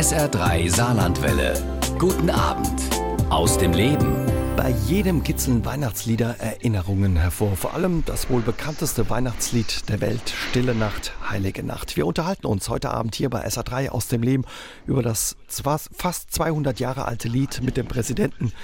SR3 0.00 0.74
Saarlandwelle. 0.74 1.52
Guten 1.98 2.30
Abend 2.30 2.80
aus 3.28 3.58
dem 3.58 3.74
Leben. 3.74 4.24
Bei 4.56 4.70
jedem 4.86 5.22
kitzeln 5.22 5.62
Weihnachtslieder 5.66 6.36
Erinnerungen 6.38 7.16
hervor. 7.16 7.54
Vor 7.54 7.74
allem 7.74 8.02
das 8.06 8.30
wohl 8.30 8.40
bekannteste 8.40 9.10
Weihnachtslied 9.10 9.90
der 9.90 10.00
Welt, 10.00 10.30
Stille 10.30 10.74
Nacht, 10.74 11.12
Heilige 11.28 11.62
Nacht. 11.62 11.98
Wir 11.98 12.06
unterhalten 12.06 12.46
uns 12.46 12.70
heute 12.70 12.88
Abend 12.88 13.14
hier 13.14 13.28
bei 13.28 13.46
SA3 13.46 13.90
aus 13.90 14.08
dem 14.08 14.22
Leben 14.22 14.46
über 14.86 15.02
das 15.02 15.36
fast 15.48 16.32
200 16.32 16.80
Jahre 16.80 17.04
alte 17.04 17.28
Lied 17.28 17.60
mit 17.62 17.76
dem 17.76 17.86
Präsidenten 17.86 18.54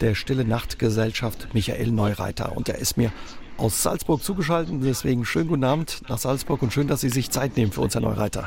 der 0.00 0.14
Stille 0.14 0.44
Nacht 0.44 0.78
Gesellschaft, 0.78 1.48
Michael 1.54 1.90
Neureiter. 1.90 2.56
Und 2.56 2.68
er 2.68 2.78
ist 2.78 2.96
mir 2.96 3.10
aus 3.56 3.82
Salzburg 3.82 4.22
zugeschaltet. 4.22 4.76
Deswegen 4.80 5.24
schönen 5.24 5.48
guten 5.48 5.64
Abend 5.64 6.02
nach 6.08 6.18
Salzburg 6.18 6.62
und 6.62 6.72
schön, 6.72 6.86
dass 6.86 7.00
Sie 7.00 7.10
sich 7.10 7.32
Zeit 7.32 7.56
nehmen 7.56 7.72
für 7.72 7.80
uns, 7.80 7.94
Herr 7.94 8.02
Neureiter. 8.02 8.46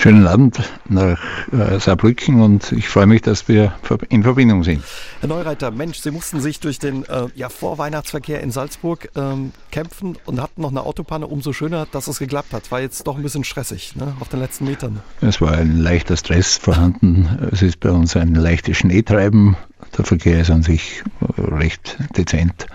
Schönen 0.00 0.26
Abend 0.26 0.58
nach 0.88 1.18
äh, 1.52 1.78
Saarbrücken 1.78 2.40
und 2.40 2.72
ich 2.72 2.88
freue 2.88 3.04
mich, 3.04 3.20
dass 3.20 3.48
wir 3.48 3.74
in 4.08 4.22
Verbindung 4.22 4.64
sind. 4.64 4.82
Herr 5.20 5.28
Neureiter, 5.28 5.70
Mensch, 5.70 5.98
Sie 5.98 6.10
mussten 6.10 6.40
sich 6.40 6.58
durch 6.58 6.78
den 6.78 7.04
äh, 7.04 7.26
ja, 7.34 7.50
Vorweihnachtsverkehr 7.50 8.40
in 8.40 8.50
Salzburg 8.50 9.10
ähm, 9.14 9.52
kämpfen 9.70 10.16
und 10.24 10.40
hatten 10.40 10.62
noch 10.62 10.70
eine 10.70 10.84
Autopanne. 10.84 11.26
Umso 11.26 11.52
schöner, 11.52 11.86
dass 11.92 12.08
es 12.08 12.18
geklappt 12.18 12.54
hat. 12.54 12.70
War 12.70 12.80
jetzt 12.80 13.06
doch 13.06 13.18
ein 13.18 13.22
bisschen 13.22 13.44
stressig 13.44 13.94
ne, 13.94 14.14
auf 14.20 14.30
den 14.30 14.40
letzten 14.40 14.64
Metern. 14.64 15.00
Es 15.20 15.42
war 15.42 15.52
ein 15.52 15.76
leichter 15.76 16.16
Stress 16.16 16.56
vorhanden. 16.56 17.50
Es 17.52 17.60
ist 17.60 17.78
bei 17.80 17.90
uns 17.90 18.16
ein 18.16 18.34
leichtes 18.34 18.78
Schneetreiben. 18.78 19.58
Der 19.98 20.06
Verkehr 20.06 20.40
ist 20.40 20.50
an 20.50 20.62
sich 20.62 21.02
recht 21.36 21.98
dezent. 22.16 22.68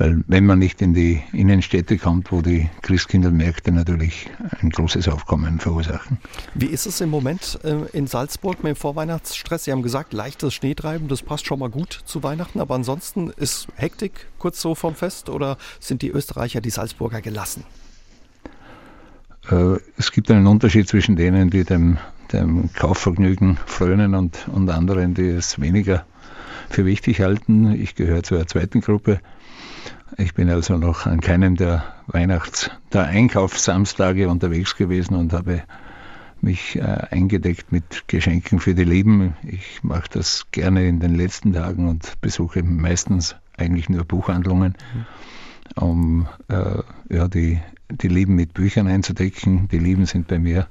Weil 0.00 0.24
wenn 0.28 0.46
man 0.46 0.58
nicht 0.58 0.80
in 0.80 0.94
die 0.94 1.22
Innenstädte 1.34 1.98
kommt, 1.98 2.32
wo 2.32 2.40
die 2.40 2.70
Christkindlmärkte 2.80 3.70
natürlich 3.70 4.30
ein 4.62 4.70
großes 4.70 5.08
Aufkommen 5.08 5.60
verursachen. 5.60 6.16
Wie 6.54 6.68
ist 6.68 6.86
es 6.86 7.02
im 7.02 7.10
Moment 7.10 7.58
äh, 7.64 7.84
in 7.92 8.06
Salzburg 8.06 8.64
mit 8.64 8.70
dem 8.70 8.76
Vorweihnachtsstress? 8.76 9.64
Sie 9.64 9.72
haben 9.72 9.82
gesagt, 9.82 10.14
leichtes 10.14 10.54
Schneetreiben, 10.54 11.08
das 11.08 11.20
passt 11.20 11.44
schon 11.44 11.58
mal 11.58 11.68
gut 11.68 12.00
zu 12.06 12.22
Weihnachten, 12.22 12.60
aber 12.60 12.76
ansonsten 12.76 13.28
ist 13.28 13.68
Hektik 13.74 14.28
kurz 14.38 14.62
so 14.62 14.74
vom 14.74 14.94
Fest 14.94 15.28
oder 15.28 15.58
sind 15.80 16.00
die 16.00 16.08
Österreicher, 16.08 16.62
die 16.62 16.70
Salzburger 16.70 17.20
gelassen? 17.20 17.64
Äh, 19.50 19.80
es 19.98 20.12
gibt 20.12 20.30
einen 20.30 20.46
Unterschied 20.46 20.88
zwischen 20.88 21.14
denen, 21.14 21.50
die 21.50 21.64
dem, 21.64 21.98
dem 22.32 22.72
Kaufvergnügen 22.72 23.58
frönen 23.66 24.14
und, 24.14 24.48
und 24.48 24.70
anderen, 24.70 25.12
die 25.12 25.28
es 25.28 25.60
weniger 25.60 26.06
für 26.70 26.86
wichtig 26.86 27.20
halten. 27.20 27.70
Ich 27.72 27.96
gehöre 27.96 28.22
zur 28.22 28.46
zweiten 28.46 28.80
Gruppe. 28.80 29.20
Ich 30.16 30.34
bin 30.34 30.50
also 30.50 30.76
noch 30.76 31.06
an 31.06 31.20
keinem 31.20 31.56
der 31.56 31.84
Weihnachts-, 32.06 32.70
der 32.92 33.06
Einkaufssamstage 33.06 34.28
unterwegs 34.28 34.76
gewesen 34.76 35.14
und 35.14 35.32
habe 35.32 35.62
mich 36.40 36.76
äh, 36.76 36.82
eingedeckt 37.10 37.70
mit 37.72 38.08
Geschenken 38.08 38.60
für 38.60 38.74
die 38.74 38.84
Lieben. 38.84 39.36
Ich 39.42 39.82
mache 39.82 40.08
das 40.10 40.46
gerne 40.50 40.88
in 40.88 41.00
den 41.00 41.14
letzten 41.14 41.52
Tagen 41.52 41.88
und 41.88 42.20
besuche 42.20 42.62
meistens 42.62 43.36
eigentlich 43.56 43.88
nur 43.88 44.04
Buchhandlungen, 44.04 44.74
um 45.76 46.26
äh, 46.48 46.82
ja, 47.08 47.28
die, 47.28 47.60
die 47.90 48.08
Lieben 48.08 48.34
mit 48.34 48.54
Büchern 48.54 48.86
einzudecken. 48.86 49.68
Die 49.68 49.78
Lieben 49.78 50.06
sind 50.06 50.28
bei 50.28 50.38
mir 50.38 50.66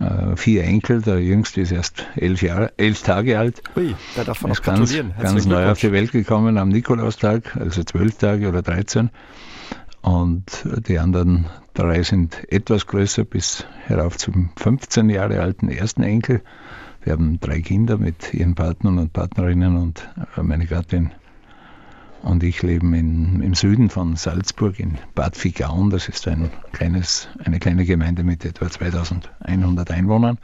äh, 0.00 0.36
vier 0.36 0.64
Enkel, 0.64 1.02
der 1.02 1.20
jüngste 1.20 1.60
ist 1.60 1.72
erst 1.72 2.06
elf, 2.16 2.42
Jahre, 2.42 2.72
elf 2.76 3.02
Tage 3.02 3.38
alt. 3.38 3.62
Ui, 3.76 3.94
da 4.16 4.24
darf 4.24 4.42
man 4.42 4.52
ist 4.52 4.62
ganz, 4.62 4.94
ganz 5.20 5.46
neu 5.46 5.70
auf 5.70 5.80
die 5.80 5.92
Welt 5.92 6.12
gekommen 6.12 6.58
am 6.58 6.68
Nikolaustag, 6.68 7.56
also 7.56 7.82
zwölf 7.84 8.16
Tage 8.16 8.48
oder 8.48 8.62
13. 8.62 9.10
Und 10.00 10.64
die 10.88 10.98
anderen 10.98 11.46
drei 11.74 12.02
sind 12.02 12.50
etwas 12.50 12.86
größer, 12.86 13.24
bis 13.24 13.66
herauf 13.86 14.16
zum 14.16 14.50
15 14.56 15.10
Jahre 15.10 15.40
alten 15.40 15.68
ersten 15.68 16.02
Enkel. 16.02 16.42
Wir 17.02 17.12
haben 17.12 17.40
drei 17.40 17.60
Kinder 17.60 17.98
mit 17.98 18.32
ihren 18.34 18.54
Partnern 18.54 18.98
und 18.98 19.12
Partnerinnen 19.12 19.76
und 19.76 20.08
meine 20.36 20.66
Gattin 20.66 21.10
und 22.22 22.42
ich 22.42 22.62
lebe 22.62 22.86
in, 22.86 23.40
im 23.40 23.54
Süden 23.54 23.90
von 23.90 24.16
Salzburg 24.16 24.78
in 24.78 24.98
Bad 25.14 25.42
Vigaun. 25.42 25.90
Das 25.90 26.08
ist 26.08 26.26
ein 26.28 26.50
kleines, 26.72 27.28
eine 27.44 27.58
kleine 27.58 27.84
Gemeinde 27.84 28.24
mit 28.24 28.44
etwa 28.44 28.68
2100 28.68 29.90
Einwohnern. 29.90 30.38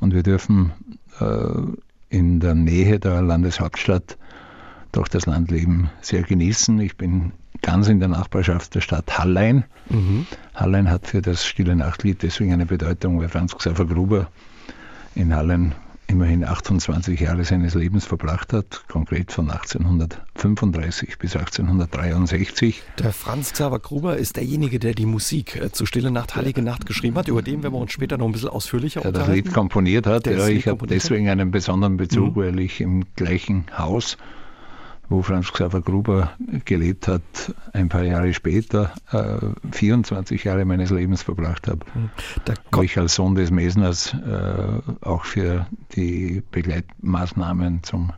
Und 0.00 0.14
wir 0.14 0.22
dürfen 0.22 0.72
äh, 1.20 2.16
in 2.16 2.40
der 2.40 2.54
Nähe 2.54 2.98
der 2.98 3.22
Landeshauptstadt 3.22 4.16
durch 4.92 5.08
das 5.08 5.26
Landleben 5.26 5.90
sehr 6.00 6.22
genießen. 6.22 6.78
Ich 6.80 6.96
bin 6.96 7.32
ganz 7.62 7.88
in 7.88 7.98
der 7.98 8.08
Nachbarschaft 8.08 8.74
der 8.74 8.80
Stadt 8.80 9.18
Hallein. 9.18 9.64
Mhm. 9.88 10.26
Hallein 10.54 10.90
hat 10.90 11.06
für 11.06 11.22
das 11.22 11.44
Stille 11.44 11.74
Nachtlied 11.74 12.22
deswegen 12.22 12.52
eine 12.52 12.66
Bedeutung, 12.66 13.20
weil 13.20 13.28
Franz 13.28 13.56
Xaver 13.56 13.86
Gruber 13.86 14.28
in 15.14 15.34
Hallein 15.34 15.74
immerhin 16.06 16.44
28 16.44 17.18
Jahre 17.18 17.44
seines 17.44 17.74
Lebens 17.74 18.06
verbracht 18.06 18.52
hat, 18.52 18.84
konkret 18.88 19.32
von 19.32 19.50
1835 19.50 21.18
bis 21.18 21.36
1863. 21.36 22.82
Der 22.98 23.12
Franz 23.12 23.52
Xaver 23.52 23.78
Gruber 23.78 24.16
ist 24.16 24.36
derjenige, 24.36 24.78
der 24.78 24.94
die 24.94 25.06
Musik 25.06 25.56
äh, 25.56 25.72
zu 25.72 25.86
Stille 25.86 26.10
Nacht, 26.10 26.36
Heilige 26.36 26.62
Nacht 26.62 26.86
geschrieben 26.86 27.16
hat. 27.16 27.28
Über 27.28 27.42
den 27.42 27.62
werden 27.62 27.74
wir 27.74 27.80
uns 27.80 27.92
später 27.92 28.18
noch 28.18 28.26
ein 28.26 28.32
bisschen 28.32 28.50
ausführlicher 28.50 29.00
der 29.00 29.08
unterhalten. 29.08 29.32
Der 29.32 29.42
das 29.42 29.46
Lied 29.46 29.54
komponiert 29.54 30.06
hat. 30.06 30.26
ja, 30.26 30.48
ich 30.48 30.66
habe 30.66 30.86
deswegen 30.86 31.28
einen 31.28 31.50
besonderen 31.50 31.96
Bezug, 31.96 32.36
mhm. 32.36 32.40
weil 32.40 32.60
ich 32.60 32.80
im 32.80 33.04
gleichen 33.16 33.66
Haus 33.76 34.16
wo 35.08 35.22
Franz 35.22 35.52
Xaver 35.52 35.80
Gruber 35.80 36.32
gelebt 36.64 37.08
hat, 37.08 37.22
ein 37.72 37.88
paar 37.88 38.04
Jahre 38.04 38.32
später, 38.32 38.92
äh, 39.12 39.38
24 39.72 40.44
Jahre 40.44 40.64
meines 40.64 40.90
Lebens 40.90 41.22
verbracht 41.22 41.68
habe. 41.68 41.84
Hm. 41.92 42.10
wo 42.72 42.82
ich 42.82 42.98
als 42.98 43.14
Sohn 43.14 43.34
des 43.34 43.50
Mesners 43.50 44.14
äh, 44.14 44.80
auch 45.02 45.24
für 45.24 45.66
die 45.94 46.42
Begleitmaßnahmen 46.50 47.82
zum 47.82 48.12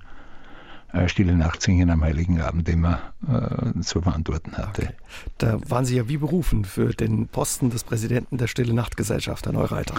äh, 0.93 1.09
Stille 1.09 1.35
Nacht 1.35 1.63
singen 1.63 1.91
am 1.91 2.03
Heiligen 2.03 2.41
Abend 2.41 2.69
immer 2.69 3.01
äh, 3.29 3.81
zu 3.81 4.01
verantworten 4.01 4.57
hatte. 4.57 4.83
Okay. 4.83 4.95
Da 5.39 5.59
waren 5.69 5.85
Sie 5.85 5.97
ja 5.97 6.09
wie 6.09 6.17
berufen 6.17 6.65
für 6.65 6.91
den 6.91 7.29
Posten 7.29 7.71
des 7.71 7.85
Präsidenten 7.85 8.39
der 8.39 8.47
Stille 8.47 8.75
Nacht 8.75 8.97
Gesellschaft, 8.97 9.47
Herr 9.47 9.53
Neureiter. 9.53 9.95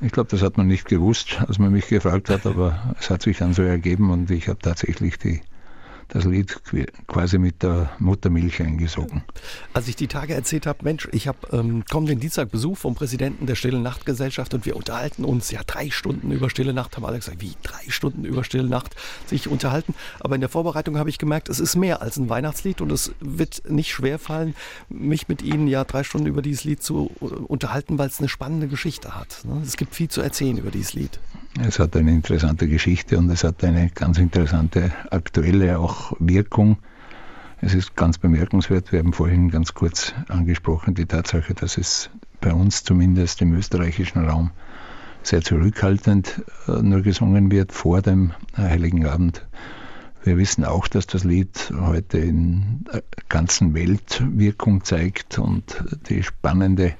Ich 0.00 0.12
glaube, 0.12 0.28
das 0.30 0.42
hat 0.42 0.56
man 0.56 0.66
nicht 0.66 0.86
gewusst, 0.86 1.40
als 1.46 1.58
man 1.58 1.70
mich 1.72 1.86
gefragt 1.86 2.28
hat, 2.28 2.46
aber 2.46 2.94
es 2.98 3.10
hat 3.10 3.22
sich 3.22 3.38
dann 3.38 3.54
so 3.54 3.62
ergeben 3.62 4.10
und 4.10 4.30
ich 4.30 4.48
habe 4.48 4.58
tatsächlich 4.58 5.18
die 5.18 5.40
das 6.08 6.24
Lied 6.24 6.60
quasi 7.06 7.38
mit 7.38 7.62
der 7.62 7.90
Muttermilch 7.98 8.60
eingesogen. 8.60 9.24
Als 9.72 9.88
ich 9.88 9.96
die 9.96 10.06
Tage 10.06 10.34
erzählt 10.34 10.66
habe, 10.66 10.84
Mensch, 10.84 11.08
ich 11.12 11.28
habe 11.28 11.38
ähm, 11.52 11.84
kommenden 11.90 12.20
Dienstag 12.20 12.50
Besuch 12.50 12.78
vom 12.78 12.94
Präsidenten 12.94 13.46
der 13.46 13.54
Stille 13.54 13.80
Nacht 13.80 14.06
Gesellschaft 14.06 14.54
und 14.54 14.66
wir 14.66 14.76
unterhalten 14.76 15.24
uns 15.24 15.50
ja 15.50 15.60
drei 15.66 15.90
Stunden 15.90 16.30
über 16.30 16.50
Stille 16.50 16.72
Nacht, 16.72 16.96
haben 16.96 17.04
alle 17.04 17.18
gesagt, 17.18 17.40
wie 17.40 17.52
drei 17.62 17.88
Stunden 17.88 18.24
über 18.24 18.44
Stille 18.44 18.68
Nacht 18.68 18.94
sich 19.26 19.48
unterhalten. 19.48 19.94
Aber 20.20 20.34
in 20.34 20.40
der 20.40 20.50
Vorbereitung 20.50 20.98
habe 20.98 21.10
ich 21.10 21.18
gemerkt, 21.18 21.48
es 21.48 21.60
ist 21.60 21.76
mehr 21.76 22.02
als 22.02 22.16
ein 22.16 22.28
Weihnachtslied 22.28 22.80
und 22.80 22.92
es 22.92 23.12
wird 23.20 23.62
nicht 23.68 23.90
schwer 23.90 24.18
fallen, 24.18 24.54
mich 24.88 25.28
mit 25.28 25.42
Ihnen 25.42 25.66
ja 25.66 25.84
drei 25.84 26.04
Stunden 26.04 26.26
über 26.26 26.42
dieses 26.42 26.64
Lied 26.64 26.82
zu 26.82 27.10
äh, 27.20 27.24
unterhalten, 27.24 27.98
weil 27.98 28.08
es 28.08 28.18
eine 28.18 28.28
spannende 28.28 28.68
Geschichte 28.68 29.14
hat. 29.16 29.42
Ne? 29.44 29.62
Es 29.64 29.76
gibt 29.76 29.94
viel 29.94 30.08
zu 30.08 30.20
erzählen 30.20 30.58
über 30.58 30.70
dieses 30.70 30.94
Lied. 30.94 31.18
Es 31.60 31.78
hat 31.78 31.96
eine 31.96 32.10
interessante 32.10 32.66
Geschichte 32.66 33.16
und 33.16 33.30
es 33.30 33.44
hat 33.44 33.62
eine 33.62 33.88
ganz 33.90 34.18
interessante 34.18 34.90
aktuelle 35.10 35.78
auch 35.78 36.12
Wirkung. 36.18 36.78
Es 37.60 37.74
ist 37.74 37.94
ganz 37.94 38.18
bemerkenswert, 38.18 38.90
wir 38.90 38.98
haben 38.98 39.12
vorhin 39.12 39.50
ganz 39.50 39.72
kurz 39.72 40.14
angesprochen, 40.28 40.94
die 40.94 41.06
Tatsache, 41.06 41.54
dass 41.54 41.78
es 41.78 42.10
bei 42.40 42.52
uns 42.52 42.82
zumindest 42.82 43.40
im 43.40 43.54
österreichischen 43.54 44.26
Raum 44.26 44.50
sehr 45.22 45.42
zurückhaltend 45.42 46.42
äh, 46.66 46.82
nur 46.82 47.02
gesungen 47.02 47.50
wird 47.50 47.72
vor 47.72 48.02
dem 48.02 48.32
Heiligen 48.56 49.06
Abend. 49.06 49.46
Wir 50.24 50.36
wissen 50.36 50.64
auch, 50.64 50.88
dass 50.88 51.06
das 51.06 51.22
Lied 51.22 51.72
heute 51.78 52.18
in 52.18 52.84
der 52.92 53.02
ganzen 53.28 53.74
Welt 53.74 54.22
Wirkung 54.26 54.82
zeigt 54.82 55.38
und 55.38 55.84
die 56.08 56.22
spannende 56.22 56.94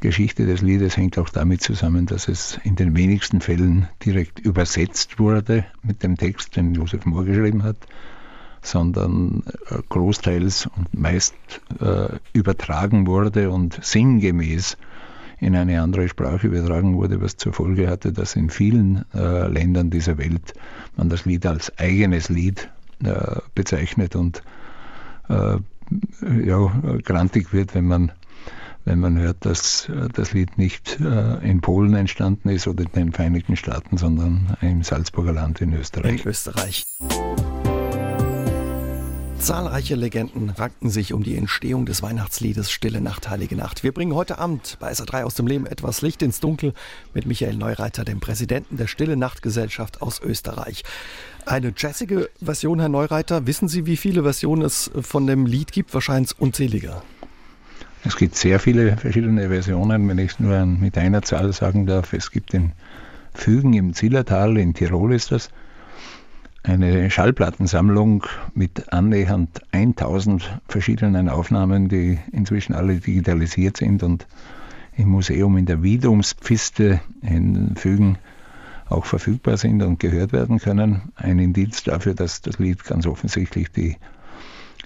Geschichte 0.00 0.46
des 0.46 0.62
Liedes 0.62 0.96
hängt 0.96 1.18
auch 1.18 1.28
damit 1.28 1.62
zusammen, 1.62 2.06
dass 2.06 2.28
es 2.28 2.58
in 2.64 2.76
den 2.76 2.96
wenigsten 2.96 3.40
Fällen 3.40 3.88
direkt 4.04 4.38
übersetzt 4.38 5.18
wurde 5.18 5.64
mit 5.82 6.02
dem 6.02 6.16
Text, 6.16 6.56
den 6.56 6.74
Josef 6.74 7.04
Mohr 7.06 7.24
geschrieben 7.24 7.62
hat, 7.62 7.76
sondern 8.62 9.42
äh, 9.68 9.78
großteils 9.88 10.66
und 10.66 10.92
meist 10.98 11.34
äh, 11.80 12.08
übertragen 12.32 13.06
wurde 13.06 13.50
und 13.50 13.78
sinngemäß 13.82 14.76
in 15.38 15.56
eine 15.56 15.80
andere 15.80 16.08
Sprache 16.08 16.48
übertragen 16.48 16.96
wurde, 16.96 17.20
was 17.20 17.36
zur 17.36 17.52
Folge 17.52 17.88
hatte, 17.88 18.12
dass 18.12 18.36
in 18.36 18.50
vielen 18.50 19.04
äh, 19.14 19.48
Ländern 19.48 19.90
dieser 19.90 20.18
Welt 20.18 20.54
man 20.96 21.08
das 21.08 21.24
Lied 21.24 21.46
als 21.46 21.76
eigenes 21.78 22.28
Lied 22.28 22.68
äh, 23.02 23.36
bezeichnet 23.54 24.16
und 24.16 24.42
äh, 25.28 25.56
ja, 26.44 26.72
grantig 27.02 27.52
wird, 27.52 27.74
wenn 27.74 27.86
man 27.86 28.12
wenn 28.84 29.00
man 29.00 29.18
hört, 29.18 29.44
dass 29.44 29.88
äh, 29.88 30.08
das 30.12 30.32
Lied 30.32 30.58
nicht 30.58 30.98
äh, 31.00 31.38
in 31.48 31.60
Polen 31.60 31.94
entstanden 31.94 32.48
ist 32.48 32.66
oder 32.66 32.84
in 32.84 32.92
den 32.92 33.12
Vereinigten 33.12 33.56
Staaten, 33.56 33.96
sondern 33.96 34.56
im 34.60 34.82
Salzburger 34.82 35.32
Land 35.32 35.60
in 35.60 35.72
Österreich. 35.72 36.22
In 36.22 36.28
Österreich. 36.28 36.84
Zahlreiche 39.40 39.94
Legenden 39.94 40.50
ranken 40.50 40.90
sich 40.90 41.14
um 41.14 41.22
die 41.22 41.34
Entstehung 41.34 41.86
des 41.86 42.02
Weihnachtsliedes 42.02 42.70
Stille 42.70 43.00
Nacht, 43.00 43.30
Heilige 43.30 43.56
Nacht. 43.56 43.82
Wir 43.82 43.92
bringen 43.92 44.14
heute 44.14 44.38
Abend 44.38 44.76
bei 44.80 44.92
SA3 44.92 45.24
aus 45.24 45.34
dem 45.34 45.46
Leben 45.46 45.64
etwas 45.64 46.02
Licht 46.02 46.20
ins 46.20 46.40
Dunkel 46.40 46.74
mit 47.14 47.24
Michael 47.24 47.56
Neureiter, 47.56 48.04
dem 48.04 48.20
Präsidenten 48.20 48.76
der 48.76 48.86
Stille 48.86 49.16
Nacht 49.16 49.40
Gesellschaft 49.40 50.02
aus 50.02 50.20
Österreich. 50.20 50.84
Eine 51.46 51.72
jazzige 51.74 52.28
Version, 52.42 52.80
Herr 52.80 52.90
Neureiter. 52.90 53.46
Wissen 53.46 53.66
Sie, 53.66 53.86
wie 53.86 53.96
viele 53.96 54.24
Versionen 54.24 54.62
es 54.62 54.90
von 55.00 55.26
dem 55.26 55.46
Lied 55.46 55.72
gibt? 55.72 55.94
Wahrscheinlich 55.94 56.38
unzählige. 56.38 57.00
Es 58.04 58.16
gibt 58.16 58.34
sehr 58.34 58.58
viele 58.58 58.96
verschiedene 58.96 59.48
Versionen, 59.48 60.08
wenn 60.08 60.18
ich 60.18 60.32
es 60.32 60.40
nur 60.40 60.64
mit 60.64 60.96
einer 60.96 61.22
Zahl 61.22 61.52
sagen 61.52 61.86
darf. 61.86 62.12
Es 62.14 62.30
gibt 62.30 62.54
den 62.54 62.72
Fügen 63.34 63.74
im 63.74 63.92
Zillertal, 63.92 64.56
in 64.56 64.72
Tirol 64.72 65.12
ist 65.12 65.32
das, 65.32 65.50
eine 66.62 67.10
Schallplattensammlung 67.10 68.24
mit 68.54 68.92
annähernd 68.92 69.60
1000 69.72 70.60
verschiedenen 70.68 71.28
Aufnahmen, 71.28 71.88
die 71.88 72.18
inzwischen 72.32 72.74
alle 72.74 72.96
digitalisiert 72.96 73.78
sind 73.78 74.02
und 74.02 74.26
im 74.96 75.08
Museum 75.08 75.56
in 75.56 75.66
der 75.66 75.82
Wiedumspiste 75.82 77.00
in 77.22 77.76
Fügen 77.76 78.18
auch 78.88 79.06
verfügbar 79.06 79.56
sind 79.56 79.82
und 79.82 80.00
gehört 80.00 80.32
werden 80.32 80.58
können. 80.58 81.12
Ein 81.16 81.38
Indiz 81.38 81.84
dafür, 81.84 82.14
dass 82.14 82.42
das 82.42 82.58
Lied 82.58 82.84
ganz 82.84 83.06
offensichtlich 83.06 83.70
die 83.70 83.96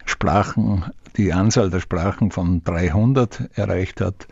Sprachen, 0.04 0.84
die 1.16 1.32
Anzahl 1.32 1.70
der 1.70 1.80
Sprachen 1.80 2.30
von 2.30 2.62
300 2.64 3.50
erreicht 3.54 4.00
hat 4.00 4.26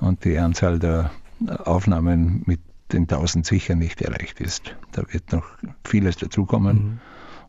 und 0.00 0.24
die 0.24 0.38
Anzahl 0.38 0.78
der 0.78 1.10
Aufnahmen 1.64 2.42
mit 2.46 2.60
den 2.92 3.02
1000 3.02 3.44
sicher 3.44 3.74
nicht 3.74 4.02
erreicht 4.02 4.40
ist. 4.40 4.76
Da 4.92 5.02
wird 5.10 5.32
noch 5.32 5.44
vieles 5.84 6.16
dazukommen. 6.16 6.76
Mhm. 6.76 7.00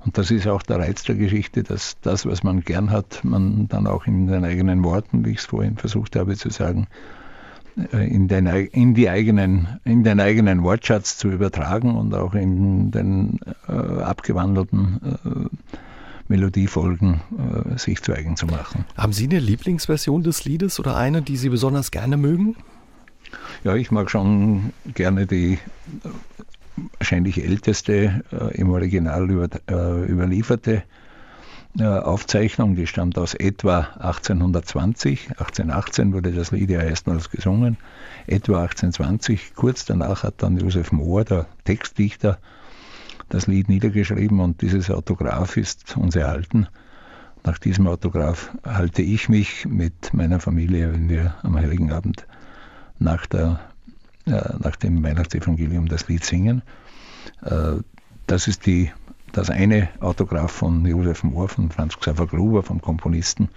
Und 0.06 0.18
das 0.18 0.30
ist 0.30 0.48
auch 0.48 0.62
der 0.62 0.78
Reiz 0.78 1.04
der 1.04 1.16
Geschichte, 1.16 1.64
dass 1.64 1.98
das, 2.02 2.26
was 2.26 2.44
man 2.44 2.62
gern 2.62 2.92
hat, 2.92 3.24
man 3.24 3.68
dann 3.68 3.88
auch 3.88 4.06
in 4.06 4.28
den 4.28 4.46
eigenen 4.46 4.84
Worten, 4.84 5.26
wie 5.26 5.32
ich 5.32 5.40
es 5.40 5.46
vorhin 5.46 5.78
versucht 5.78 6.16
habe 6.16 6.36
zu 6.36 6.52
sagen, 6.52 6.88
äh, 7.92 8.08
in 8.08 8.28
den, 8.28 8.46
in, 8.46 8.94
die 8.94 9.10
eigenen, 9.10 9.80
in 9.84 10.04
den 10.04 10.20
eigenen 10.20 10.64
Wortschatz 10.64 11.18
zu 11.18 11.30
übertragen 11.30 11.96
und 11.96 12.14
auch 12.14 12.36
in 12.36 12.92
den 12.92 13.40
äh, 13.68 13.72
abgewandelten 13.72 15.00
äh, 15.04 15.84
Melodiefolgen 16.28 17.22
äh, 17.38 17.78
sich 17.78 18.02
zu 18.02 18.14
eigen 18.14 18.36
zu 18.36 18.46
machen. 18.48 18.86
Haben 18.98 19.14
Sie 19.14 19.26
eine 19.26 19.40
Lieblingsversion 19.40 20.24
des 20.24 20.46
Liedes 20.46 20.80
oder 20.80 20.96
eine, 20.96 21.22
die 21.22 21.38
Sie 21.38 21.50
besonders 21.50 21.92
gerne 21.92 22.18
mögen? 22.18 22.56
Ja, 23.64 23.76
ich 23.76 23.92
mag 23.92 24.10
schon 24.10 24.74
gerne 24.94 25.26
die 25.26 25.60
wahrscheinlich 27.00 27.44
älteste 27.44 28.24
äh, 28.32 28.56
im 28.56 28.70
Original 28.70 29.30
über, 29.30 29.48
äh, 29.70 30.06
überlieferte 30.06 30.84
äh, 31.78 31.84
Aufzeichnung, 31.84 32.76
die 32.76 32.88
stammt 32.88 33.18
aus 33.18 33.34
etwa 33.34 33.80
1820. 34.00 35.32
1818 35.32 36.14
wurde 36.14 36.32
das 36.32 36.52
Lied 36.52 36.70
ja 36.70 36.82
erstmals 36.82 37.30
gesungen. 37.30 37.78
Etwa 38.28 38.62
1820, 38.62 39.56
kurz 39.56 39.86
danach 39.86 40.24
hat 40.24 40.36
dann 40.38 40.58
Josef 40.58 40.92
Mohr, 40.92 41.26
der 41.26 41.48
Textdichter, 41.66 42.40
das 43.30 43.48
Lied 43.48 43.70
niedergeschrieben 43.70 44.40
und 44.40 44.62
dieses 44.62 44.90
Autograph 44.90 45.58
ist 45.58 45.98
uns 45.98 46.16
erhalten. 46.16 46.68
Nach 47.44 47.58
diesem 47.58 47.88
Autograph 47.88 48.52
halte 48.64 49.02
ich 49.02 49.30
mich 49.30 49.66
mit 49.66 50.14
meiner 50.14 50.40
Familie, 50.40 50.92
wenn 50.94 51.10
wir 51.10 51.36
am 51.44 51.56
Heiligen 51.56 51.92
Abend 51.92 52.26
nach, 52.98 53.26
der, 53.28 53.60
äh, 54.26 54.54
nach 54.60 54.76
dem 54.76 55.04
Weihnachtsevangelium 55.04 55.88
das 55.88 56.08
Lied 56.08 56.24
singen. 56.24 56.64
Äh, 57.44 57.78
das 58.28 58.48
ist 58.48 58.66
die, 58.66 58.92
das 59.32 59.50
eine 59.50 59.90
Autograph 60.00 60.52
von 60.52 60.86
Josef 60.86 61.24
Mohr, 61.24 61.48
von 61.48 61.70
Franz 61.70 61.98
Xaver 62.00 62.26
Gruber, 62.26 62.64
vom 62.64 62.82
Komponisten, 62.82 63.50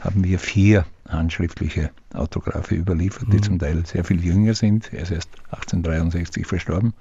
haben 0.00 0.24
wir 0.24 0.38
vier 0.38 0.86
handschriftliche 1.08 1.90
Autographe 2.14 2.74
überliefert, 2.74 3.32
die 3.32 3.38
mhm. 3.38 3.42
zum 3.42 3.58
Teil 3.58 3.84
sehr 3.84 4.04
viel 4.04 4.24
jünger 4.24 4.54
sind. 4.54 4.92
Er 4.92 5.02
ist 5.02 5.10
erst 5.10 5.30
1863 5.50 6.46
verstorben. 6.46 6.94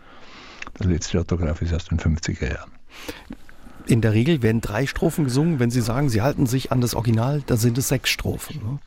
Das 0.78 0.88
letzte 0.88 1.20
Autograph 1.20 1.62
ist 1.62 1.74
aus 1.74 1.86
den 1.86 2.00
50er 2.00 2.54
Jahren. 2.54 2.72
In 3.88 4.02
der 4.02 4.14
Regel 4.14 4.42
werden 4.42 4.62
drei 4.62 4.86
Strophen 4.86 5.24
gesungen. 5.24 5.60
Wenn 5.60 5.72
Sie 5.72 5.82
sagen, 5.82 6.10
Sie 6.10 6.22
halten 6.22 6.46
sich 6.46 6.72
an 6.72 6.82
das 6.82 6.94
Original, 6.94 7.42
dann 7.46 7.58
sind 7.58 7.78
es 7.78 7.88
sechs 7.88 8.10
Strophen. 8.10 8.62
Ne? 8.62 8.80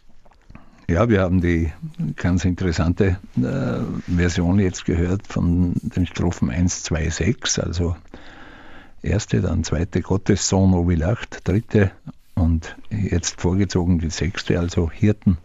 Ja, 0.90 1.08
wir 1.08 1.22
haben 1.22 1.40
die 1.40 1.72
ganz 2.16 2.44
interessante 2.44 3.16
äh, 3.36 4.12
Version 4.12 4.58
jetzt 4.58 4.84
gehört 4.84 5.26
von 5.26 5.74
den 5.82 6.06
Strophen 6.06 6.50
1, 6.50 6.82
2, 6.82 7.08
6, 7.08 7.58
also 7.60 7.96
erste, 9.00 9.40
dann 9.40 9.64
zweite 9.64 10.02
Gottessohn, 10.02 10.74
O 10.74 10.88
wie 10.88 10.96
lacht, 10.96 11.46
dritte 11.48 11.92
und 12.34 12.76
jetzt 12.90 13.40
vorgezogen 13.40 14.00
die 14.00 14.10
sechste, 14.10 14.58
also 14.58 14.90
Hirten 14.90 15.38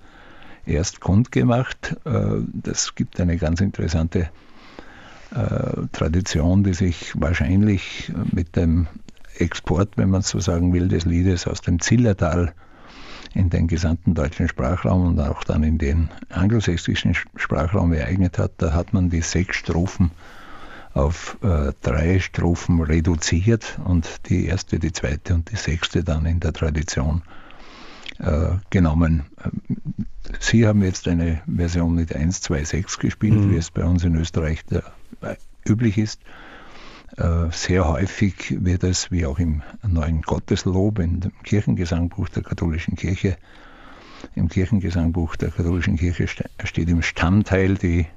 erst 0.65 0.99
kundgemacht. 0.99 1.95
Äh, 2.05 2.41
das 2.51 2.95
gibt 2.95 3.21
eine 3.21 3.37
ganz 3.37 3.61
interessante 3.61 4.29
äh, 5.33 5.87
Tradition, 5.91 6.63
die 6.63 6.73
sich 6.73 7.13
wahrscheinlich 7.15 8.11
mit 8.31 8.55
dem 8.55 8.87
Export, 9.37 9.97
wenn 9.97 10.09
man 10.09 10.21
so 10.21 10.39
sagen 10.39 10.73
will, 10.73 10.87
des 10.87 11.05
Liedes 11.05 11.47
aus 11.47 11.61
dem 11.61 11.79
Zillertal 11.79 12.53
in 13.33 13.49
den 13.49 13.67
gesamten 13.67 14.13
deutschen 14.13 14.47
Sprachraum 14.47 15.05
und 15.07 15.19
auch 15.19 15.43
dann 15.43 15.63
in 15.63 15.77
den 15.77 16.09
angelsächsischen 16.29 17.15
Sprachraum 17.35 17.91
ereignet 17.91 18.39
hat. 18.39 18.53
Da 18.57 18.73
hat 18.73 18.93
man 18.93 19.09
die 19.09 19.21
sechs 19.21 19.57
Strophen 19.57 20.11
auf 20.93 21.37
äh, 21.43 21.73
drei 21.81 22.19
Strophen 22.19 22.81
reduziert 22.81 23.77
und 23.83 24.29
die 24.29 24.45
erste, 24.45 24.79
die 24.79 24.93
zweite 24.93 25.33
und 25.33 25.51
die 25.51 25.57
sechste 25.57 26.05
dann 26.05 26.25
in 26.25 26.39
der 26.39 26.53
Tradition 26.53 27.23
äh, 28.19 28.51
genommen. 28.69 29.25
Sie 30.39 30.65
haben 30.65 30.81
jetzt 30.81 31.07
eine 31.09 31.41
Version 31.53 31.95
mit 31.95 32.15
1, 32.15 32.39
2, 32.41 32.63
6 32.63 32.99
gespielt, 32.99 33.35
mhm. 33.35 33.51
wie 33.51 33.57
es 33.57 33.71
bei 33.71 33.83
uns 33.83 34.05
in 34.05 34.15
Österreich 34.15 34.65
der, 34.65 34.83
üblich 35.67 35.97
ist. 35.97 36.21
Äh, 37.17 37.49
sehr 37.51 37.87
häufig 37.87 38.55
wird 38.63 38.83
es, 38.83 39.11
wie 39.11 39.25
auch 39.25 39.39
im 39.39 39.61
neuen 39.87 40.21
Gotteslob, 40.21 40.99
in 40.99 41.21
dem 41.21 41.31
Kirchengesangbuch 41.43 42.29
der 42.29 42.43
katholischen 42.43 42.95
Kirche, 42.95 43.37
im 44.33 44.49
Kirchengesangbuch 44.49 45.35
der 45.35 45.51
katholischen 45.51 45.97
Kirche 45.97 46.27
steht 46.27 46.89
im 46.89 47.01
Stammteil, 47.01 47.75
die, 47.75 48.07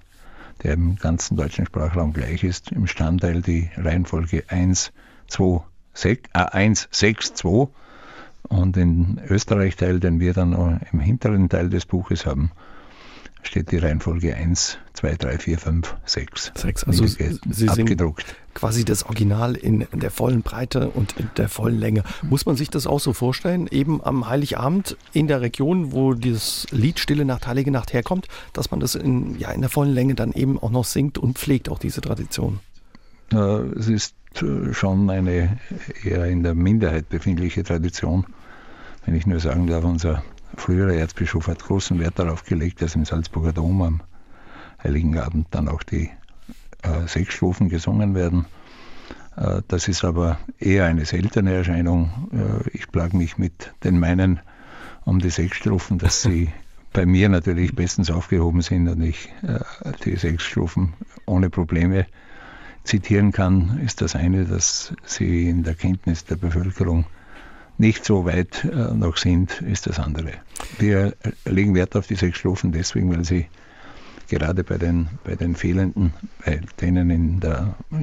der 0.62 0.75
im 0.75 0.96
ganzen 0.96 1.37
deutschen 1.37 1.66
Sprachraum 1.66 2.12
gleich 2.12 2.43
ist, 2.43 2.72
im 2.72 2.87
Stammteil 2.87 3.43
die 3.43 3.70
Reihenfolge 3.76 4.44
1, 4.49 4.93
2, 5.28 5.60
6, 5.94 6.31
äh, 6.32 6.38
1, 6.38 6.88
6, 6.90 7.34
2 7.34 7.69
und 8.49 8.76
im 8.76 9.20
Österreich-Teil, 9.28 10.00
den 10.00 10.20
wir 10.20 10.32
dann 10.32 10.81
im 10.90 11.00
hinteren 11.00 11.49
Teil 11.49 11.69
des 11.69 11.87
Buches 11.87 12.26
haben, 12.26 12.50
steht 13.43 13.70
die 13.70 13.79
Reihenfolge 13.79 14.35
1, 14.35 14.79
2, 14.94 15.14
3, 15.14 15.38
4, 15.38 15.58
5, 15.58 15.96
6. 16.05 16.52
6. 16.55 16.85
Also 16.85 17.06
Sie 17.06 17.69
abgedruckt. 17.69 18.24
quasi 18.55 18.84
das 18.84 19.05
Original 19.05 19.55
in 19.55 19.86
der 19.93 20.10
vollen 20.10 20.43
Breite 20.43 20.91
und 20.91 21.19
in 21.19 21.31
der 21.36 21.48
vollen 21.48 21.79
Länge. 21.79 22.03
Muss 22.22 22.46
man 22.46 22.56
sich 22.56 22.70
das 22.70 22.86
auch 22.86 23.01
so 23.01 23.13
vorstellen, 23.13 23.69
eben 23.70 24.03
am 24.03 24.29
Heiligabend 24.29 24.96
in 25.13 25.29
der 25.29 25.41
Region, 25.41 25.93
wo 25.93 26.15
dieses 26.15 26.67
Lied 26.70 26.98
Stille 26.98 27.24
Nacht, 27.24 27.46
Heilige 27.46 27.70
Nacht 27.70 27.93
herkommt, 27.93 28.27
dass 28.53 28.70
man 28.70 28.81
das 28.81 28.94
in, 28.94 29.39
ja, 29.39 29.51
in 29.53 29.60
der 29.60 29.70
vollen 29.70 29.94
Länge 29.94 30.15
dann 30.15 30.32
eben 30.32 30.58
auch 30.58 30.70
noch 30.70 30.84
singt 30.84 31.19
und 31.19 31.39
pflegt 31.39 31.69
auch 31.69 31.79
diese 31.79 32.01
Tradition? 32.01 32.60
Es 33.31 33.89
ist 33.89 34.15
äh, 34.43 34.72
schon 34.72 35.10
eine 35.10 35.58
eher 36.03 36.27
in 36.27 36.43
der 36.43 36.55
Minderheit 36.55 37.08
befindliche 37.08 37.63
Tradition. 37.63 38.27
Wenn 39.05 39.15
ich 39.15 39.27
nur 39.27 39.41
sagen 39.41 39.67
darf, 39.67 39.84
unser 39.84 40.22
früherer 40.56 40.94
Erzbischof 40.94 41.46
hat 41.46 41.64
großen 41.64 41.98
Wert 41.98 42.19
darauf 42.19 42.44
gelegt, 42.44 42.82
dass 42.82 42.94
im 42.94 43.05
Salzburger 43.05 43.52
Dom 43.52 43.82
am 43.82 44.00
Heiligen 44.82 45.19
Abend 45.19 45.48
dann 45.50 45.69
auch 45.69 45.82
die 45.82 46.10
äh, 46.82 47.06
sechs 47.06 47.34
Strophen 47.34 47.69
gesungen 47.69 48.14
werden. 48.14 48.46
Äh, 49.36 49.62
das 49.69 49.88
ist 49.88 50.05
aber 50.05 50.38
eher 50.58 50.84
eine 50.86 51.05
seltene 51.05 51.52
Erscheinung. 51.52 52.28
Äh, 52.32 52.69
ich 52.76 52.90
plage 52.90 53.17
mich 53.17 53.38
mit 53.38 53.72
den 53.84 53.98
meinen 53.98 54.40
um 55.05 55.19
die 55.20 55.31
sechs 55.31 55.56
Strophen, 55.56 55.98
dass 55.98 56.22
sie 56.22 56.50
bei 56.93 57.06
mir 57.06 57.28
natürlich 57.28 57.74
bestens 57.74 58.10
aufgehoben 58.10 58.62
sind 58.62 58.88
und 58.88 59.02
ich 59.02 59.32
äh, 59.43 59.60
die 60.05 60.17
sechs 60.17 60.44
Strophen 60.44 60.94
ohne 61.26 61.50
Probleme 61.50 62.06
zitieren 62.84 63.32
kann, 63.32 63.81
ist 63.84 64.00
das 64.00 64.17
eine, 64.17 64.46
dass 64.46 64.94
sie 65.05 65.48
in 65.50 65.62
der 65.62 65.74
Kenntnis 65.74 66.24
der 66.24 66.36
Bevölkerung 66.36 67.05
nicht 67.79 68.05
so 68.05 68.25
weit 68.25 68.65
äh, 68.65 68.93
noch 68.94 69.17
sind, 69.17 69.63
ist 69.63 69.87
das 69.87 69.99
andere. 69.99 70.32
Wir 70.79 71.15
legen 71.44 71.75
Wert 71.75 71.97
auf 71.97 72.06
die 72.06 72.17
sechs 72.17 72.39
Strophen 72.39 72.73
deswegen, 72.73 73.11
weil 73.11 73.25
sie 73.25 73.47
gerade 74.29 74.65
bei 74.65 74.79
den, 74.79 75.08
bei 75.25 75.37
den 75.37 75.55
fehlenden, 75.56 76.13
bei 76.44 76.61
denen 76.81 77.11
in 77.11 77.41
der 77.41 77.77
äh, 77.93 77.97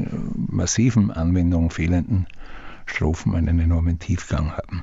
massiven 0.48 1.12
Anwendung 1.12 1.70
fehlenden 1.70 2.26
Strophen 2.86 3.36
einen 3.36 3.60
enormen 3.60 4.00
Tiefgang 4.00 4.52
haben. 4.52 4.82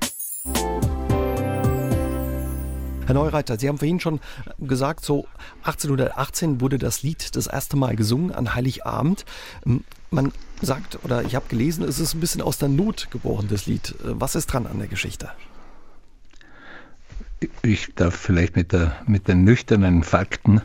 Herr 3.07 3.15
Neureiter, 3.15 3.59
Sie 3.59 3.69
haben 3.69 3.79
vorhin 3.79 3.99
schon 3.99 4.21
gesagt, 4.59 5.05
so 5.05 5.27
1818 5.65 6.61
wurde 6.61 6.79
das 6.79 7.03
Lied 7.03 7.35
das 7.35 7.47
erste 7.47 7.77
Mal 7.77 7.97
gesungen 7.97 8.31
an 8.31 8.55
Heiligabend. 8.55 9.25
Ähm, 9.67 9.85
Man 10.11 10.33
sagt, 10.63 10.99
oder 11.05 11.23
ich 11.23 11.35
habe 11.35 11.47
gelesen, 11.49 11.85
es 11.85 11.99
ist 11.99 12.15
ein 12.15 12.21
bisschen 12.21 12.43
aus 12.43 12.59
der 12.59 12.69
Not 12.69 13.09
geboren, 13.11 13.47
das 13.51 13.67
Lied. 13.67 13.95
Was 14.03 14.35
ist 14.35 14.47
dran 14.47 14.67
an 14.67 14.79
der 14.79 14.89
Geschichte? 14.89 15.31
Ich 17.63 17.95
darf 17.95 18.15
vielleicht 18.15 18.57
mit, 18.57 18.73
der, 18.73 18.97
mit 19.07 19.29
den 19.29 19.45
nüchternen 19.45 20.05
Fakten 20.05 20.63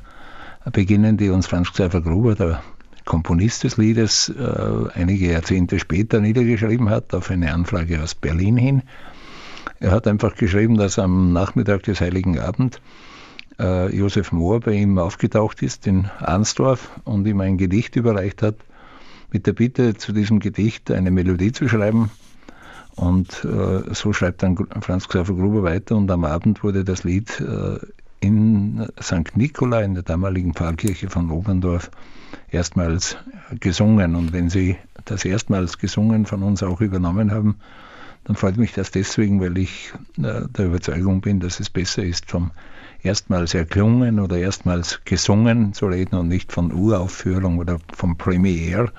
beginnen, 0.72 1.18
die 1.18 1.30
uns 1.30 1.48
Franz 1.48 1.72
Xaver 1.72 2.02
Gruber, 2.02 2.36
der 2.36 2.62
Komponist 3.06 3.64
des 3.64 3.78
Liedes, 3.78 4.30
äh, 4.30 4.90
einige 4.94 5.32
Jahrzehnte 5.32 5.80
später 5.80 6.20
niedergeschrieben 6.20 6.90
hat, 6.90 7.14
auf 7.14 7.32
eine 7.32 7.54
Anfrage 7.54 8.04
aus 8.04 8.14
Berlin 8.14 8.58
hin. 8.58 8.84
Er 9.80 9.92
hat 9.92 10.08
einfach 10.08 10.36
geschrieben, 10.36 10.78
dass 10.78 11.00
am 11.00 11.34
Nachmittag 11.34 11.84
des 11.84 12.02
Heiligen 12.02 12.40
Abend 12.40 12.82
äh, 13.60 13.96
Josef 13.96 14.32
Mohr 14.32 14.60
bei 14.60 14.74
ihm 14.74 14.98
aufgetaucht 14.98 15.62
ist 15.62 15.88
in 15.88 16.10
Arnsdorf 16.20 16.90
und 17.06 17.26
ihm 17.28 17.42
ein 17.42 17.58
Gedicht 17.58 17.96
überreicht 17.96 18.42
hat, 18.42 18.56
mit 19.32 19.48
der 19.48 19.54
Bitte, 19.54 19.96
zu 19.96 20.12
diesem 20.12 20.40
Gedicht 20.40 20.92
eine 20.92 21.12
Melodie 21.12 21.52
zu 21.52 21.68
schreiben. 21.68 22.10
Und 22.96 23.46
äh, 23.46 23.94
so 23.94 24.12
schreibt 24.12 24.42
dann 24.42 24.58
Franz 24.82 25.08
Xaver 25.08 25.36
Gruber 25.36 25.64
weiter 25.64 25.96
und 25.96 26.10
am 26.10 26.26
Abend 26.26 26.64
wurde 26.64 26.84
das 26.84 27.04
Lied 27.04 27.40
äh, 27.40 27.78
in 28.20 28.88
St. 29.00 29.36
Nikola, 29.38 29.82
in 29.82 29.94
der 29.94 30.04
damaligen 30.04 30.54
Pfarrkirche 30.54 31.10
von 31.10 31.30
Oberndorf, 31.30 31.92
erstmals 32.50 33.18
gesungen. 33.60 34.16
Und 34.16 34.34
wenn 34.34 34.50
Sie 34.50 34.78
das 35.06 35.26
erstmals 35.26 35.78
gesungen 35.78 36.26
von 36.26 36.42
uns 36.42 36.64
auch 36.64 36.82
übernommen 36.82 37.32
haben, 37.32 37.58
dann 38.24 38.36
freut 38.36 38.58
mich 38.58 38.74
das 38.74 38.92
deswegen, 38.92 39.40
weil 39.40 39.58
ich 39.58 39.94
äh, 40.18 40.42
der 40.50 40.66
Überzeugung 40.66 41.22
bin, 41.22 41.40
dass 41.40 41.60
es 41.60 41.70
besser 41.70 42.04
ist, 42.04 42.30
vom 42.30 42.52
erstmals 43.04 43.54
erklungen 43.54 44.20
oder 44.20 44.38
erstmals 44.38 45.02
gesungen 45.06 45.74
zu 45.74 45.88
reden 45.88 46.16
und 46.16 46.28
nicht 46.28 46.52
von 46.52 46.74
Uraufführung 46.74 47.60
oder 47.60 47.80
vom 47.94 48.18
Premiere, 48.18 48.92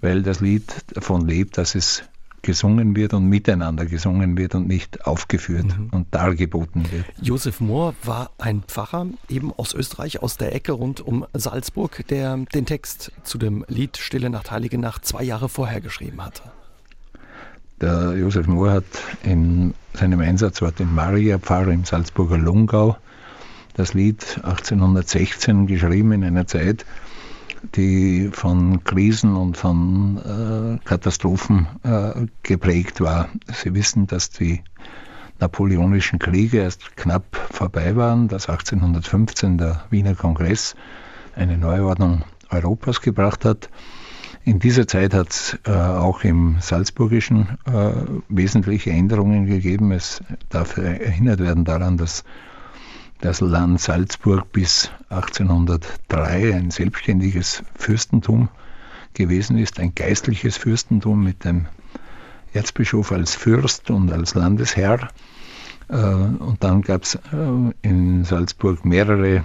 weil 0.00 0.22
das 0.22 0.40
Lied 0.40 0.74
davon 0.94 1.26
lebt, 1.26 1.58
dass 1.58 1.74
es 1.74 2.02
gesungen 2.42 2.96
wird 2.96 3.12
und 3.12 3.26
miteinander 3.26 3.84
gesungen 3.84 4.38
wird 4.38 4.54
und 4.54 4.66
nicht 4.66 5.06
aufgeführt 5.06 5.66
mhm. 5.66 5.88
und 5.90 6.14
dargeboten 6.14 6.90
wird. 6.90 7.04
Josef 7.20 7.60
Mohr 7.60 7.94
war 8.02 8.30
ein 8.38 8.62
Pfarrer, 8.66 9.06
eben 9.28 9.52
aus 9.52 9.74
Österreich, 9.74 10.22
aus 10.22 10.36
der 10.36 10.54
Ecke 10.54 10.72
rund 10.72 11.00
um 11.00 11.26
Salzburg, 11.34 12.06
der 12.08 12.38
den 12.54 12.66
Text 12.66 13.12
zu 13.24 13.36
dem 13.36 13.64
Lied 13.68 13.98
Stille 13.98 14.30
Nacht, 14.30 14.50
Heilige 14.50 14.78
Nacht 14.78 15.04
zwei 15.04 15.22
Jahre 15.22 15.48
vorher 15.48 15.80
geschrieben 15.80 16.24
hatte. 16.24 16.42
Der 17.80 18.14
Josef 18.16 18.46
Mohr 18.46 18.72
hat 18.72 18.84
in 19.22 19.74
seinem 19.94 20.20
Einsatzort 20.20 20.80
in 20.80 20.94
Maria 20.94 21.38
Pfarrer 21.38 21.72
im 21.72 21.84
Salzburger 21.84 22.38
Lungau 22.38 22.96
das 23.74 23.94
Lied 23.94 24.38
1816 24.42 25.66
geschrieben 25.66 26.12
in 26.12 26.24
einer 26.24 26.46
Zeit, 26.46 26.84
die 27.74 28.30
von 28.32 28.84
Krisen 28.84 29.36
und 29.36 29.56
von 29.56 30.18
äh, 30.18 30.84
Katastrophen 30.84 31.66
äh, 31.82 32.26
geprägt 32.42 33.00
war. 33.00 33.28
Sie 33.52 33.74
wissen, 33.74 34.06
dass 34.06 34.30
die 34.30 34.62
napoleonischen 35.38 36.18
Kriege 36.18 36.58
erst 36.58 36.96
knapp 36.96 37.36
vorbei 37.50 37.96
waren, 37.96 38.28
dass 38.28 38.48
1815 38.48 39.58
der 39.58 39.84
Wiener 39.90 40.14
Kongress 40.14 40.74
eine 41.34 41.56
Neuordnung 41.58 42.24
Europas 42.50 43.00
gebracht 43.00 43.44
hat. 43.44 43.70
In 44.44 44.58
dieser 44.58 44.86
Zeit 44.86 45.12
hat 45.12 45.30
es 45.30 45.58
äh, 45.66 45.72
auch 45.72 46.24
im 46.24 46.56
Salzburgischen 46.60 47.58
äh, 47.66 47.92
wesentliche 48.28 48.90
Änderungen 48.90 49.46
gegeben. 49.46 49.92
Es 49.92 50.22
darf 50.48 50.76
erinnert 50.78 51.40
werden 51.40 51.64
daran, 51.64 51.98
dass 51.98 52.24
das 53.20 53.40
Land 53.40 53.80
Salzburg 53.80 54.50
bis 54.52 54.90
1803 55.10 56.54
ein 56.54 56.70
selbstständiges 56.70 57.62
Fürstentum 57.74 58.48
gewesen 59.14 59.58
ist, 59.58 59.78
ein 59.78 59.94
geistliches 59.94 60.56
Fürstentum 60.56 61.22
mit 61.22 61.44
dem 61.44 61.66
Erzbischof 62.52 63.12
als 63.12 63.34
Fürst 63.34 63.90
und 63.90 64.10
als 64.12 64.34
Landesherr. 64.34 65.08
Äh, 65.88 65.94
und 65.94 66.58
dann 66.60 66.82
gab 66.82 67.02
es 67.02 67.16
äh, 67.16 67.18
in 67.82 68.24
Salzburg 68.24 68.84
mehrere 68.84 69.44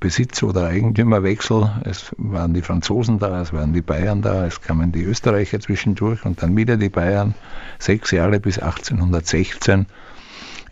Besitz- 0.00 0.42
oder 0.42 0.66
Eigentümerwechsel. 0.66 1.70
Es 1.84 2.12
waren 2.18 2.54
die 2.54 2.62
Franzosen 2.62 3.18
da, 3.18 3.40
es 3.40 3.52
waren 3.52 3.72
die 3.72 3.82
Bayern 3.82 4.22
da, 4.22 4.46
es 4.46 4.60
kamen 4.60 4.90
die 4.90 5.04
Österreicher 5.04 5.60
zwischendurch 5.60 6.24
und 6.24 6.42
dann 6.42 6.56
wieder 6.56 6.76
die 6.76 6.88
Bayern. 6.88 7.34
Sechs 7.78 8.10
Jahre 8.10 8.40
bis 8.40 8.58
1816 8.58 9.86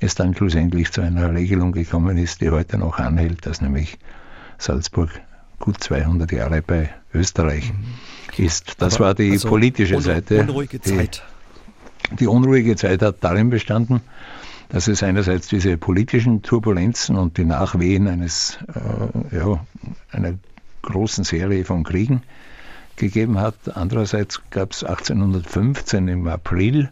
es 0.01 0.15
dann 0.15 0.35
schlussendlich 0.35 0.91
zu 0.91 1.03
einer 1.03 1.33
Regelung 1.35 1.73
gekommen 1.73 2.17
ist, 2.17 2.41
die 2.41 2.51
heute 2.51 2.79
noch 2.79 2.99
anhält, 2.99 3.47
dass 3.47 3.61
nämlich 3.61 3.99
Salzburg 4.59 5.11
gut 5.59 5.83
200 5.83 6.33
Jahre 6.33 6.63
bei 6.63 6.91
Österreich 7.15 7.73
mhm. 7.73 8.45
ist. 8.45 8.81
Das 8.81 8.97
Aber 8.97 9.07
war 9.07 9.15
die 9.15 9.33
also 9.33 9.49
politische 9.49 9.97
un 9.97 10.03
Seite. 10.03 10.41
Unruhige 10.41 10.81
Zeit. 10.81 11.23
Die, 12.11 12.17
die 12.17 12.27
unruhige 12.27 12.77
Zeit 12.77 13.03
hat 13.03 13.17
darin 13.21 13.51
bestanden, 13.51 14.01
dass 14.71 14.89
es 14.89 15.03
einerseits 15.03 15.49
diese 15.49 15.77
politischen 15.77 16.43
Turbulenzen 16.43 17.17
und 17.17 17.37
die 17.37 17.45
Nachwehen 17.45 18.09
eines, 18.09 18.59
äh, 18.75 19.37
ja, 19.37 19.65
einer 20.11 20.35
großen 20.83 21.25
Serie 21.25 21.65
von 21.65 21.85
Kriegen 21.85 22.23
gegeben 22.97 23.39
hat. 23.39 23.77
Andererseits 23.77 24.41
gab 24.51 24.73
es 24.73 24.83
1815 24.83 26.09
im 26.09 26.27
April 26.27 26.91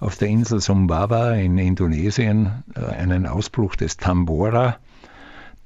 auf 0.00 0.16
der 0.16 0.28
Insel 0.28 0.60
Sumbawa 0.60 1.32
in 1.34 1.58
Indonesien 1.58 2.64
äh, 2.74 2.80
einen 2.80 3.26
Ausbruch 3.26 3.76
des 3.76 3.98
Tambora, 3.98 4.78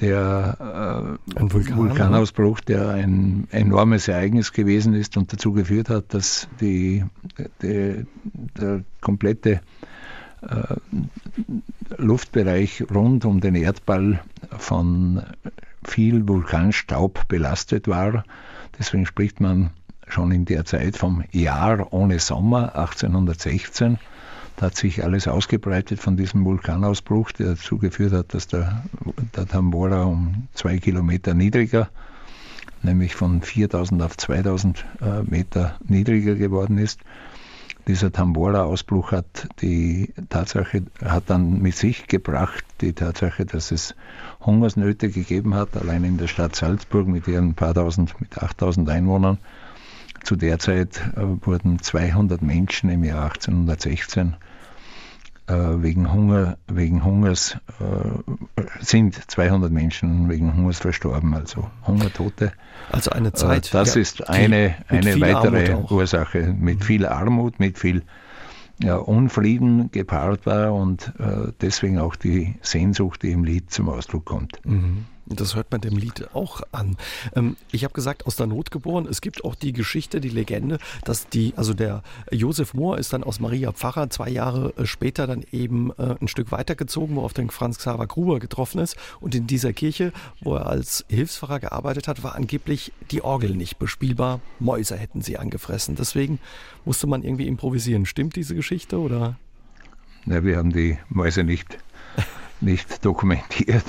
der 0.00 1.18
äh, 1.36 1.38
ein 1.38 1.52
Vulkan, 1.52 1.76
Vulkanausbruch, 1.76 2.60
der 2.60 2.90
ein 2.90 3.46
enormes 3.52 4.08
Ereignis 4.08 4.52
gewesen 4.52 4.94
ist 4.94 5.16
und 5.16 5.32
dazu 5.32 5.52
geführt 5.52 5.88
hat, 5.88 6.12
dass 6.12 6.48
die, 6.60 7.04
die 7.62 8.04
der 8.58 8.82
komplette 9.00 9.60
äh, 10.42 10.74
Luftbereich 11.96 12.84
rund 12.92 13.24
um 13.24 13.40
den 13.40 13.54
Erdball 13.54 14.20
von 14.58 15.22
viel 15.84 16.26
Vulkanstaub 16.26 17.28
belastet 17.28 17.86
war. 17.86 18.24
Deswegen 18.78 19.06
spricht 19.06 19.40
man 19.40 19.70
schon 20.08 20.32
in 20.32 20.44
der 20.44 20.64
Zeit 20.64 20.96
vom 20.96 21.22
Jahr 21.30 21.92
ohne 21.92 22.18
Sommer 22.18 22.74
1816. 22.74 23.98
Da 24.56 24.66
hat 24.66 24.76
sich 24.76 25.02
alles 25.02 25.26
ausgebreitet 25.26 26.00
von 26.00 26.16
diesem 26.16 26.44
Vulkanausbruch, 26.44 27.32
der 27.32 27.50
dazu 27.50 27.78
geführt 27.78 28.12
hat, 28.12 28.34
dass 28.34 28.46
der, 28.46 28.84
der 29.37 29.46
Tambora 29.46 30.04
um 30.04 30.49
zwei 30.54 30.78
Kilometer 30.78 31.34
niedriger, 31.34 31.88
nämlich 32.82 33.14
von 33.14 33.42
4000 33.42 34.02
auf 34.02 34.16
2000 34.16 34.84
äh, 35.00 35.23
Meter 35.23 35.76
niedriger 35.87 36.37
geworden 36.37 36.78
ist. 36.78 37.00
Dieser 37.87 38.11
Tambora-Ausbruch 38.11 39.12
hat 39.12 39.49
die 39.61 40.14
Tatsache, 40.30 40.84
hat 41.04 41.25
dann 41.26 41.61
mit 41.61 41.76
sich 41.76 42.06
gebracht, 42.06 42.64
die 42.80 42.94
Tatsache, 42.94 43.44
dass 43.44 43.73
es 43.73 43.94
Hungersnöte 44.40 45.11
gegeben 45.11 45.54
hat, 45.54 45.76
allein 45.76 46.02
in 46.04 46.16
der 46.16 46.28
Stadt 46.28 46.56
Salzburg 46.56 47.06
mit 47.06 47.28
ihren 47.28 47.52
paar 47.54 47.75
tausend, 47.75 48.18
mit 48.23 48.38
8000 48.38 48.88
Einwohnern. 48.88 49.37
Zu 50.24 50.36
der 50.36 50.58
Zeit 50.58 51.02
äh, 51.16 51.46
wurden 51.46 51.78
200 51.80 52.40
Menschen 52.40 52.88
im 52.88 53.04
Jahr 53.04 53.26
1816 53.26 54.36
äh, 55.46 55.52
wegen, 55.52 56.10
Hunger, 56.10 56.56
wegen 56.66 57.04
Hungers 57.04 57.58
äh, 57.78 58.62
sind 58.80 59.30
200 59.30 59.70
Menschen 59.70 60.30
wegen 60.30 60.56
Hungers 60.56 60.78
verstorben, 60.78 61.34
also 61.34 61.70
Hungertote. 61.86 62.52
Also 62.90 63.10
eine 63.10 63.34
Zeit. 63.34 63.74
das 63.74 63.94
ja, 63.96 64.00
ist 64.00 64.26
eine, 64.30 64.76
eine 64.88 65.20
weitere 65.20 65.74
Ursache 65.90 66.54
mit 66.58 66.82
viel 66.84 67.04
Armut, 67.04 67.60
mit 67.60 67.78
viel 67.78 68.02
ja, 68.82 68.96
Unfrieden 68.96 69.90
gepaart 69.92 70.46
war 70.46 70.74
und 70.74 71.12
deswegen 71.60 71.98
auch 72.00 72.16
die 72.16 72.56
Sehnsucht, 72.60 73.22
die 73.22 73.30
im 73.30 73.44
Lied 73.44 73.70
zum 73.70 73.88
Ausdruck 73.88 74.24
kommt. 74.24 74.58
Mhm. 74.64 75.04
Das 75.26 75.54
hört 75.54 75.72
man 75.72 75.80
dem 75.80 75.96
Lied 75.96 76.34
auch 76.34 76.60
an. 76.72 76.96
Ähm, 77.34 77.56
ich 77.72 77.84
habe 77.84 77.94
gesagt, 77.94 78.26
aus 78.26 78.36
der 78.36 78.46
Not 78.46 78.70
geboren. 78.70 79.06
Es 79.08 79.20
gibt 79.20 79.44
auch 79.44 79.54
die 79.54 79.72
Geschichte, 79.72 80.20
die 80.20 80.28
Legende, 80.28 80.78
dass 81.04 81.28
die, 81.28 81.54
also 81.56 81.72
der 81.72 82.02
Josef 82.30 82.74
Mohr 82.74 82.98
ist 82.98 83.12
dann 83.12 83.24
aus 83.24 83.40
Maria 83.40 83.72
Pfarrer 83.72 84.10
zwei 84.10 84.28
Jahre 84.28 84.74
äh, 84.76 84.84
später 84.84 85.26
dann 85.26 85.44
eben 85.50 85.92
äh, 85.92 86.16
ein 86.20 86.28
Stück 86.28 86.52
weitergezogen, 86.52 87.16
wo 87.16 87.22
auf 87.22 87.32
den 87.32 87.48
Franz 87.50 87.78
Xaver 87.78 88.06
Gruber 88.06 88.38
getroffen 88.38 88.80
ist. 88.80 88.96
Und 89.20 89.34
in 89.34 89.46
dieser 89.46 89.72
Kirche, 89.72 90.12
wo 90.40 90.56
er 90.56 90.66
als 90.66 91.04
Hilfspfarrer 91.08 91.60
gearbeitet 91.60 92.06
hat, 92.06 92.22
war 92.22 92.34
angeblich 92.34 92.92
die 93.10 93.22
Orgel 93.22 93.54
nicht 93.54 93.78
bespielbar. 93.78 94.40
Mäuse 94.60 94.96
hätten 94.96 95.22
sie 95.22 95.38
angefressen. 95.38 95.96
Deswegen 95.96 96.38
musste 96.84 97.06
man 97.06 97.22
irgendwie 97.22 97.46
improvisieren. 97.46 98.04
Stimmt 98.04 98.36
diese 98.36 98.54
Geschichte 98.54 98.98
oder? 98.98 99.36
Ja, 100.26 100.44
wir 100.44 100.56
haben 100.56 100.72
die 100.72 100.98
Mäuse 101.08 101.44
nicht 101.44 101.78
nicht 102.61 103.04
dokumentiert. 103.04 103.84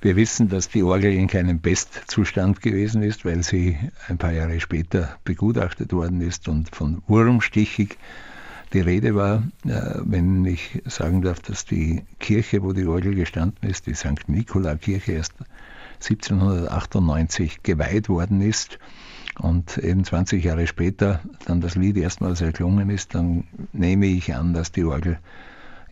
Wir 0.00 0.16
wissen, 0.16 0.48
dass 0.48 0.68
die 0.68 0.82
Orgel 0.82 1.12
in 1.12 1.28
keinem 1.28 1.60
Bestzustand 1.60 2.62
gewesen 2.62 3.02
ist, 3.02 3.24
weil 3.24 3.42
sie 3.42 3.78
ein 4.08 4.18
paar 4.18 4.32
Jahre 4.32 4.60
später 4.60 5.16
begutachtet 5.24 5.92
worden 5.92 6.20
ist 6.20 6.48
und 6.48 6.74
von 6.74 7.02
wurmstichig 7.06 7.98
die 8.72 8.80
Rede 8.80 9.14
war. 9.14 9.44
Äh, 9.64 10.00
wenn 10.04 10.44
ich 10.44 10.82
sagen 10.84 11.22
darf, 11.22 11.40
dass 11.40 11.64
die 11.64 12.02
Kirche, 12.18 12.62
wo 12.62 12.72
die 12.72 12.86
Orgel 12.86 13.14
gestanden 13.14 13.68
ist, 13.68 13.86
die 13.86 13.94
St. 13.94 14.28
Nikola 14.28 14.76
Kirche 14.76 15.12
erst 15.12 15.34
1798 16.02 17.62
geweiht 17.62 18.08
worden 18.08 18.40
ist 18.42 18.78
und 19.38 19.78
eben 19.78 20.04
20 20.04 20.44
Jahre 20.44 20.66
später 20.66 21.20
dann 21.46 21.60
das 21.60 21.76
Lied 21.76 21.96
erstmals 21.96 22.40
erklungen 22.40 22.90
ist, 22.90 23.14
dann 23.14 23.44
nehme 23.72 24.06
ich 24.06 24.34
an, 24.34 24.52
dass 24.54 24.72
die 24.72 24.84
Orgel 24.84 25.18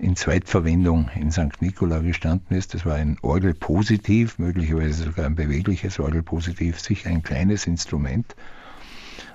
in 0.03 0.17
Zweitverwendung 0.17 1.11
in 1.15 1.31
St. 1.31 1.61
Nikola 1.63 2.01
gestanden 2.01 2.57
ist. 2.57 2.75
Das 2.75 2.85
war 2.85 2.97
ein 2.97 3.19
Orgelpositiv, 3.23 4.39
möglicherweise 4.39 5.05
sogar 5.05 5.27
ein 5.27 5.37
bewegliches 5.37 6.01
Orgelpositiv, 6.01 6.81
sicher 6.81 7.09
ein 7.09 7.23
kleines 7.23 7.69
Instrument. 7.69 8.35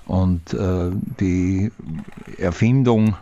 Und 0.05 0.53
äh, 0.53 0.91
die 1.19 1.71
Erfindung 2.37 3.15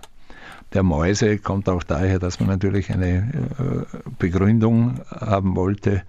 der 0.73 0.81
Mäuse 0.81 1.37
kommt 1.37 1.69
auch 1.69 1.83
daher, 1.83 2.17
dass 2.17 2.39
man 2.39 2.49
natürlich 2.49 2.91
eine 2.91 3.17
äh, 3.59 4.09
Begründung 4.17 5.01
haben 5.09 5.55
wollte, 5.55 6.01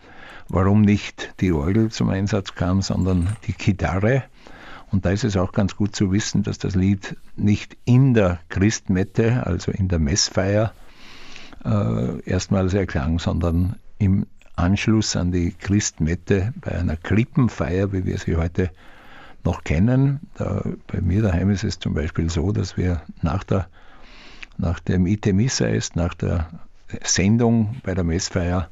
warum 0.49 0.81
nicht 0.81 1.35
die 1.40 1.52
Orgel 1.52 1.90
zum 1.90 2.09
Einsatz 2.09 2.55
kam, 2.55 2.81
sondern 2.81 3.37
die 3.47 3.52
Gitarre. 3.52 4.25
Und 4.90 5.05
da 5.05 5.11
ist 5.11 5.25
es 5.25 5.37
auch 5.37 5.52
ganz 5.52 5.76
gut 5.76 5.95
zu 5.95 6.12
wissen, 6.12 6.43
dass 6.43 6.57
das 6.57 6.75
Lied 6.75 7.16
nicht 7.37 7.76
in 7.85 8.14
der 8.14 8.40
Christmette, 8.49 9.47
also 9.47 9.71
in 9.71 9.88
der 9.88 9.99
Messfeier, 9.99 10.73
äh, 11.67 12.21
erstmals 12.25 12.75
erklang, 12.75 13.19
sondern 13.19 13.77
im 13.99 14.27
Anschluss 14.55 15.17
an 15.17 15.33
die 15.33 15.53
Christmette 15.53 16.55
bei 16.61 16.73
einer 16.73 16.97
Krippenfeier, 16.97 17.93
wie 17.93 18.07
wir 18.07 18.19
sie 18.19 18.37
heute 18.37 18.71
noch 19.45 19.65
kennen. 19.65 20.21
Da, 20.35 20.63
bei 20.87 21.01
mir 21.01 21.23
daheim 21.23 21.51
ist 21.51 21.65
es 21.65 21.79
zum 21.79 21.95
Beispiel 21.95 22.31
so, 22.31 22.53
dass 22.53 22.77
wir 22.77 23.03
nach, 23.23 23.45
der, 23.45 23.69
nach 24.57 24.81
dem 24.81 25.07
IT 25.07 25.27
Missa 25.27 25.67
ist, 25.67 25.97
nach 25.97 26.15
der 26.15 26.49
Sendung 27.03 27.77
bei 27.83 27.95
der 27.95 28.05
Messfeier, 28.05 28.71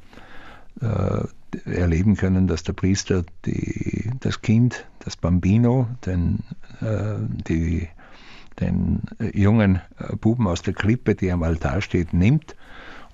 äh, 0.81 1.23
erleben 1.65 2.15
können, 2.15 2.47
dass 2.47 2.63
der 2.63 2.73
Priester 2.73 3.23
die, 3.45 4.11
das 4.19 4.41
Kind, 4.41 4.85
das 4.99 5.15
Bambino, 5.15 5.87
den, 6.05 6.43
äh, 6.81 7.15
die, 7.47 7.87
den 8.59 9.03
jungen 9.33 9.81
äh, 9.97 10.15
Buben 10.15 10.47
aus 10.47 10.63
der 10.63 10.73
Krippe, 10.73 11.15
die 11.15 11.31
am 11.31 11.43
Altar 11.43 11.81
steht, 11.81 12.13
nimmt 12.13 12.55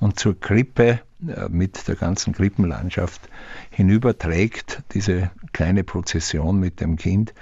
und 0.02 0.20
zur 0.20 0.38
Krippe 0.38 1.00
äh, 1.26 1.48
mit 1.50 1.88
der 1.88 1.96
ganzen 1.96 2.34
Krippenlandschaft 2.34 3.30
hinüberträgt. 3.70 4.84
Diese 4.94 5.32
kleine 5.54 5.86
Prozession 5.86 6.60
mit 6.60 6.82
dem 6.82 6.98
Kind 6.98 7.34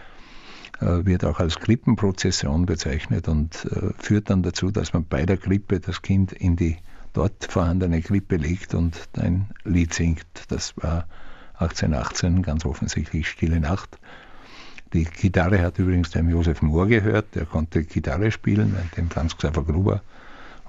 äh, 0.81 1.05
wird 1.05 1.25
auch 1.25 1.39
als 1.39 1.59
Krippenprozession 1.59 2.65
bezeichnet 2.65 3.27
und 3.27 3.65
äh, 3.65 3.93
führt 3.97 4.29
dann 4.29 4.43
dazu, 4.43 4.69
dass 4.69 4.93
man 4.93 5.05
bei 5.05 5.25
der 5.25 5.37
Krippe 5.37 5.79
das 5.79 6.01
Kind 6.01 6.33
in 6.33 6.57
die 6.57 6.77
dort 7.13 7.47
vorhandene 7.49 8.01
Krippe 8.01 8.35
legt 8.35 8.75
und 8.75 9.09
ein 9.17 9.49
Lied 9.63 9.93
singt. 9.93 10.27
Das 10.49 10.75
war 10.77 11.07
1818 11.53 12.43
ganz 12.43 12.65
offensichtlich 12.65 13.29
Stille 13.29 13.61
Nacht. 13.61 13.97
Die 14.93 15.05
Gitarre 15.05 15.61
hat 15.61 15.79
übrigens 15.79 16.09
dem 16.11 16.29
Josef 16.29 16.61
Mohr 16.61 16.87
gehört, 16.87 17.35
der 17.35 17.45
konnte 17.45 17.83
Gitarre 17.83 18.31
spielen, 18.31 18.75
dem 18.97 19.09
Franz 19.09 19.37
Xaver 19.37 19.63
Gruber 19.63 20.01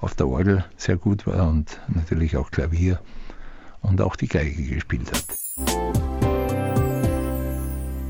auf 0.01 0.15
der 0.15 0.27
Orgel 0.27 0.65
sehr 0.75 0.97
gut 0.97 1.25
war 1.27 1.47
und 1.47 1.79
natürlich 1.87 2.35
auch 2.35 2.51
Klavier 2.51 2.99
und 3.81 4.01
auch 4.01 4.15
die 4.15 4.27
Geige 4.27 4.63
gespielt 4.63 5.11
hat. 5.11 5.23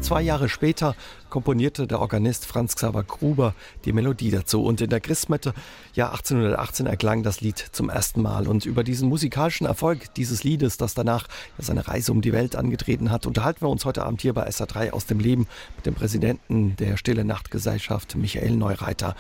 Zwei 0.02 0.24
Jahre 0.24 0.50
später 0.50 0.96
komponierte 1.30 1.88
der 1.88 2.02
Organist 2.02 2.46
Franz 2.46 2.76
Xaver 2.76 3.04
Gruber 3.04 3.54
die 3.86 3.94
Melodie 3.94 4.32
dazu 4.32 4.64
und 4.64 4.82
in 4.82 4.90
der 4.90 5.00
Christmette 5.00 5.54
Jahr 5.94 6.12
1818 6.12 6.86
erklang 6.86 7.24
das 7.24 7.40
Lied 7.40 7.58
zum 7.72 7.90
ersten 7.90 8.22
Mal 8.22 8.48
und 8.48 8.66
über 8.66 8.84
diesen 8.84 9.08
musikalischen 9.08 9.68
Erfolg 9.68 10.14
dieses 10.16 10.44
Liedes, 10.44 10.76
das 10.76 10.96
danach 10.96 11.28
seine 11.60 11.88
Reise 11.88 12.12
um 12.12 12.22
die 12.22 12.34
Welt 12.34 12.58
angetreten 12.58 13.10
hat, 13.10 13.26
unterhalten 13.26 13.62
wir 13.62 13.70
uns 13.70 13.86
heute 13.86 14.04
Abend 14.04 14.22
hier 14.22 14.34
bei 14.34 14.50
SA3 14.50 14.92
aus 14.92 15.06
dem 15.06 15.20
Leben 15.20 15.48
mit 15.78 15.86
dem 15.86 15.94
Präsidenten 15.94 16.76
der 16.76 16.98
Stille 16.98 17.24
Nachtgesellschaft 17.24 18.16
Michael 18.18 18.58
Neureiter. 18.58 19.16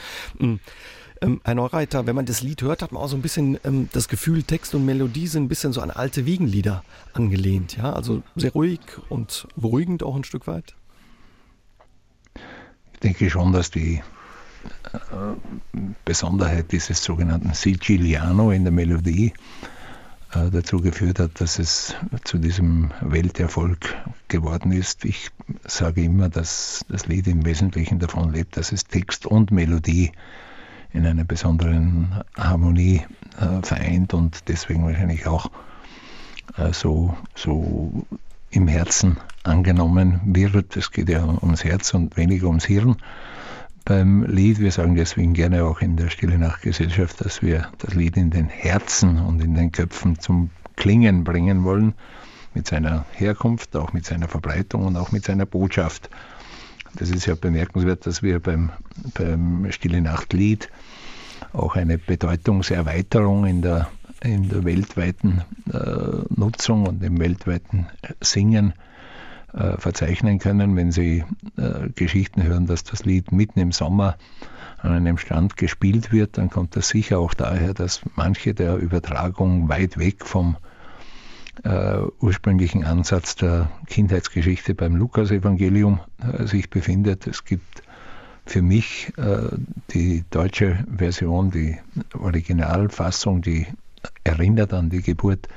Hm. 1.24 1.34
Ähm, 1.34 1.42
Herr 1.44 1.56
Neureiter, 1.56 2.06
wenn 2.08 2.16
man 2.16 2.26
das 2.26 2.42
Lied 2.42 2.62
hört, 2.62 2.82
hat 2.82 2.92
man 2.92 3.02
auch 3.02 3.08
so 3.08 3.16
ein 3.16 3.22
bisschen 3.22 3.60
ähm, 3.64 3.90
das 3.94 4.08
Gefühl, 4.08 4.44
Text 4.44 4.76
und 4.76 4.86
Melodie 4.86 5.28
sind 5.28 5.44
ein 5.44 5.50
bisschen 5.50 5.74
so 5.74 5.82
an 5.82 5.92
alte 5.92 6.26
Wiegenlieder 6.26 6.84
angelehnt. 7.14 7.78
Ja? 7.78 7.94
Also 7.94 8.24
sehr 8.36 8.52
ruhig 8.52 8.80
und 9.10 9.48
beruhigend 9.56 10.04
auch 10.04 10.16
ein 10.16 10.24
Stück 10.24 10.48
weit 10.48 10.76
denke 13.04 13.30
schon, 13.30 13.52
dass 13.52 13.72
die 13.72 14.02
äh, 14.94 15.80
Besonderheit 16.06 16.72
dieses 16.72 17.04
sogenannten 17.04 17.54
Siciliano 17.54 18.52
in 18.52 18.64
der 18.64 18.72
Melodie 18.72 19.34
äh, 20.34 20.50
dazu 20.50 20.80
geführt 20.82 21.20
hat, 21.20 21.42
dass 21.42 21.60
es 21.60 21.96
zu 22.24 22.38
diesem 22.38 22.92
Welterfolg 23.02 23.96
geworden 24.28 24.72
ist. 24.72 25.06
Ich 25.06 25.30
sage 25.66 26.04
immer, 26.04 26.30
dass 26.30 26.86
das 26.90 27.08
Lied 27.08 27.28
im 27.28 27.46
Wesentlichen 27.46 28.00
davon 28.00 28.32
lebt, 28.32 28.58
dass 28.58 28.72
es 28.72 28.86
Text 28.86 29.26
und 29.26 29.52
Melodie 29.52 30.12
in 30.94 31.06
einer 31.06 31.24
besonderen 31.24 32.24
Harmonie 32.38 33.02
äh, 33.40 33.66
vereint 33.66 34.14
und 34.14 34.48
deswegen 34.48 34.86
wahrscheinlich 34.86 35.28
auch 35.28 35.50
so, 36.74 37.16
so 37.34 38.06
im 38.50 38.68
Herzen 38.68 39.18
angenommen 39.44 40.20
wird. 40.26 40.76
Es 40.76 40.92
geht 40.92 41.10
ja 41.10 41.24
ums 41.24 41.64
Herz 41.64 41.94
und 41.94 42.18
weniger 42.18 42.48
ums 42.48 42.66
Hirn 42.66 42.98
beim 43.86 44.24
Lied. 44.24 44.60
Wir 44.60 44.72
sagen 44.72 44.96
deswegen 44.96 45.34
gerne 45.34 45.64
auch 45.64 45.82
in 45.82 45.98
der 45.98 46.10
Stille 46.10 46.38
Nachtgesellschaft, 46.38 47.24
dass 47.24 47.42
wir 47.42 47.70
das 47.80 47.94
Lied 47.94 48.18
in 48.18 48.30
den 48.30 48.50
Herzen 48.50 49.20
und 49.20 49.42
in 49.42 49.56
den 49.56 49.72
Köpfen 49.72 50.20
zum 50.20 50.50
Klingen 50.76 51.24
bringen 51.24 51.64
wollen, 51.64 51.94
mit 52.54 52.68
seiner 52.68 53.06
Herkunft, 53.12 53.76
auch 53.76 53.94
mit 53.94 54.06
seiner 54.06 54.28
Verbreitung 54.28 54.86
und 54.86 54.98
auch 54.98 55.12
mit 55.12 55.24
seiner 55.24 55.46
Botschaft. 55.46 56.10
Das 56.96 57.10
ist 57.10 57.26
ja 57.26 57.36
bemerkenswert, 57.36 58.06
dass 58.06 58.22
wir 58.22 58.40
beim, 58.40 58.72
beim 59.14 59.72
Stille 59.72 60.02
Nacht 60.02 60.34
Lied 60.34 60.70
auch 61.54 61.76
eine 61.76 61.98
Bedeutungserweiterung 61.98 63.46
in 63.46 63.62
der 63.62 63.90
in 64.24 64.50
der 64.50 64.64
weltweiten 64.64 65.42
äh, 65.74 65.78
Nutzung 66.30 66.86
und 66.86 67.04
im 67.04 67.20
weltweiten 67.20 67.88
Singen 68.22 68.74
äh, 69.54 69.78
verzeichnen 69.78 70.40
können, 70.40 70.76
wenn 70.76 70.92
Sie 70.92 71.24
äh, 71.58 71.90
Geschichten 71.96 72.44
hören, 72.44 72.68
dass 72.68 72.84
das 72.84 73.04
Lied 73.04 73.32
mitten 73.32 73.60
im 73.60 73.72
Sommer 73.72 74.18
an 74.78 74.92
einem 74.92 75.18
Stand 75.18 75.58
gespielt 75.58 76.12
wird, 76.12 76.38
dann 76.38 76.50
kommt 76.50 76.76
das 76.76 76.90
sicher 76.90 77.20
auch 77.20 77.34
daher, 77.34 77.74
dass 77.74 78.02
manche 78.16 78.54
der 78.54 78.78
Übertragung 78.78 79.70
weit 79.70 79.98
weg 79.98 80.26
vom 80.26 80.56
äh, 81.64 81.98
ursprünglichen 82.20 82.84
Ansatz 82.84 83.36
der 83.36 83.70
Kindheitsgeschichte 83.88 84.76
beim 84.76 84.96
Lukasevangelium 84.96 86.00
äh, 86.20 86.46
sich 86.46 86.70
befindet. 86.70 87.28
Es 87.28 87.46
gibt 87.46 87.84
für 88.46 88.62
mich 88.62 89.14
äh, 89.18 89.56
die 89.92 90.24
deutsche 90.30 90.86
Version, 90.96 91.52
die 91.52 91.78
Originalfassung, 92.18 93.42
die 93.42 93.68
erinnert 94.24 94.74
an 94.74 94.90
die 94.90 95.02
Geburt 95.02 95.48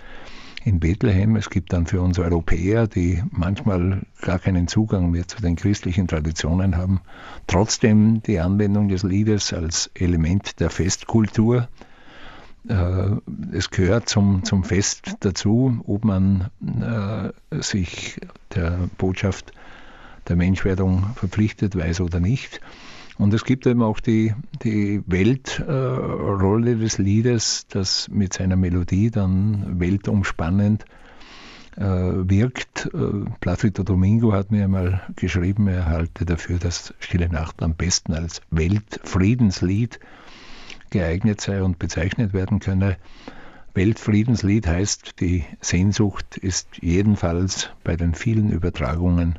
in 0.64 0.80
Bethlehem. 0.80 1.36
Es 1.36 1.50
gibt 1.50 1.72
dann 1.72 1.86
für 1.86 2.00
uns 2.00 2.18
Europäer, 2.18 2.86
die 2.86 3.22
manchmal 3.30 4.02
gar 4.20 4.38
keinen 4.38 4.68
Zugang 4.68 5.10
mehr 5.10 5.28
zu 5.28 5.40
den 5.40 5.56
christlichen 5.56 6.08
Traditionen 6.08 6.76
haben, 6.76 7.00
trotzdem 7.46 8.22
die 8.22 8.40
Anwendung 8.40 8.88
des 8.88 9.02
Liedes 9.02 9.52
als 9.52 9.90
Element 9.94 10.60
der 10.60 10.70
Festkultur. 10.70 11.68
Äh, 12.68 13.10
es 13.52 13.70
gehört 13.70 14.08
zum, 14.08 14.44
zum 14.44 14.64
Fest 14.64 15.16
dazu, 15.20 15.82
ob 15.86 16.04
man 16.04 16.50
äh, 16.60 17.60
sich 17.62 18.20
der 18.54 18.88
Botschaft 18.98 19.52
der 20.28 20.36
Menschwerdung 20.36 21.14
verpflichtet 21.14 21.76
weiß 21.76 22.00
oder 22.00 22.20
nicht. 22.20 22.60
Und 23.16 23.32
es 23.32 23.44
gibt 23.44 23.66
eben 23.66 23.82
auch 23.82 24.00
die, 24.00 24.34
die 24.62 25.02
Weltrolle 25.06 26.72
äh, 26.72 26.76
des 26.76 26.98
Liedes, 26.98 27.66
das 27.68 28.08
mit 28.08 28.32
seiner 28.32 28.56
Melodie 28.56 29.10
dann 29.10 29.78
weltumspannend 29.78 30.84
äh, 31.76 31.82
wirkt. 31.82 32.90
Äh, 32.92 33.30
Placido 33.40 33.84
Domingo 33.84 34.32
hat 34.32 34.50
mir 34.50 34.64
einmal 34.64 35.02
geschrieben, 35.14 35.68
er 35.68 35.86
halte 35.86 36.24
dafür, 36.24 36.58
dass 36.58 36.92
Stille 36.98 37.28
Nacht 37.28 37.62
am 37.62 37.74
besten 37.74 38.14
als 38.14 38.40
Weltfriedenslied 38.50 40.00
geeignet 40.90 41.40
sei 41.40 41.62
und 41.62 41.78
bezeichnet 41.78 42.32
werden 42.32 42.60
könne. 42.60 42.96
Weltfriedenslied 43.74 44.66
heißt, 44.66 45.20
die 45.20 45.44
Sehnsucht 45.60 46.36
ist 46.36 46.68
jedenfalls 46.80 47.70
bei 47.82 47.96
den 47.96 48.14
vielen 48.14 48.50
Übertragungen 48.50 49.38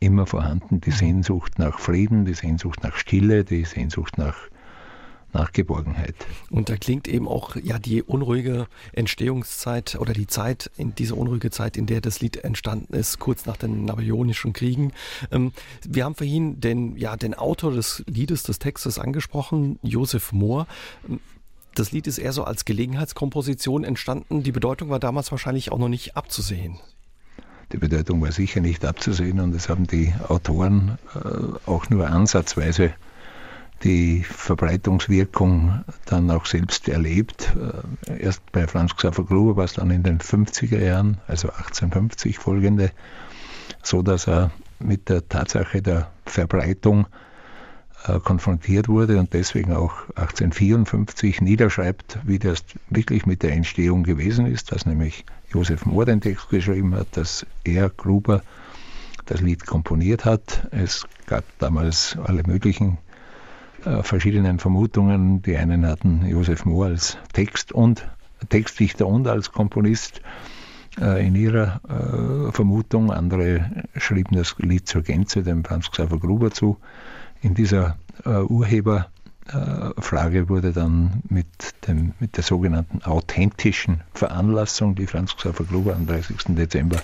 immer 0.00 0.26
vorhanden, 0.26 0.80
die 0.80 0.90
mhm. 0.90 0.94
Sehnsucht 0.94 1.58
nach 1.58 1.78
Frieden, 1.78 2.24
die 2.24 2.34
Sehnsucht 2.34 2.82
nach 2.82 2.96
Stille, 2.96 3.44
die 3.44 3.64
Sehnsucht 3.64 4.18
nach 4.18 4.36
nach 5.32 5.52
Geborgenheit. 5.52 6.14
Und 6.50 6.68
da 6.68 6.76
klingt 6.76 7.08
eben 7.08 7.28
auch 7.28 7.56
ja 7.56 7.78
die 7.78 8.02
unruhige 8.02 8.66
Entstehungszeit 8.92 9.96
oder 10.00 10.12
die 10.12 10.26
Zeit, 10.26 10.70
in 10.76 10.94
diese 10.94 11.14
unruhige 11.14 11.50
Zeit, 11.50 11.76
in 11.76 11.86
der 11.86 12.00
das 12.00 12.20
Lied 12.20 12.38
entstanden 12.38 12.94
ist, 12.94 13.18
kurz 13.18 13.46
nach 13.46 13.56
den 13.56 13.84
Napoleonischen 13.84 14.52
Kriegen. 14.52 14.92
Ähm, 15.30 15.52
wir 15.86 16.04
haben 16.04 16.14
vorhin 16.14 16.60
den, 16.60 16.96
ja, 16.96 17.16
den 17.16 17.34
Autor 17.34 17.72
des 17.72 18.04
Liedes, 18.06 18.42
des 18.42 18.58
Textes 18.58 18.98
angesprochen, 18.98 19.78
Josef 19.82 20.32
Mohr. 20.32 20.66
Das 21.74 21.92
Lied 21.92 22.06
ist 22.06 22.18
eher 22.18 22.32
so 22.32 22.44
als 22.44 22.64
Gelegenheitskomposition 22.64 23.84
entstanden. 23.84 24.42
Die 24.42 24.52
Bedeutung 24.52 24.90
war 24.90 24.98
damals 24.98 25.30
wahrscheinlich 25.30 25.70
auch 25.70 25.78
noch 25.78 25.88
nicht 25.88 26.16
abzusehen. 26.16 26.78
Die 27.72 27.76
Bedeutung 27.76 28.22
war 28.22 28.32
sicher 28.32 28.60
nicht 28.60 28.84
abzusehen 28.84 29.40
und 29.40 29.54
es 29.54 29.68
haben 29.68 29.86
die 29.86 30.14
Autoren 30.26 30.98
äh, 31.14 31.68
auch 31.70 31.90
nur 31.90 32.08
ansatzweise 32.08 32.94
die 33.84 34.22
Verbreitungswirkung 34.22 35.84
dann 36.06 36.30
auch 36.30 36.46
selbst 36.46 36.88
erlebt. 36.88 37.54
Äh, 38.08 38.18
erst 38.20 38.50
bei 38.52 38.66
Franz 38.66 38.96
Xaver 38.96 39.24
Gruber 39.24 39.56
war 39.56 39.64
es 39.64 39.74
dann 39.74 39.90
in 39.90 40.02
den 40.02 40.18
50er 40.18 40.82
Jahren, 40.82 41.18
also 41.26 41.48
1850 41.48 42.38
folgende, 42.38 42.90
so 43.82 44.02
dass 44.02 44.26
er 44.26 44.50
mit 44.80 45.08
der 45.08 45.28
Tatsache 45.28 45.82
der 45.82 46.10
Verbreitung 46.24 47.06
äh, 48.06 48.18
konfrontiert 48.20 48.88
wurde 48.88 49.18
und 49.18 49.32
deswegen 49.32 49.72
auch 49.72 50.08
1854 50.10 51.40
niederschreibt, 51.40 52.18
wie 52.24 52.38
das 52.38 52.64
wirklich 52.90 53.26
mit 53.26 53.42
der 53.42 53.52
Entstehung 53.52 54.02
gewesen 54.02 54.46
ist, 54.46 54.72
dass 54.72 54.86
nämlich 54.86 55.24
Josef 55.52 55.86
Mohr 55.86 56.04
den 56.04 56.20
Text 56.20 56.48
geschrieben 56.48 56.94
hat, 56.94 57.16
dass 57.16 57.46
er, 57.64 57.90
Gruber, 57.90 58.42
das 59.26 59.40
Lied 59.40 59.66
komponiert 59.66 60.24
hat. 60.24 60.68
Es 60.70 61.06
gab 61.26 61.44
damals 61.58 62.16
alle 62.24 62.42
möglichen 62.44 62.98
äh, 63.84 64.02
verschiedenen 64.02 64.58
Vermutungen. 64.58 65.42
Die 65.42 65.56
einen 65.56 65.86
hatten 65.86 66.26
Josef 66.26 66.64
Mohr 66.64 66.86
als 66.86 67.18
Text 67.32 67.72
und 67.72 68.08
Textdichter 68.48 69.06
und 69.06 69.26
als 69.26 69.52
Komponist 69.52 70.22
äh, 71.00 71.26
in 71.26 71.34
ihrer 71.34 71.80
äh, 71.88 72.52
Vermutung. 72.52 73.10
Andere 73.10 73.84
schrieben 73.96 74.36
das 74.36 74.56
Lied 74.58 74.86
zur 74.88 75.02
Gänze 75.02 75.42
dem 75.42 75.64
Franz 75.64 75.90
Xaver 75.90 76.18
Gruber 76.18 76.50
zu. 76.50 76.78
In 77.40 77.54
dieser 77.54 77.96
äh, 78.24 78.40
Urheberfrage 78.40 80.48
wurde 80.48 80.72
dann 80.72 81.22
mit, 81.28 81.46
dem, 81.86 82.14
mit 82.18 82.36
der 82.36 82.44
sogenannten 82.44 83.02
authentischen 83.02 84.02
Veranlassung, 84.12 84.96
die 84.96 85.06
Franz 85.06 85.36
Xaver 85.36 85.64
Gruber 85.64 85.94
am 85.94 86.06
30. 86.06 86.56
Dezember 86.56 86.98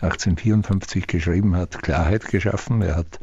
1854 0.00 1.06
geschrieben 1.06 1.56
hat, 1.56 1.82
Klarheit 1.82 2.26
geschaffen. 2.26 2.82
Er 2.82 2.96
hat 2.96 3.18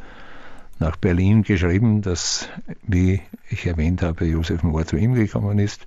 nach 0.79 0.95
Berlin 0.95 1.43
geschrieben, 1.43 2.01
dass, 2.01 2.49
wie 2.83 3.21
ich 3.49 3.65
erwähnt 3.65 4.01
habe, 4.01 4.25
Josef 4.25 4.63
Mohr 4.63 4.85
zu 4.85 4.97
ihm 4.97 5.13
gekommen 5.13 5.59
ist 5.59 5.85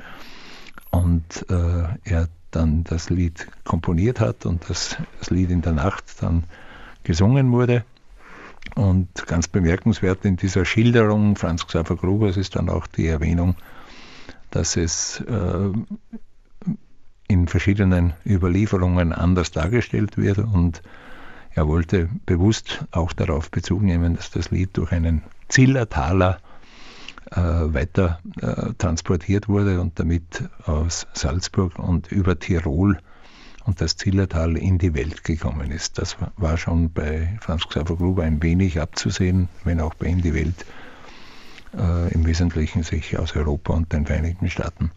und 0.91 1.47
äh, 1.51 1.85
er 2.05 2.29
dann 2.51 2.85
das 2.85 3.11
Lied 3.11 3.47
komponiert 3.65 4.21
hat 4.21 4.47
und 4.47 4.69
das, 4.71 4.97
das 5.19 5.31
Lied 5.31 5.51
in 5.51 5.61
der 5.61 5.73
Nacht 5.73 6.23
dann 6.23 6.45
gesungen 7.03 7.53
wurde. 7.53 7.85
Und 8.75 9.27
ganz 9.27 9.49
bemerkenswert 9.49 10.25
in 10.25 10.37
dieser 10.37 10.65
Schilderung 10.65 11.37
Franz 11.37 11.67
Xaver 11.67 11.97
Grubers 11.97 12.37
ist 12.37 12.57
dann 12.57 12.69
auch 12.69 12.87
die 12.87 13.07
Erwähnung, 13.07 13.57
dass 14.51 14.77
es 14.77 15.21
äh, 15.21 15.73
in 17.29 17.49
verschiedenen 17.49 18.15
Überlieferungen 18.27 19.13
anders 19.13 19.51
dargestellt 19.51 20.17
wird 20.17 20.39
und 20.39 20.83
er 21.59 21.67
wollte 21.67 22.09
bewusst 22.25 22.85
auch 22.93 23.13
darauf 23.13 23.51
Bezug 23.51 23.83
nehmen, 23.83 24.15
dass 24.15 24.31
das 24.31 24.53
Lied 24.53 24.77
durch 24.77 24.93
einen 24.93 25.25
Zillertaler 25.49 26.39
äh, 27.33 27.41
weiter 27.41 28.21
äh, 28.41 28.75
transportiert 28.79 29.49
wurde 29.49 29.81
und 29.81 29.99
damit 29.99 30.49
aus 30.67 31.09
Salzburg 31.15 31.77
und 31.81 32.13
über 32.13 32.39
Tirol 32.39 33.01
und 33.65 33.81
das 33.81 33.97
Zillertal 33.97 34.57
in 34.57 34.79
die 34.79 34.95
Welt 34.95 35.25
gekommen 35.25 35.73
ist. 35.73 35.99
Das 35.99 36.17
war 36.37 36.59
schon 36.59 36.93
bei 36.93 37.37
Franz 37.41 37.67
Xaver 37.67 37.97
Gruber 37.97 38.23
ein 38.23 38.41
wenig 38.41 38.81
abzusehen, 38.81 39.49
wenn 39.65 39.81
auch 39.81 39.95
bei 39.95 40.07
ihm 40.07 40.23
die 40.23 40.35
Welt 40.35 40.65
äh, 41.77 42.15
im 42.15 42.25
Wesentlichen 42.25 42.85
sich 42.85 43.19
aus 43.19 43.35
Europa 43.35 43.73
und 43.73 43.93
den 43.93 44.07
Vereinigten 44.07 44.49
Staaten 44.49 44.93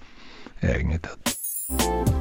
ereignet 0.60 1.10
hat. 1.10 2.21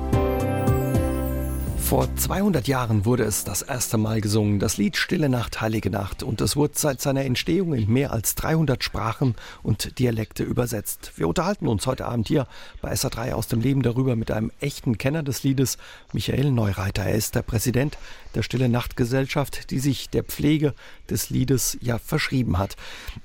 Vor 1.90 2.06
200 2.14 2.68
Jahren 2.68 3.04
wurde 3.04 3.24
es 3.24 3.42
das 3.42 3.62
erste 3.62 3.98
Mal 3.98 4.20
gesungen, 4.20 4.60
das 4.60 4.76
Lied 4.76 4.96
Stille 4.96 5.28
Nacht, 5.28 5.60
Heilige 5.60 5.90
Nacht, 5.90 6.22
und 6.22 6.40
es 6.40 6.54
wurde 6.54 6.74
seit 6.76 7.00
seiner 7.00 7.24
Entstehung 7.24 7.74
in 7.74 7.92
mehr 7.92 8.12
als 8.12 8.36
300 8.36 8.84
Sprachen 8.84 9.34
und 9.64 9.98
Dialekte 9.98 10.44
übersetzt. 10.44 11.14
Wir 11.16 11.26
unterhalten 11.26 11.66
uns 11.66 11.88
heute 11.88 12.06
Abend 12.06 12.28
hier 12.28 12.46
bei 12.80 12.92
SA3 12.92 13.32
aus 13.32 13.48
dem 13.48 13.60
Leben 13.60 13.82
darüber 13.82 14.14
mit 14.14 14.30
einem 14.30 14.52
echten 14.60 14.98
Kenner 14.98 15.24
des 15.24 15.42
Liedes, 15.42 15.78
Michael 16.12 16.52
Neureiter. 16.52 17.02
Er 17.02 17.16
ist 17.16 17.34
der 17.34 17.42
Präsident 17.42 17.98
der 18.36 18.44
Stille 18.44 18.68
Nacht 18.68 18.96
Gesellschaft, 18.96 19.72
die 19.72 19.80
sich 19.80 20.10
der 20.10 20.22
Pflege 20.22 20.74
des 21.10 21.28
Liedes 21.28 21.76
ja 21.80 21.98
verschrieben 21.98 22.58
hat. 22.58 22.76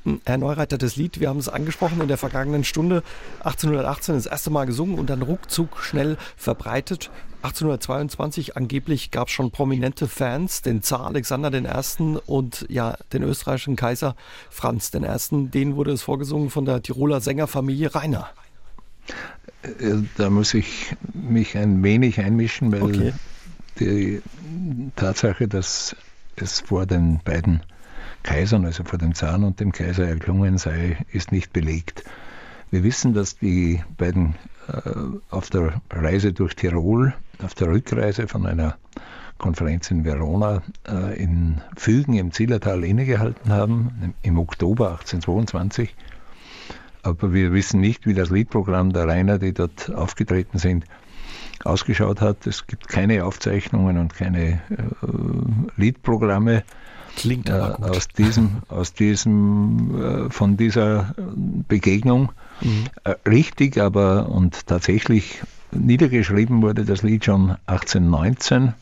Hm, 0.06 0.22
Herr 0.26 0.40
Neureiter, 0.40 0.80
das 0.80 0.96
Lied, 0.96 1.20
wir 1.20 1.30
haben 1.30 1.38
es 1.38 1.50
angesprochen 1.50 2.02
in 2.02 2.08
der 2.08 2.18
vergangenen 2.18 2.64
Stunde, 2.64 3.04
1818 3.42 4.16
das 4.16 4.26
erste 4.26 4.50
Mal 4.50 4.66
gesungen 4.66 4.98
und 4.98 5.12
dann 5.12 5.22
ruckzuck 5.22 5.78
schnell 5.78 6.18
verbreitet. 6.36 7.12
1822 7.46 8.58
angeblich 8.58 9.12
gab 9.12 9.28
es 9.28 9.34
schon 9.34 9.52
prominente 9.52 10.08
Fans, 10.08 10.64
den 10.64 10.82
Zar 10.82 11.06
Alexander 11.06 11.54
I. 11.54 12.18
und 12.26 12.66
ja 12.70 12.98
den 13.14 13.22
österreichischen 13.22 13.76
Kaiser 13.76 14.16
Franz 14.50 14.92
I. 14.94 15.48
Denen 15.50 15.76
wurde 15.76 15.92
es 15.92 16.02
vorgesungen 16.02 16.50
von 16.50 16.66
der 16.66 16.82
Tiroler 16.82 17.22
Sängerfamilie 17.22 17.94
Rainer. 17.94 18.30
Äh, 19.62 20.04
da 20.18 20.30
muss 20.30 20.54
ich 20.56 20.96
mich 21.14 21.56
ein 21.56 21.84
wenig 21.84 22.20
einmischen, 22.20 22.72
weil 22.72 22.84
okay. 22.84 23.14
die 23.80 24.22
Tatsache, 24.96 25.48
dass 25.48 25.96
es 26.36 26.62
vor 26.62 26.88
den 26.88 27.20
beiden 27.24 27.62
Kaisern, 28.24 28.66
also 28.66 28.84
vor 28.84 28.98
dem 28.98 29.14
Zaren 29.14 29.44
und 29.44 29.60
dem 29.60 29.72
Kaiser 29.72 30.08
erklungen 30.08 30.58
sei, 30.58 30.98
ist 31.12 31.32
nicht 31.32 31.54
belegt. 31.54 32.04
Wir 32.72 32.84
wissen, 32.84 33.14
dass 33.14 33.38
die 33.38 33.84
beiden 33.98 34.34
auf 35.30 35.50
der 35.50 35.82
Reise 35.92 36.34
durch 36.34 36.56
Tirol 36.56 37.14
auf 37.44 37.54
der 37.54 37.68
Rückreise 37.68 38.28
von 38.28 38.46
einer 38.46 38.78
Konferenz 39.38 39.92
in 39.92 40.06
Verona 40.06 40.62
äh, 40.88 41.22
in 41.22 41.62
Fügen 41.76 42.14
im 42.14 42.32
Zillertal 42.32 42.84
innegehalten 42.84 43.52
haben, 43.52 44.14
im 44.22 44.40
Oktober 44.40 44.92
1822. 44.92 45.94
Aber 47.04 47.34
wir 47.34 47.52
wissen 47.52 47.82
nicht, 47.82 48.08
wie 48.08 48.14
das 48.14 48.30
Liedprogramm 48.30 48.94
der 48.94 49.08
Rainer, 49.08 49.38
die 49.38 49.54
dort 49.54 49.94
aufgetreten 49.94 50.58
sind, 50.58 50.86
ausgeschaut 51.64 52.22
hat. 52.22 52.48
Es 52.48 52.66
gibt 52.66 52.88
keine 52.88 53.26
Aufzeichnungen 53.26 53.98
und 53.98 54.16
keine 54.16 54.62
äh, 54.70 54.82
Liedprogramme. 55.76 56.64
Klingt 57.16 57.50
aber 57.50 57.80
äh, 57.80 57.98
aus 57.98 58.08
diesem, 58.08 58.58
aus 58.68 58.94
diesem, 58.94 60.28
äh, 60.28 60.30
von 60.30 60.58
dieser 60.58 61.16
Begegnung. 61.68 62.32
Mhm. 62.62 62.86
Äh, 63.04 63.16
richtig, 63.28 63.80
aber 63.80 64.30
und 64.30 64.68
tatsächlich 64.68 65.42
Niedergeschrieben 65.72 66.62
wurde 66.62 66.86
das 66.86 67.04
Lied 67.04 67.26
schon 67.26 67.56
1819. 67.66 68.74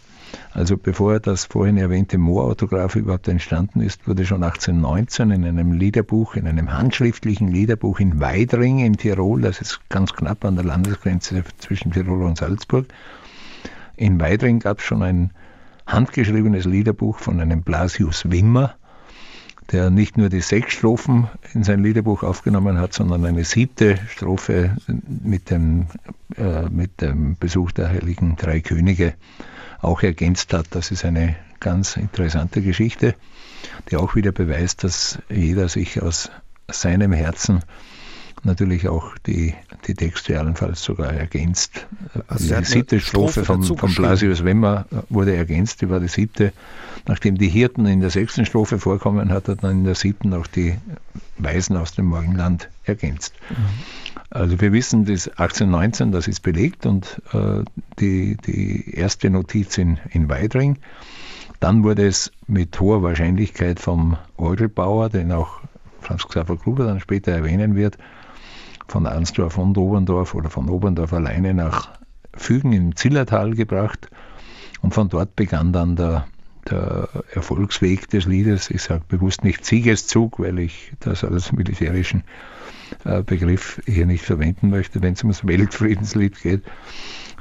Also 0.51 0.77
bevor 0.77 1.19
das 1.19 1.45
vorhin 1.45 1.77
erwähnte 1.77 2.17
Moor-Autograph 2.17 2.95
überhaupt 2.95 3.27
entstanden 3.27 3.81
ist, 3.81 4.07
wurde 4.07 4.25
schon 4.25 4.43
1819 4.43 5.31
in 5.31 5.45
einem 5.45 5.73
Liederbuch, 5.73 6.35
in 6.35 6.47
einem 6.47 6.73
handschriftlichen 6.73 7.47
Liederbuch 7.47 7.99
in 7.99 8.19
Weidring 8.19 8.79
in 8.79 8.97
Tirol, 8.97 9.41
das 9.41 9.61
ist 9.61 9.79
ganz 9.89 10.13
knapp 10.13 10.43
an 10.45 10.55
der 10.55 10.65
Landesgrenze 10.65 11.43
zwischen 11.59 11.91
Tirol 11.91 12.23
und 12.23 12.37
Salzburg, 12.37 12.87
in 13.95 14.19
Weidring 14.19 14.59
gab 14.59 14.79
es 14.79 14.85
schon 14.85 15.03
ein 15.03 15.31
handgeschriebenes 15.85 16.65
Liederbuch 16.65 17.19
von 17.19 17.39
einem 17.39 17.63
Blasius 17.63 18.29
Wimmer, 18.29 18.75
der 19.71 19.89
nicht 19.89 20.17
nur 20.17 20.29
die 20.29 20.41
sechs 20.41 20.73
Strophen 20.73 21.27
in 21.53 21.63
sein 21.63 21.83
Liederbuch 21.83 22.23
aufgenommen 22.23 22.77
hat, 22.77 22.93
sondern 22.93 23.25
eine 23.25 23.43
siebte 23.43 23.97
Strophe 24.09 24.75
mit 24.87 25.49
dem, 25.49 25.87
äh, 26.37 26.69
mit 26.69 27.01
dem 27.01 27.37
Besuch 27.37 27.71
der 27.71 27.89
heiligen 27.89 28.35
drei 28.35 28.59
Könige 28.59 29.13
auch 29.81 30.03
ergänzt 30.03 30.53
hat. 30.53 30.67
Das 30.71 30.91
ist 30.91 31.05
eine 31.05 31.35
ganz 31.59 31.95
interessante 31.97 32.61
Geschichte, 32.61 33.15
die 33.89 33.95
auch 33.95 34.15
wieder 34.15 34.31
beweist, 34.31 34.83
dass 34.83 35.19
jeder 35.29 35.69
sich 35.69 36.01
aus 36.01 36.29
seinem 36.69 37.13
Herzen 37.13 37.61
natürlich 38.45 38.87
auch 38.87 39.17
die, 39.25 39.53
die 39.87 39.93
Texte 39.93 40.39
allenfalls 40.39 40.83
sogar 40.83 41.13
ergänzt. 41.13 41.87
Also 42.27 42.55
die 42.55 42.65
siebte 42.65 42.99
Strophe, 42.99 43.43
Strophe 43.43 43.45
von, 43.45 43.77
von 43.77 43.93
Blasius 43.95 44.43
Wemmer 44.43 44.85
wurde 45.09 45.35
ergänzt, 45.35 45.81
die 45.81 45.89
war 45.89 45.99
die 45.99 46.07
siebte. 46.07 46.53
Nachdem 47.05 47.37
die 47.37 47.49
Hirten 47.49 47.85
in 47.85 47.99
der 47.99 48.09
sechsten 48.09 48.45
Strophe 48.45 48.79
vorkommen, 48.79 49.31
hat 49.31 49.47
er 49.47 49.55
dann 49.55 49.79
in 49.79 49.83
der 49.83 49.95
siebten 49.95 50.33
auch 50.33 50.47
die 50.47 50.75
Weisen 51.37 51.75
aus 51.75 51.93
dem 51.93 52.05
Morgenland 52.05 52.69
ergänzt. 52.85 53.33
Mhm. 53.49 53.55
Also 54.29 54.59
wir 54.59 54.71
wissen, 54.71 55.05
das 55.05 55.27
1819, 55.27 56.11
das 56.11 56.27
ist 56.27 56.41
belegt 56.41 56.85
und 56.85 57.21
äh, 57.33 57.63
die, 57.99 58.37
die 58.37 58.95
erste 58.95 59.29
Notiz 59.29 59.77
in, 59.77 59.99
in 60.11 60.29
Weidring. 60.29 60.77
Dann 61.59 61.83
wurde 61.83 62.07
es 62.07 62.31
mit 62.47 62.79
hoher 62.79 63.03
Wahrscheinlichkeit 63.03 63.79
vom 63.79 64.17
Orgelbauer, 64.37 65.09
den 65.09 65.31
auch 65.31 65.61
Franz 66.01 66.27
Xaver 66.27 66.57
Gruber 66.57 66.85
dann 66.85 66.99
später 66.99 67.31
erwähnen 67.31 67.75
wird, 67.75 67.97
von 68.93 69.07
Arnsdorf 69.07 69.57
und 69.57 69.75
Oberndorf 69.75 70.35
oder 70.35 70.51
von 70.51 70.69
Oberndorf 70.69 71.13
alleine 71.13 71.55
nach 71.55 71.89
Fügen 72.35 72.73
im 72.73 72.95
Zillertal 72.95 73.55
gebracht. 73.55 74.07
Und 74.83 74.93
von 74.93 75.09
dort 75.09 75.35
begann 75.35 75.73
dann 75.73 75.95
der, 75.95 76.27
der 76.69 77.09
Erfolgsweg 77.33 78.07
des 78.09 78.25
Liedes. 78.25 78.69
Ich 78.69 78.83
sage 78.83 79.01
bewusst 79.07 79.43
nicht 79.43 79.65
Siegeszug, 79.65 80.39
weil 80.39 80.59
ich 80.59 80.93
das 80.99 81.23
als 81.23 81.51
militärischen 81.51 82.23
äh, 83.03 83.23
Begriff 83.23 83.81
hier 83.87 84.05
nicht 84.05 84.23
verwenden 84.23 84.69
möchte, 84.69 85.01
wenn 85.01 85.13
es 85.13 85.23
ums 85.23 85.47
Weltfriedenslied 85.47 86.39
geht. 86.39 86.61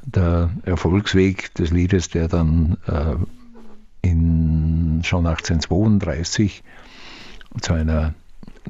Der 0.06 0.48
Erfolgsweg 0.64 1.52
des 1.52 1.70
Liedes, 1.70 2.08
der 2.08 2.28
dann 2.28 2.78
äh, 2.86 3.16
in, 4.00 5.02
schon 5.04 5.26
1832 5.26 6.64
zu, 7.60 7.72
einer, 7.74 8.14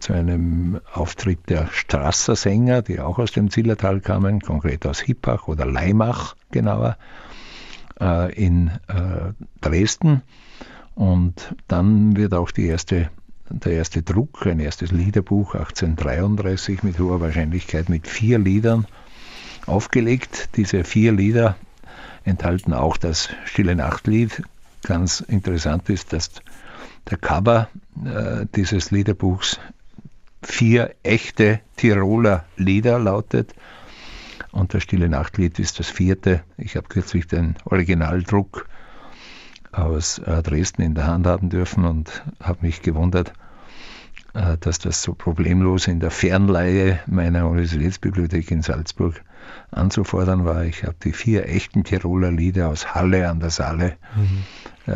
zu 0.00 0.12
einem 0.12 0.81
Auftritt 0.92 1.48
der 1.48 1.68
Strasser 1.68 2.37
Sänger, 2.37 2.83
die 2.83 3.00
auch 3.00 3.18
aus 3.18 3.33
dem 3.33 3.50
Zillertal 3.50 4.00
kamen, 4.00 4.40
konkret 4.40 4.87
aus 4.87 5.00
Hippach 5.00 5.48
oder 5.48 5.66
Leimach 5.66 6.35
genauer, 6.50 6.96
äh, 8.00 8.33
in 8.35 8.68
äh, 8.88 9.33
Dresden. 9.61 10.22
Und 10.94 11.55
dann 11.68 12.16
wird 12.16 12.35
auch 12.35 12.50
die 12.50 12.66
erste, 12.66 13.11
der 13.48 13.72
erste 13.72 14.02
Druck, 14.02 14.46
ein 14.46 14.61
erstes 14.61 14.92
Liederbuch 14.92 15.55
1833 15.55 16.83
mit 16.83 16.98
hoher 16.98 17.20
Wahrscheinlichkeit 17.20 17.88
mit 17.88 18.09
vier 18.09 18.38
Liedern 18.38 18.87
aufgelegt. 19.66 20.50
Diese 20.57 20.85
vier 20.85 21.12
Lieder 21.12 21.57
enthalten 22.24 22.72
auch 22.72 22.96
das 22.96 23.31
Stille 23.44 23.74
Nachtlied. 23.74 24.42
Ganz 24.83 25.20
interessant 25.20 25.88
ist, 25.88 26.12
dass 26.12 26.31
der 27.11 27.18
Cover 27.18 27.68
äh, 28.05 28.46
dieses 28.55 28.90
Liederbuchs 28.90 29.59
vier 30.42 30.94
echte 31.02 31.61
Tiroler 31.76 32.44
Lieder 32.57 32.98
lautet. 32.98 33.55
Und 34.50 34.74
das 34.74 34.83
Stille 34.83 35.09
Nachtlied 35.09 35.59
ist 35.59 35.78
das 35.78 35.88
vierte. 35.88 36.42
Ich 36.59 36.76
habe 36.76 36.88
kürzlich 36.88 37.26
den 37.26 37.57
Originaldruck 37.64 38.66
aus 39.72 40.18
äh, 40.18 40.42
Dresden 40.42 40.83
in 40.83 40.94
der 40.94 41.07
Hand 41.07 41.26
haben 41.26 41.48
dürfen 41.48 41.85
und 41.85 42.22
habe 42.40 42.59
mich 42.66 42.83
gewundert, 42.83 43.33
äh, 44.35 44.59
dass 44.59 44.78
das 44.78 45.02
so 45.02 45.14
problemlos 45.14 45.87
in 45.87 46.00
der 46.00 46.11
Fernleihe 46.11 47.00
meiner 47.07 47.48
Universitätsbibliothek 47.48 48.50
in 48.50 48.62
Salzburg 48.62 49.22
anzufordern 49.70 50.44
war. 50.44 50.64
Ich 50.64 50.85
habe 50.85 50.96
die 51.02 51.12
vier 51.12 51.48
echten 51.48 51.85
Tiroler 51.85 52.31
Lieder 52.31 52.68
aus 52.68 52.94
Halle 52.94 53.28
an 53.28 53.40
der 53.40 53.50
Saale 53.50 53.96
mhm. 54.14 54.44
Äh, 54.87 54.92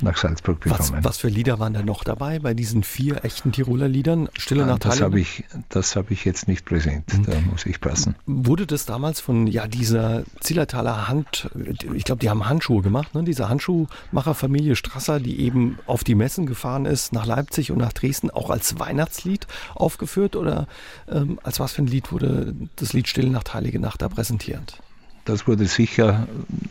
nach 0.00 0.16
Salzburg 0.16 0.60
bekommen. 0.60 0.90
Was, 0.92 1.04
was, 1.04 1.18
für 1.18 1.28
Lieder 1.28 1.58
waren 1.58 1.74
da 1.74 1.82
noch 1.82 2.04
dabei 2.04 2.38
bei 2.38 2.54
diesen 2.54 2.82
vier 2.82 3.24
echten 3.24 3.52
Tiroler 3.52 3.88
Liedern? 3.88 4.28
Stille 4.38 4.66
nach 4.66 4.78
Das 4.78 5.00
habe 5.00 5.20
ich, 5.20 5.44
hab 5.74 6.10
ich 6.10 6.24
jetzt 6.24 6.48
nicht 6.48 6.64
präsent, 6.64 7.12
mhm. 7.12 7.24
da 7.24 7.40
muss 7.50 7.66
ich 7.66 7.80
passen. 7.80 8.14
Wurde 8.26 8.66
das 8.66 8.86
damals 8.86 9.20
von 9.20 9.46
ja, 9.46 9.66
dieser 9.66 10.24
Zillertaler 10.40 11.08
Hand, 11.08 11.50
ich 11.94 12.04
glaube, 12.04 12.20
die 12.20 12.30
haben 12.30 12.46
Handschuhe 12.46 12.82
gemacht, 12.82 13.14
ne? 13.14 13.24
diese 13.24 13.48
Handschuhmacherfamilie 13.48 14.76
Strasser, 14.76 15.20
die 15.20 15.40
eben 15.40 15.78
auf 15.86 16.04
die 16.04 16.14
Messen 16.14 16.46
gefahren 16.46 16.86
ist, 16.86 17.12
nach 17.12 17.26
Leipzig 17.26 17.70
und 17.70 17.78
nach 17.78 17.92
Dresden, 17.92 18.30
auch 18.30 18.50
als 18.50 18.78
Weihnachtslied 18.78 19.46
aufgeführt? 19.74 20.36
Oder 20.36 20.66
ähm, 21.10 21.38
als 21.42 21.60
was 21.60 21.72
für 21.72 21.82
ein 21.82 21.86
Lied 21.86 22.12
wurde 22.12 22.54
das 22.76 22.92
Lied 22.92 23.08
Stille 23.08 23.30
Nacht, 23.30 23.54
Heilige 23.54 23.80
Nacht 23.80 24.02
da 24.02 24.08
präsentiert? 24.08 24.78
Das 25.24 25.48
wurde 25.48 25.66
sicher 25.66 26.28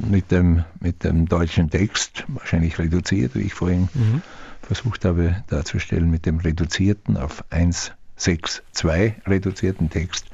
mit 0.08 0.32
dem, 0.32 0.64
mit 0.80 1.04
dem 1.04 1.28
deutschen 1.28 1.70
Text, 1.70 2.26
wahrscheinlich 2.28 2.78
reduziert, 2.78 3.34
wie 3.36 3.42
ich 3.42 3.54
vorhin 3.54 3.90
mhm. 3.94 4.22
versucht 4.62 5.06
habe 5.06 5.44
darzustellen, 5.48 6.10
mit 6.12 6.26
dem 6.26 6.38
reduzierten 6.40 7.18
auf 7.18 7.44
1,6,2 7.52 9.14
reduzierten 9.28 9.90
Text 9.90 10.28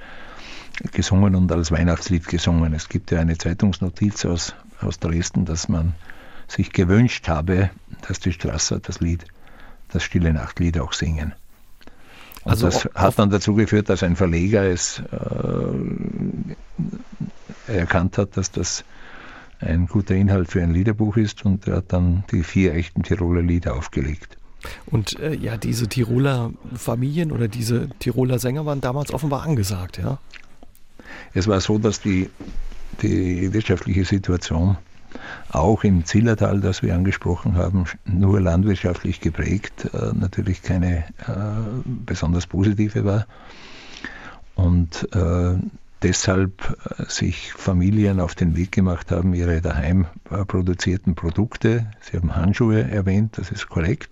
gesungen 0.92 1.36
und 1.36 1.52
als 1.52 1.72
Weihnachtslied 1.72 2.28
gesungen. 2.28 2.74
Es 2.74 2.90
gibt 2.90 3.12
ja 3.12 3.20
eine 3.20 3.38
Zeitungsnotiz 3.38 4.26
aus, 4.26 4.54
aus 4.82 5.00
Dresden, 5.00 5.46
dass 5.46 5.70
man 5.70 5.94
sich 6.48 6.74
gewünscht 6.74 7.28
habe, 7.28 7.70
dass 8.08 8.20
die 8.20 8.34
Strasser 8.34 8.80
das 8.80 9.00
Lied, 9.00 9.26
das 9.92 10.04
Stille 10.04 10.34
Nachtlied 10.34 10.80
auch 10.80 10.94
singen. 10.94 11.34
Und 12.44 12.52
also 12.52 12.66
das 12.68 12.90
hat 12.96 13.20
dann 13.20 13.30
dazu 13.30 13.54
geführt, 13.54 13.90
dass 13.90 14.04
ein 14.04 14.16
Verleger 14.16 14.64
es 14.64 15.00
äh, 15.00 16.56
erkannt 17.70 18.18
hat, 18.18 18.38
dass 18.38 18.52
das 18.52 18.84
ein 19.60 19.88
guter 19.88 20.16
Inhalt 20.16 20.52
für 20.52 20.62
ein 20.62 20.72
Liederbuch 20.72 21.18
ist 21.18 21.46
und 21.46 21.68
er 21.68 21.78
hat 21.78 21.92
dann 21.94 22.24
die 22.32 22.44
vier 22.44 22.74
echten 22.74 23.04
Tiroler 23.04 23.42
Lieder 23.42 23.76
aufgelegt. 23.76 24.38
Und 24.86 25.20
äh, 25.20 25.34
ja, 25.36 25.58
diese 25.58 25.88
Tiroler 25.88 26.52
Familien 26.76 27.32
oder 27.32 27.48
diese 27.48 27.90
Tiroler 28.00 28.40
Sänger 28.40 28.66
waren 28.66 28.82
damals 28.82 29.14
offenbar 29.14 29.44
angesagt, 29.44 29.98
ja? 29.98 30.20
Es 31.34 31.48
war 31.48 31.60
so, 31.62 31.78
dass 31.78 32.02
die, 32.02 32.30
die 33.02 33.52
wirtschaftliche 33.54 34.06
Situation 34.06 34.78
auch 35.52 35.84
im 35.84 36.06
Zillertal, 36.06 36.60
das 36.60 36.84
wir 36.84 36.94
angesprochen 36.94 37.56
haben, 37.56 37.86
nur 38.06 38.40
landwirtschaftlich 38.40 39.22
geprägt, 39.22 39.90
äh, 39.94 40.12
natürlich 40.14 40.62
keine 40.62 40.98
äh, 40.98 41.82
besonders 41.86 42.46
positive 42.46 43.06
war. 43.06 43.26
Und 44.56 45.08
äh, 45.14 45.56
deshalb 46.02 46.78
sich 47.08 47.54
Familien 47.54 48.20
auf 48.20 48.36
den 48.36 48.56
Weg 48.56 48.72
gemacht 48.72 49.12
haben, 49.12 49.34
ihre 49.34 49.62
daheim 49.62 50.06
produzierten 50.48 51.16
Produkte, 51.16 51.88
Sie 52.02 52.18
haben 52.18 52.36
Handschuhe 52.36 52.90
erwähnt, 52.90 53.38
das 53.38 53.52
ist 53.52 53.70
korrekt, 53.70 54.10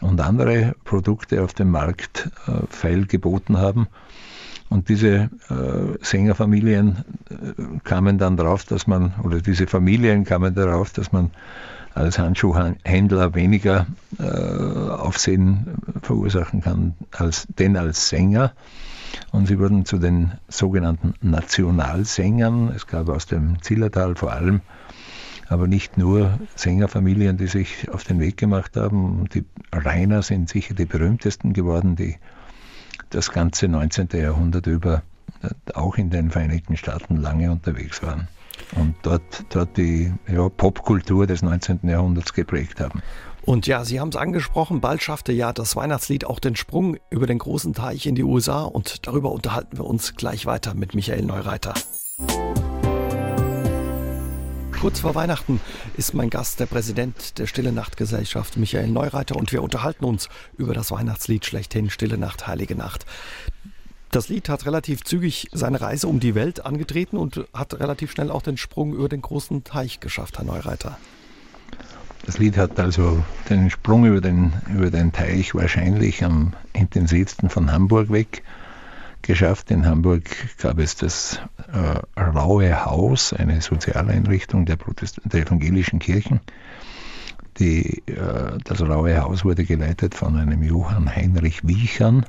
und 0.00 0.20
andere 0.20 0.74
Produkte 0.84 1.42
auf 1.42 1.54
dem 1.54 1.70
Markt 1.70 2.30
feil 2.68 3.06
geboten 3.06 3.58
haben. 3.58 3.88
Und 4.68 4.88
diese 4.88 5.30
äh, 5.48 6.04
Sängerfamilien 6.04 7.04
äh, 7.30 7.34
kamen 7.84 8.18
dann 8.18 8.36
darauf, 8.36 8.64
dass 8.64 8.86
man, 8.86 9.14
oder 9.22 9.40
diese 9.40 9.66
Familien 9.66 10.24
kamen 10.24 10.54
darauf, 10.54 10.92
dass 10.92 11.12
man 11.12 11.30
als 11.94 12.18
Handschuhhändler 12.18 13.34
weniger 13.34 13.86
äh, 14.18 14.24
Aufsehen 14.24 15.76
verursachen 16.02 16.60
kann 16.60 16.94
als 17.12 17.46
denn 17.58 17.76
als 17.76 18.08
Sänger. 18.08 18.52
Und 19.32 19.46
sie 19.46 19.58
wurden 19.58 19.84
zu 19.84 19.98
den 19.98 20.32
sogenannten 20.48 21.14
Nationalsängern. 21.20 22.68
Es 22.74 22.86
gab 22.86 23.08
aus 23.08 23.26
dem 23.26 23.62
Zillertal 23.62 24.14
vor 24.14 24.32
allem, 24.32 24.60
aber 25.48 25.66
nicht 25.66 25.98
nur 25.98 26.38
Sängerfamilien, 26.54 27.36
die 27.36 27.46
sich 27.46 27.88
auf 27.90 28.04
den 28.04 28.20
Weg 28.20 28.36
gemacht 28.36 28.76
haben. 28.76 29.28
Die 29.34 29.44
Rainer 29.72 30.22
sind 30.22 30.48
sicher 30.48 30.74
die 30.74 30.86
berühmtesten 30.86 31.52
geworden, 31.52 31.96
die 31.96 32.16
das 33.10 33.30
ganze 33.30 33.68
19. 33.68 34.08
Jahrhundert 34.14 34.66
über 34.66 35.02
auch 35.74 35.96
in 35.96 36.10
den 36.10 36.30
Vereinigten 36.30 36.76
Staaten 36.76 37.16
lange 37.16 37.50
unterwegs 37.50 38.02
waren 38.02 38.28
und 38.74 38.94
dort, 39.02 39.44
dort 39.50 39.76
die 39.76 40.12
ja, 40.26 40.48
Popkultur 40.48 41.26
des 41.26 41.42
19. 41.42 41.80
Jahrhunderts 41.84 42.32
geprägt 42.32 42.80
haben. 42.80 43.02
Und 43.46 43.68
ja, 43.68 43.84
Sie 43.84 44.00
haben 44.00 44.08
es 44.08 44.16
angesprochen, 44.16 44.80
bald 44.80 45.04
schaffte 45.04 45.32
ja 45.32 45.52
das 45.52 45.76
Weihnachtslied 45.76 46.24
auch 46.24 46.40
den 46.40 46.56
Sprung 46.56 46.96
über 47.10 47.28
den 47.28 47.38
großen 47.38 47.74
Teich 47.74 48.06
in 48.06 48.16
die 48.16 48.24
USA 48.24 48.64
und 48.64 49.06
darüber 49.06 49.30
unterhalten 49.30 49.78
wir 49.78 49.84
uns 49.84 50.16
gleich 50.16 50.46
weiter 50.46 50.74
mit 50.74 50.96
Michael 50.96 51.22
Neureiter. 51.22 51.72
Kurz 54.80 54.98
vor 54.98 55.14
Weihnachten 55.14 55.60
ist 55.96 56.12
mein 56.12 56.28
Gast 56.28 56.58
der 56.58 56.66
Präsident 56.66 57.38
der 57.38 57.46
Stille 57.46 57.70
Nacht 57.70 57.96
Gesellschaft, 57.96 58.56
Michael 58.56 58.88
Neureiter, 58.88 59.36
und 59.36 59.52
wir 59.52 59.62
unterhalten 59.62 60.04
uns 60.04 60.28
über 60.58 60.74
das 60.74 60.90
Weihnachtslied 60.90 61.46
schlechthin 61.46 61.88
Stille 61.88 62.18
Nacht, 62.18 62.48
Heilige 62.48 62.74
Nacht. 62.74 63.06
Das 64.10 64.28
Lied 64.28 64.48
hat 64.48 64.66
relativ 64.66 65.04
zügig 65.04 65.48
seine 65.52 65.80
Reise 65.80 66.08
um 66.08 66.18
die 66.18 66.34
Welt 66.34 66.66
angetreten 66.66 67.16
und 67.16 67.46
hat 67.52 67.78
relativ 67.78 68.10
schnell 68.10 68.32
auch 68.32 68.42
den 68.42 68.56
Sprung 68.56 68.92
über 68.92 69.08
den 69.08 69.22
großen 69.22 69.62
Teich 69.62 70.00
geschafft, 70.00 70.38
Herr 70.38 70.44
Neureiter. 70.44 70.98
Das 72.24 72.38
Lied 72.38 72.56
hat 72.56 72.80
also 72.80 73.24
den 73.48 73.70
Sprung 73.70 74.04
über 74.04 74.20
den, 74.20 74.52
über 74.72 74.90
den 74.90 75.12
Teich 75.12 75.54
wahrscheinlich 75.54 76.24
am 76.24 76.54
intensivsten 76.72 77.50
von 77.50 77.70
Hamburg 77.70 78.10
weg 78.10 78.42
geschafft. 79.22 79.70
In 79.70 79.86
Hamburg 79.86 80.24
gab 80.58 80.78
es 80.78 80.96
das 80.96 81.40
äh, 81.72 82.20
Raue 82.20 82.84
Haus, 82.84 83.32
eine 83.32 83.60
Sozialeinrichtung 83.60 84.66
der, 84.66 84.76
Protest 84.76 85.20
der 85.24 85.42
evangelischen 85.42 85.98
Kirchen. 85.98 86.40
Die, 87.58 88.02
äh, 88.06 88.58
das 88.64 88.80
Raue 88.82 89.20
Haus 89.20 89.44
wurde 89.44 89.64
geleitet 89.64 90.14
von 90.14 90.36
einem 90.36 90.62
Johann 90.62 91.14
Heinrich 91.14 91.66
Wiechern, 91.66 92.26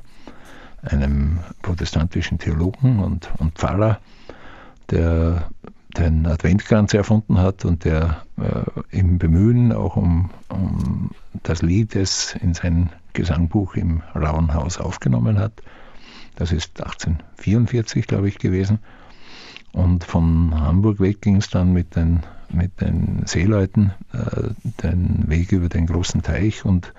einem 0.82 1.40
protestantischen 1.62 2.38
Theologen 2.38 3.00
und, 3.00 3.28
und 3.38 3.58
Pfarrer, 3.58 4.00
der 4.90 5.50
den 5.96 6.26
Adventkranz 6.26 6.94
erfunden 6.94 7.38
hat 7.38 7.64
und 7.64 7.84
der 7.84 8.22
äh, 8.36 8.96
im 8.96 9.18
Bemühen 9.18 9.72
auch 9.72 9.96
um, 9.96 10.30
um 10.48 11.10
das 11.42 11.62
Lied, 11.62 11.96
es 11.96 12.34
in 12.40 12.54
sein 12.54 12.90
Gesangbuch 13.14 13.74
im 13.74 14.02
Rauen 14.14 14.54
Haus 14.54 14.78
aufgenommen 14.78 15.38
hat, 15.38 15.52
das 16.36 16.52
ist 16.52 16.80
1844, 16.80 18.06
glaube 18.06 18.28
ich, 18.28 18.38
gewesen. 18.38 18.78
Und 19.72 20.04
von 20.04 20.58
Hamburg 20.58 21.00
weg 21.00 21.20
ging 21.20 21.36
es 21.36 21.50
dann 21.50 21.72
mit 21.72 21.96
den, 21.96 22.20
mit 22.50 22.80
den 22.80 23.22
Seeleuten 23.26 23.92
äh, 24.12 24.50
den 24.82 25.24
Weg 25.28 25.52
über 25.52 25.68
den 25.68 25.86
großen 25.86 26.22
Teich 26.22 26.64
und 26.64 26.92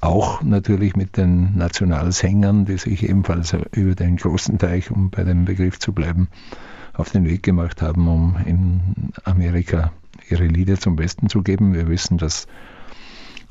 auch 0.00 0.42
natürlich 0.42 0.96
mit 0.96 1.16
den 1.16 1.56
Nationalsängern, 1.56 2.64
die 2.64 2.78
sich 2.78 3.08
ebenfalls 3.08 3.54
über 3.72 3.94
den 3.94 4.16
großen 4.16 4.58
Teich, 4.58 4.90
um 4.90 5.10
bei 5.10 5.24
dem 5.24 5.44
Begriff 5.44 5.78
zu 5.78 5.92
bleiben, 5.92 6.28
auf 7.00 7.10
den 7.10 7.24
Weg 7.24 7.42
gemacht 7.42 7.82
haben, 7.82 8.08
um 8.08 8.36
in 8.46 8.80
Amerika 9.24 9.92
ihre 10.28 10.46
Lieder 10.46 10.78
zum 10.78 10.96
Besten 10.96 11.28
zu 11.28 11.42
geben. 11.42 11.74
Wir 11.74 11.88
wissen, 11.88 12.18
dass 12.18 12.46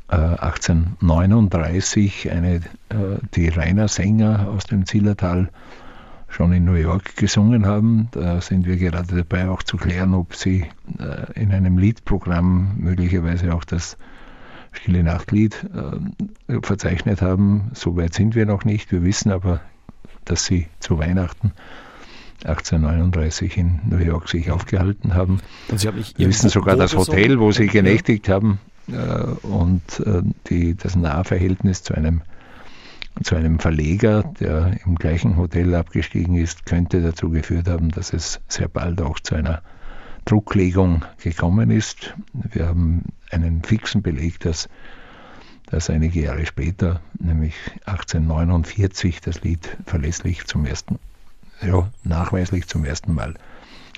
1839 0.09 2.25
äh, 2.25 2.31
eine, 2.31 2.55
äh, 2.55 2.61
die 3.35 3.49
Rainer 3.49 3.87
Sänger 3.87 4.49
aus 4.49 4.65
dem 4.65 4.85
Zillertal 4.85 5.49
schon 6.27 6.51
in 6.53 6.65
New 6.65 6.73
York 6.73 7.15
gesungen 7.15 7.65
haben. 7.65 8.09
Da 8.11 8.41
sind 8.41 8.65
wir 8.65 8.77
gerade 8.77 9.15
dabei, 9.15 9.49
auch 9.49 9.63
zu 9.63 9.77
klären, 9.77 10.13
ob 10.13 10.35
sie 10.35 10.65
äh, 10.99 11.39
in 11.39 11.51
einem 11.51 11.77
Liedprogramm 11.77 12.75
möglicherweise 12.77 13.53
auch 13.53 13.63
das 13.63 13.97
Stille 14.71 15.03
Nachtlied 15.03 15.67
verzeichnet 16.61 17.23
haben. 17.23 17.71
So 17.73 17.97
weit 17.97 18.13
sind 18.13 18.35
wir 18.35 18.45
noch 18.45 18.65
nicht. 18.65 18.91
Wir 18.91 19.03
wissen 19.03 19.31
aber, 19.31 19.61
dass 20.25 20.45
sie 20.45 20.67
zu 20.79 20.99
Weihnachten 20.99 21.53
1839 22.45 23.57
in 23.57 23.79
New 23.89 23.97
York 23.97 24.29
sich 24.29 24.49
aufgehalten 24.51 25.13
haben. 25.13 25.39
Und 25.67 25.79
Sie 25.79 25.87
haben 25.87 25.97
nicht 25.97 26.17
Wir 26.17 26.27
wissen 26.27 26.49
sogar 26.49 26.75
das 26.77 26.95
Hotel, 26.95 27.39
wo 27.39 27.51
sie 27.51 27.67
genächtigt 27.67 28.27
ja. 28.27 28.35
haben 28.35 28.59
äh, 28.87 29.23
und 29.45 29.99
äh, 30.05 30.21
die, 30.47 30.75
das 30.75 30.95
Nahverhältnis 30.95 31.83
zu 31.83 31.93
einem, 31.95 32.21
zu 33.23 33.35
einem 33.35 33.59
Verleger, 33.59 34.23
der 34.39 34.77
im 34.85 34.95
gleichen 34.95 35.37
Hotel 35.37 35.75
abgestiegen 35.75 36.35
ist, 36.35 36.65
könnte 36.65 37.01
dazu 37.01 37.29
geführt 37.29 37.67
haben, 37.67 37.89
dass 37.89 38.13
es 38.13 38.39
sehr 38.47 38.69
bald 38.69 39.01
auch 39.01 39.19
zu 39.19 39.35
einer 39.35 39.61
Drucklegung 40.25 41.05
gekommen 41.21 41.71
ist. 41.71 42.15
Wir 42.33 42.67
haben 42.67 43.03
einen 43.31 43.63
fixen 43.63 44.01
Beleg, 44.01 44.39
dass, 44.39 44.69
dass 45.65 45.89
einige 45.89 46.21
Jahre 46.21 46.45
später, 46.45 47.01
nämlich 47.19 47.55
1849, 47.85 49.21
das 49.21 49.41
Lied 49.41 49.77
verlässlich 49.85 50.45
zum 50.45 50.65
ersten, 50.65 50.99
ja, 51.61 51.89
nachweislich 52.03 52.67
zum 52.67 52.85
ersten 52.85 53.13
Mal 53.13 53.35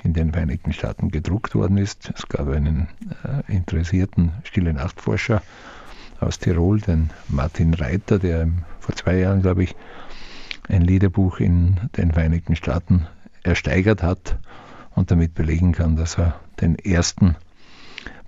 in 0.03 0.13
den 0.13 0.31
Vereinigten 0.31 0.73
Staaten 0.73 1.11
gedruckt 1.11 1.55
worden 1.55 1.77
ist. 1.77 2.11
Es 2.15 2.27
gab 2.27 2.47
einen 2.47 2.87
äh, 3.23 3.53
interessierten 3.53 4.31
Stille 4.43 4.73
Nachtforscher 4.73 5.41
aus 6.19 6.39
Tirol, 6.39 6.81
den 6.81 7.09
Martin 7.27 7.73
Reiter, 7.73 8.19
der 8.19 8.49
vor 8.79 8.95
zwei 8.95 9.17
Jahren, 9.17 9.41
glaube 9.41 9.63
ich, 9.63 9.75
ein 10.69 10.81
Liederbuch 10.81 11.39
in 11.39 11.89
den 11.97 12.11
Vereinigten 12.13 12.55
Staaten 12.55 13.07
ersteigert 13.43 14.03
hat 14.03 14.37
und 14.95 15.11
damit 15.11 15.33
belegen 15.33 15.71
kann, 15.71 15.95
dass 15.95 16.17
er 16.17 16.39
den 16.61 16.77
ersten 16.77 17.35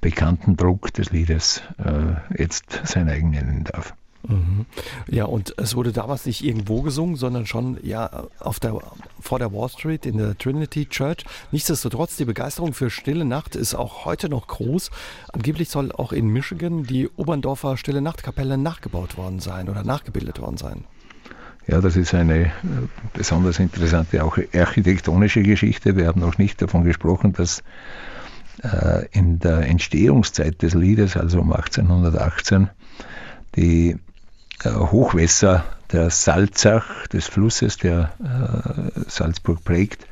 bekannten 0.01 0.57
Druck 0.57 0.93
des 0.93 1.11
Liedes 1.11 1.61
äh, 1.77 2.15
jetzt 2.37 2.81
sein 2.83 3.07
eigen 3.09 3.29
nennen 3.29 3.63
darf. 3.63 3.93
Mhm. 4.27 4.65
Ja, 5.07 5.25
und 5.25 5.53
es 5.57 5.75
wurde 5.75 5.91
damals 5.91 6.25
nicht 6.25 6.43
irgendwo 6.43 6.81
gesungen, 6.81 7.15
sondern 7.15 7.45
schon 7.45 7.77
ja 7.83 8.27
auf 8.39 8.59
der, 8.59 8.79
vor 9.19 9.39
der 9.39 9.51
Wall 9.51 9.69
Street 9.69 10.05
in 10.05 10.17
der 10.17 10.37
Trinity 10.37 10.85
Church. 10.85 11.25
Nichtsdestotrotz, 11.51 12.15
die 12.15 12.25
Begeisterung 12.25 12.73
für 12.73 12.89
Stille 12.89 13.25
Nacht 13.25 13.55
ist 13.55 13.75
auch 13.75 14.05
heute 14.05 14.29
noch 14.29 14.47
groß. 14.47 14.91
Angeblich 15.33 15.69
soll 15.69 15.91
auch 15.91 16.13
in 16.13 16.27
Michigan 16.27 16.83
die 16.83 17.09
Oberndorfer 17.15 17.75
Stille 17.77 18.01
Nachtkapelle 18.01 18.57
nachgebaut 18.57 19.17
worden 19.17 19.39
sein 19.39 19.69
oder 19.69 19.83
nachgebildet 19.83 20.39
worden 20.39 20.57
sein. 20.57 20.85
Ja, 21.67 21.79
das 21.79 21.95
ist 21.95 22.13
eine 22.13 22.45
äh, 22.45 22.49
besonders 23.13 23.59
interessante, 23.59 24.23
auch 24.23 24.37
architektonische 24.53 25.43
Geschichte. 25.43 25.95
Wir 25.95 26.07
haben 26.07 26.19
noch 26.19 26.37
nicht 26.37 26.61
davon 26.61 26.83
gesprochen, 26.83 27.33
dass 27.33 27.63
äh, 28.61 29.05
in 29.11 29.39
der 29.39 29.67
Entstehungszeit 29.67 30.61
des 30.61 30.73
Liedes, 30.73 31.15
also 31.15 31.39
um 31.39 31.53
1818, 31.53 32.69
die 33.55 33.97
Hochwässer 34.65 35.63
der 35.91 36.09
Salzach, 36.09 37.07
des 37.07 37.27
Flusses, 37.27 37.77
der 37.77 38.13
Salzburg 39.07 39.63
prägt, 39.63 40.07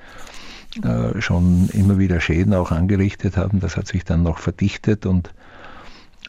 schon 1.19 1.69
immer 1.73 1.97
wieder 1.97 2.19
Schäden 2.19 2.53
auch 2.53 2.71
angerichtet 2.71 3.37
haben. 3.37 3.59
Das 3.59 3.77
hat 3.77 3.87
sich 3.87 4.03
dann 4.03 4.21
noch 4.21 4.37
verdichtet 4.37 5.05
und 5.05 5.33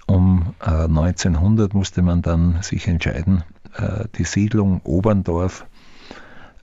um 0.07 0.55
1900 0.61 1.75
musste 1.75 2.03
man 2.03 2.23
dann 2.23 2.63
sich 2.63 2.89
entscheiden, 2.89 3.45
äh, 3.77 4.05
die 4.17 4.25
Siedlung 4.25 4.81
Oberndorf 4.85 5.67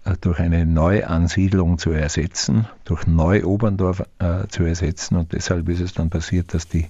äh, 0.05 0.15
durch 0.21 0.39
eine 0.39 0.65
Neuansiedlung 0.65 1.77
zu 1.77 1.91
ersetzen, 1.91 2.67
durch 2.85 3.07
Neu-Oberndorf 3.07 4.03
äh, 4.19 4.47
zu 4.47 4.63
ersetzen. 4.63 5.15
Und 5.15 5.33
deshalb 5.33 5.69
ist 5.69 5.81
es 5.81 5.93
dann 5.93 6.09
passiert, 6.09 6.53
dass 6.53 6.67
die 6.67 6.87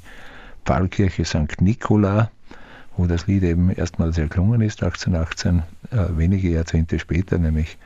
Pfarrkirche 0.65 1.25
St. 1.25 1.61
Nikola, 1.61 2.31
wo 2.99 3.07
das 3.07 3.27
Lied 3.27 3.43
eben 3.43 3.69
erstmals 3.69 4.17
erklungen 4.17 4.59
ist, 4.59 4.83
1818, 4.83 5.63
äh, 5.91 6.17
wenige 6.17 6.49
Jahrzehnte 6.49 6.99
später, 6.99 7.37
nämlich 7.37 7.77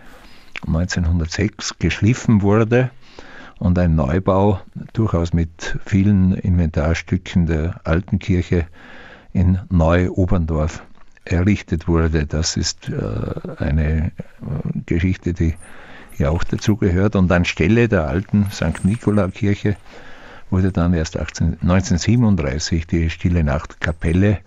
1906, 0.65 1.77
geschliffen 1.77 2.41
wurde 2.41 2.89
und 3.59 3.77
ein 3.77 3.93
Neubau 3.93 4.59
durchaus 4.93 5.31
mit 5.31 5.77
vielen 5.85 6.33
Inventarstücken 6.33 7.45
der 7.45 7.79
alten 7.83 8.17
Kirche 8.17 8.65
in 9.33 9.59
Neu-Oberndorf 9.69 10.83
errichtet 11.25 11.87
wurde. 11.87 12.25
Das 12.25 12.57
ist 12.57 12.89
äh, 12.89 13.53
eine 13.59 14.07
äh, 14.07 14.11
Geschichte, 14.87 15.33
die 15.33 15.53
ja 16.17 16.31
auch 16.31 16.43
dazu 16.43 16.75
gehört. 16.75 17.15
Und 17.15 17.31
anstelle 17.31 17.87
der 17.87 18.07
alten 18.07 18.47
St. 18.49 18.83
Nikola-Kirche 18.83 19.75
wurde 20.49 20.71
dann 20.71 20.95
erst 20.95 21.17
18, 21.17 21.59
1937 21.61 22.87
die 22.87 23.11
Stille 23.11 23.43
Nacht 23.43 23.79
Kapelle 23.79 24.39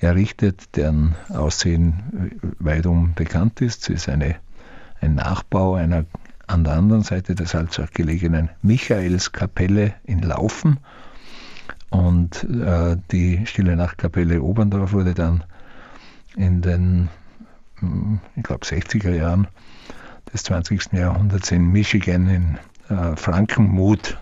errichtet, 0.00 0.76
deren 0.76 1.14
Aussehen 1.28 2.40
weitum 2.58 3.14
bekannt 3.14 3.60
ist. 3.60 3.84
Sie 3.84 3.94
ist 3.94 4.08
eine, 4.08 4.36
ein 5.00 5.14
Nachbau 5.14 5.74
einer 5.74 6.04
an 6.46 6.64
der 6.64 6.74
anderen 6.74 7.02
Seite 7.02 7.34
der 7.34 7.46
Salzach 7.46 7.90
gelegenen 7.90 8.50
Michaelskapelle 8.62 9.94
in 10.04 10.20
Laufen. 10.20 10.78
Und 11.90 12.44
äh, 12.44 12.96
die 13.10 13.46
Stille 13.46 13.76
Nachtkapelle 13.76 14.42
Oberndorf 14.42 14.92
wurde 14.92 15.14
dann 15.14 15.44
in 16.36 16.60
den, 16.60 17.08
ich 18.36 18.42
glaube, 18.42 18.64
60er 18.64 19.14
Jahren 19.14 19.48
des 20.32 20.44
20. 20.44 20.92
Jahrhunderts 20.92 21.50
in 21.50 21.70
Michigan 21.70 22.28
in 22.28 22.58
äh, 22.94 23.16
Frankenmuth 23.16 24.18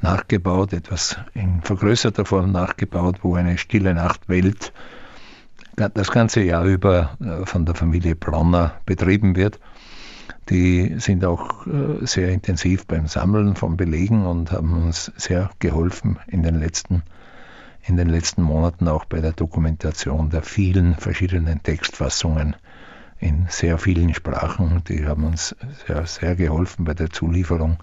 nachgebaut, 0.00 0.72
etwas 0.72 1.16
in 1.34 1.62
vergrößerter 1.62 2.24
Form 2.24 2.52
nachgebaut, 2.52 3.18
wo 3.22 3.34
eine 3.34 3.58
stille 3.58 3.94
Nachtwelt 3.94 4.72
das 5.76 6.10
ganze 6.10 6.42
Jahr 6.42 6.64
über 6.64 7.16
äh, 7.20 7.46
von 7.46 7.66
der 7.66 7.74
Familie 7.74 8.16
Bronner 8.16 8.74
betrieben 8.86 9.36
wird. 9.36 9.60
Die 10.48 10.96
sind 10.98 11.24
auch 11.24 11.66
äh, 11.66 12.04
sehr 12.06 12.30
intensiv 12.30 12.86
beim 12.86 13.06
Sammeln 13.06 13.56
von 13.56 13.76
Belegen 13.76 14.26
und 14.26 14.52
haben 14.52 14.84
uns 14.84 15.12
sehr 15.16 15.50
geholfen 15.58 16.18
in 16.28 16.42
den 16.42 16.58
letzten 16.58 17.02
in 17.88 17.96
den 17.96 18.08
letzten 18.08 18.42
Monaten 18.42 18.88
auch 18.88 19.04
bei 19.04 19.20
der 19.20 19.32
Dokumentation 19.32 20.30
der 20.30 20.42
vielen 20.42 20.96
verschiedenen 20.96 21.62
Textfassungen 21.62 22.56
in 23.20 23.46
sehr 23.48 23.78
vielen 23.78 24.12
Sprachen. 24.12 24.82
Die 24.88 25.06
haben 25.06 25.24
uns 25.24 25.54
sehr, 25.86 26.04
sehr 26.06 26.34
geholfen 26.34 26.84
bei 26.84 26.94
der 26.94 27.10
Zulieferung 27.10 27.78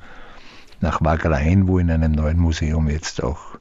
nach 0.82 1.02
Wagrein, 1.02 1.70
wo 1.70 1.80
in 1.80 1.90
einem 1.90 2.12
neuen 2.12 2.38
Museum 2.38 2.90
jetzt 2.90 3.24
auch 3.24 3.58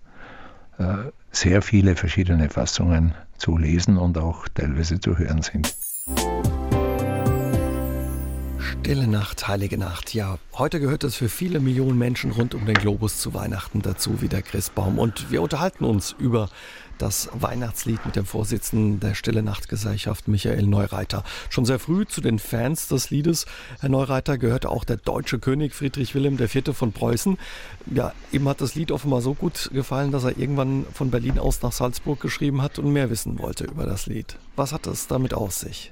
äh, 0.78 1.10
sehr 1.30 1.62
viele 1.62 1.94
verschiedene 1.94 2.48
Fassungen 2.50 3.14
zu 3.42 3.58
lesen 3.58 3.98
und 3.98 4.18
auch 4.18 4.46
teilweise 4.46 5.00
zu 5.00 5.18
hören 5.18 5.42
sind. 5.42 5.74
Stille 8.62 9.08
Nacht, 9.08 9.48
heilige 9.48 9.76
Nacht. 9.76 10.14
Ja, 10.14 10.38
heute 10.52 10.78
gehört 10.78 11.02
es 11.02 11.16
für 11.16 11.28
viele 11.28 11.58
Millionen 11.58 11.98
Menschen 11.98 12.30
rund 12.30 12.54
um 12.54 12.64
den 12.64 12.76
Globus 12.76 13.18
zu 13.18 13.34
Weihnachten 13.34 13.82
dazu 13.82 14.22
wie 14.22 14.28
der 14.28 14.42
Christbaum. 14.42 14.98
Und 14.98 15.32
wir 15.32 15.42
unterhalten 15.42 15.84
uns 15.84 16.14
über 16.18 16.48
das 16.98 17.28
Weihnachtslied 17.32 18.06
mit 18.06 18.14
dem 18.14 18.24
Vorsitzenden 18.24 19.00
der 19.00 19.14
Stille 19.14 19.42
Nachtgesellschaft, 19.42 20.28
Michael 20.28 20.66
Neureiter. 20.66 21.24
Schon 21.50 21.64
sehr 21.64 21.80
früh 21.80 22.06
zu 22.06 22.20
den 22.20 22.38
Fans 22.38 22.86
des 22.86 23.10
Liedes, 23.10 23.46
Herr 23.80 23.88
Neureiter, 23.88 24.38
gehörte 24.38 24.68
auch 24.68 24.84
der 24.84 24.98
deutsche 24.98 25.40
König 25.40 25.74
Friedrich 25.74 26.14
Wilhelm 26.14 26.38
IV. 26.38 26.76
von 26.76 26.92
Preußen. 26.92 27.38
Ja, 27.92 28.12
ihm 28.30 28.48
hat 28.48 28.60
das 28.60 28.76
Lied 28.76 28.92
offenbar 28.92 29.22
so 29.22 29.34
gut 29.34 29.70
gefallen, 29.72 30.12
dass 30.12 30.22
er 30.22 30.38
irgendwann 30.38 30.86
von 30.92 31.10
Berlin 31.10 31.40
aus 31.40 31.60
nach 31.62 31.72
Salzburg 31.72 32.20
geschrieben 32.20 32.62
hat 32.62 32.78
und 32.78 32.92
mehr 32.92 33.10
wissen 33.10 33.40
wollte 33.40 33.64
über 33.64 33.86
das 33.86 34.06
Lied. 34.06 34.36
Was 34.54 34.72
hat 34.72 34.86
es 34.86 35.08
damit 35.08 35.34
aus 35.34 35.58
sich? 35.58 35.90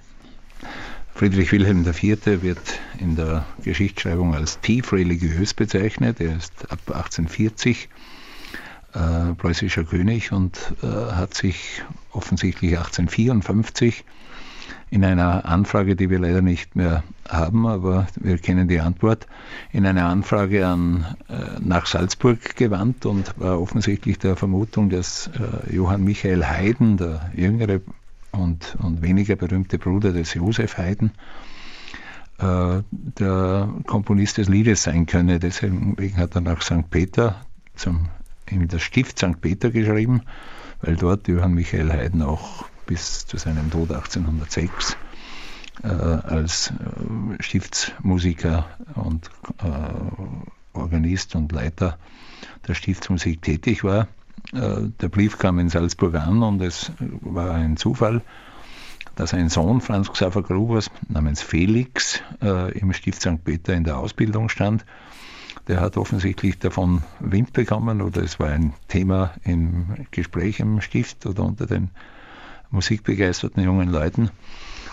Friedrich 1.15 1.53
Wilhelm 1.53 1.87
IV. 1.87 2.43
wird 2.43 2.81
in 2.99 3.17
der 3.17 3.45
Geschichtsschreibung 3.63 4.35
als 4.35 4.61
tief 4.61 4.93
religiös 4.93 5.55
bezeichnet. 5.55 6.21
Er 6.21 6.37
ist 6.37 6.71
ab 6.71 6.81
1840 6.87 7.89
äh, 8.93 9.35
preußischer 9.35 9.85
König 9.85 10.33
und 10.33 10.75
äh, 10.83 10.87
hat 10.87 11.35
sich 11.35 11.83
offensichtlich 12.13 12.77
1854 12.79 14.05
in 14.91 15.05
einer 15.05 15.45
Anfrage, 15.45 15.95
die 15.95 16.11
wir 16.11 16.19
leider 16.19 16.43
nicht 16.43 16.75
mehr 16.75 17.05
haben, 17.29 17.67
aber 17.67 18.09
wir 18.17 18.39
kennen 18.39 18.67
die 18.67 18.81
Antwort, 18.81 19.27
in 19.73 19.87
einer 19.87 20.07
Anfrage 20.07 20.67
an, 20.67 21.17
äh, 21.29 21.61
nach 21.61 21.87
Salzburg 21.87 22.57
gewandt 22.57 23.07
und 23.07 23.39
war 23.39 23.61
offensichtlich 23.61 24.19
der 24.19 24.37
Vermutung, 24.37 24.91
dass 24.91 25.29
äh, 25.29 25.75
Johann 25.75 26.03
Michael 26.03 26.45
Haydn, 26.45 26.97
der 26.97 27.31
jüngere 27.37 27.81
und, 28.33 28.77
und 28.83 29.03
weniger 29.03 29.37
berühmte 29.37 29.79
Bruder 29.79 30.13
des 30.13 30.35
Josef 30.35 30.79
Haydn, 30.79 31.13
äh, 32.39 32.83
der 32.91 33.69
Komponist 33.87 34.39
des 34.39 34.49
Liedes 34.49 34.83
sein 34.83 35.07
könne. 35.07 35.39
Deswegen 35.39 35.97
hat 36.17 36.35
er 36.35 36.41
nach 36.41 36.63
St. 36.63 36.89
Peter, 36.91 37.41
zum, 37.75 38.09
in 38.47 38.69
das 38.69 38.83
Stift 38.83 39.19
St. 39.19 39.41
Peter 39.41 39.71
geschrieben, 39.71 40.23
weil 40.83 40.97
dort 40.97 41.29
Johann 41.29 41.55
Michael 41.55 41.93
Haydn 41.93 42.23
auch 42.23 42.65
bis 42.87 43.27
zu 43.27 43.37
seinem 43.37 43.71
Tod 43.71 43.93
1806 43.93 44.97
äh, 45.83 45.89
als 45.89 46.71
äh, 46.71 47.43
Stiftsmusiker 47.43 48.67
und 48.95 49.31
äh, 49.63 50.77
Organist 50.77 51.35
und 51.35 51.53
Leiter 51.53 51.99
der 52.67 52.75
Stiftsmusik 52.75 53.43
tätig 53.43 53.85
war. 53.85 54.09
Äh, 54.53 54.89
der 55.01 55.09
Brief 55.09 55.39
kam 55.39 55.59
in 55.59 55.69
Salzburg 55.69 56.15
an 56.15 56.43
und 56.43 56.61
es 56.61 56.93
war 57.21 57.55
ein 57.55 57.77
Zufall, 57.77 58.23
dass 59.17 59.35
ein 59.35 59.49
Sohn 59.49 59.81
Franz 59.81 60.11
Xaver 60.11 60.43
Grubers 60.43 60.91
namens 61.09 61.43
Felix 61.43 62.23
äh, 62.43 62.77
im 62.79 62.93
Stift 62.93 63.21
St. 63.21 63.45
Peter 63.45 63.75
in 63.75 63.85
der 63.85 63.99
Ausbildung 63.99 64.49
stand. 64.49 64.85
Der 65.69 65.81
hat 65.81 65.97
offensichtlich 65.97 66.59
davon 66.59 67.03
Wind 67.21 67.53
bekommen 67.53 68.03
oder 68.03 68.23
es 68.23 68.41
war 68.41 68.49
ein 68.49 68.73
Thema 68.89 69.33
im 69.45 70.07
Gespräch 70.11 70.61
im 70.61 70.81
Stift 70.81 71.27
oder 71.27 71.45
unter 71.45 71.67
den 71.67 71.91
musikbegeisterten 72.71 73.63
jungen 73.63 73.91
Leuten. 73.91 74.31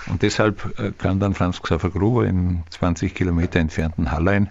Und 0.07 0.21
deshalb 0.21 0.79
äh, 0.79 0.91
kam 0.91 1.19
dann 1.19 1.33
Franz 1.33 1.61
Xaver 1.61 1.89
Gruber 1.89 2.25
im 2.27 2.63
20 2.69 3.13
Kilometer 3.13 3.59
entfernten 3.59 4.11
Hallein 4.11 4.49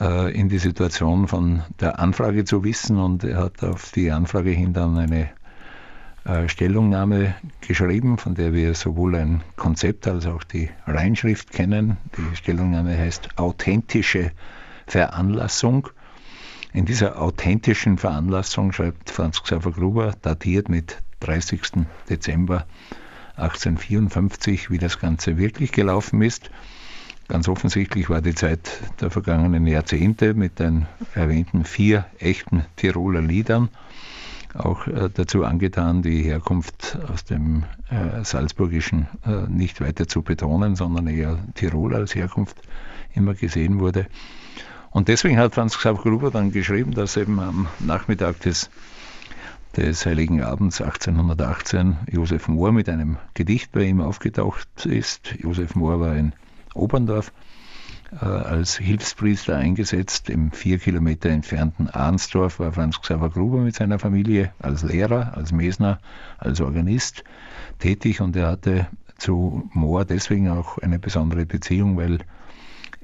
in 0.00 0.48
die 0.48 0.58
Situation 0.58 1.26
von 1.26 1.62
der 1.80 1.98
Anfrage 1.98 2.44
zu 2.44 2.62
wissen 2.62 2.98
und 2.98 3.24
er 3.24 3.38
hat 3.38 3.64
auf 3.64 3.90
die 3.90 4.12
Anfrage 4.12 4.50
hin 4.50 4.72
dann 4.72 4.96
eine 4.96 5.30
äh, 6.28 6.48
Stellungnahme 6.48 7.34
geschrieben, 7.66 8.18
von 8.18 8.34
der 8.34 8.52
wir 8.52 8.74
sowohl 8.74 9.16
ein 9.16 9.42
Konzept 9.56 10.06
als 10.06 10.26
auch 10.26 10.44
die 10.44 10.68
Reinschrift 10.86 11.52
kennen. 11.52 11.96
Die 12.16 12.36
Stellungnahme 12.36 12.98
heißt 12.98 13.38
authentische 13.38 14.32
Veranlassung. 14.86 15.88
In 16.74 16.84
dieser 16.84 17.20
authentischen 17.20 17.96
Veranlassung 17.96 18.72
schreibt 18.72 19.10
Franz 19.10 19.42
Xaver 19.42 19.72
Gruber, 19.72 20.12
datiert 20.20 20.68
mit 20.68 20.98
30. 21.20 21.86
Dezember 22.10 22.66
1854, 23.36 24.70
wie 24.70 24.78
das 24.78 24.98
Ganze 24.98 25.38
wirklich 25.38 25.72
gelaufen 25.72 26.20
ist. 26.20 26.50
Ganz 27.28 27.46
offensichtlich 27.46 28.08
war 28.08 28.22
die 28.22 28.34
Zeit 28.34 28.80
der 29.02 29.10
vergangenen 29.10 29.66
Jahrzehnte 29.66 30.32
mit 30.32 30.58
den 30.58 30.86
erwähnten 31.14 31.64
vier 31.64 32.06
echten 32.18 32.64
Tiroler 32.76 33.20
Liedern 33.20 33.68
auch 34.54 34.86
äh, 34.86 35.10
dazu 35.12 35.44
angetan, 35.44 36.02
die 36.02 36.22
Herkunft 36.22 36.98
aus 37.12 37.24
dem 37.24 37.64
äh, 37.90 38.24
Salzburgischen 38.24 39.08
äh, 39.26 39.46
nicht 39.48 39.80
weiter 39.80 40.08
zu 40.08 40.22
betonen, 40.22 40.74
sondern 40.74 41.06
eher 41.06 41.38
Tirol 41.54 41.94
als 41.94 42.14
Herkunft 42.14 42.56
immer 43.14 43.34
gesehen 43.34 43.78
wurde. 43.78 44.06
Und 44.90 45.08
deswegen 45.08 45.38
hat 45.38 45.54
Franz 45.54 45.76
Xaver 45.76 46.02
Gruber 46.02 46.30
dann 46.30 46.50
geschrieben, 46.50 46.92
dass 46.92 47.16
eben 47.16 47.38
am 47.40 47.68
Nachmittag 47.78 48.40
des, 48.40 48.70
des 49.76 50.06
Heiligen 50.06 50.42
Abends 50.42 50.80
1818 50.80 51.98
Josef 52.10 52.48
Mohr 52.48 52.72
mit 52.72 52.88
einem 52.88 53.18
Gedicht 53.34 53.70
bei 53.72 53.82
ihm 53.82 54.00
aufgetaucht 54.00 54.86
ist. 54.86 55.34
Josef 55.38 55.74
Mohr 55.74 56.00
war 56.00 56.16
in 56.16 56.32
Oberndorf 56.78 57.32
äh, 58.12 58.24
als 58.24 58.76
Hilfspriester 58.76 59.56
eingesetzt. 59.56 60.30
Im 60.30 60.52
vier 60.52 60.78
Kilometer 60.78 61.28
entfernten 61.28 61.88
Arnsdorf 61.88 62.58
war 62.58 62.72
Franz 62.72 63.00
Xaver 63.00 63.30
Gruber 63.30 63.58
mit 63.58 63.74
seiner 63.74 63.98
Familie 63.98 64.52
als 64.58 64.82
Lehrer, 64.82 65.36
als 65.36 65.52
Mesner, 65.52 66.00
als 66.38 66.60
Organist 66.60 67.24
tätig 67.78 68.20
und 68.20 68.34
er 68.36 68.48
hatte 68.48 68.86
zu 69.18 69.68
Mohr 69.72 70.04
deswegen 70.04 70.48
auch 70.48 70.78
eine 70.78 70.98
besondere 70.98 71.44
Beziehung, 71.44 71.96
weil 71.96 72.18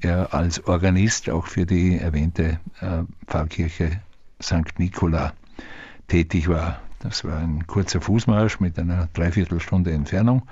er 0.01 0.33
als 0.33 0.65
Organist 0.67 1.29
auch 1.29 1.47
für 1.47 1.67
die 1.67 1.99
erwähnte 1.99 2.61
äh, 2.81 3.03
Pfarrkirche 3.27 4.01
St. 4.43 4.79
Nikola 4.79 5.33
tätig 6.09 6.49
war. 6.49 6.81
Das 7.01 7.25
war 7.25 7.39
ein 7.39 7.67
kurzer 7.67 8.01
Fußmarsch 8.01 8.61
mit 8.61 8.79
einer 8.79 9.09
Dreiviertelstunde 9.13 9.93
Entfernung 9.93 10.43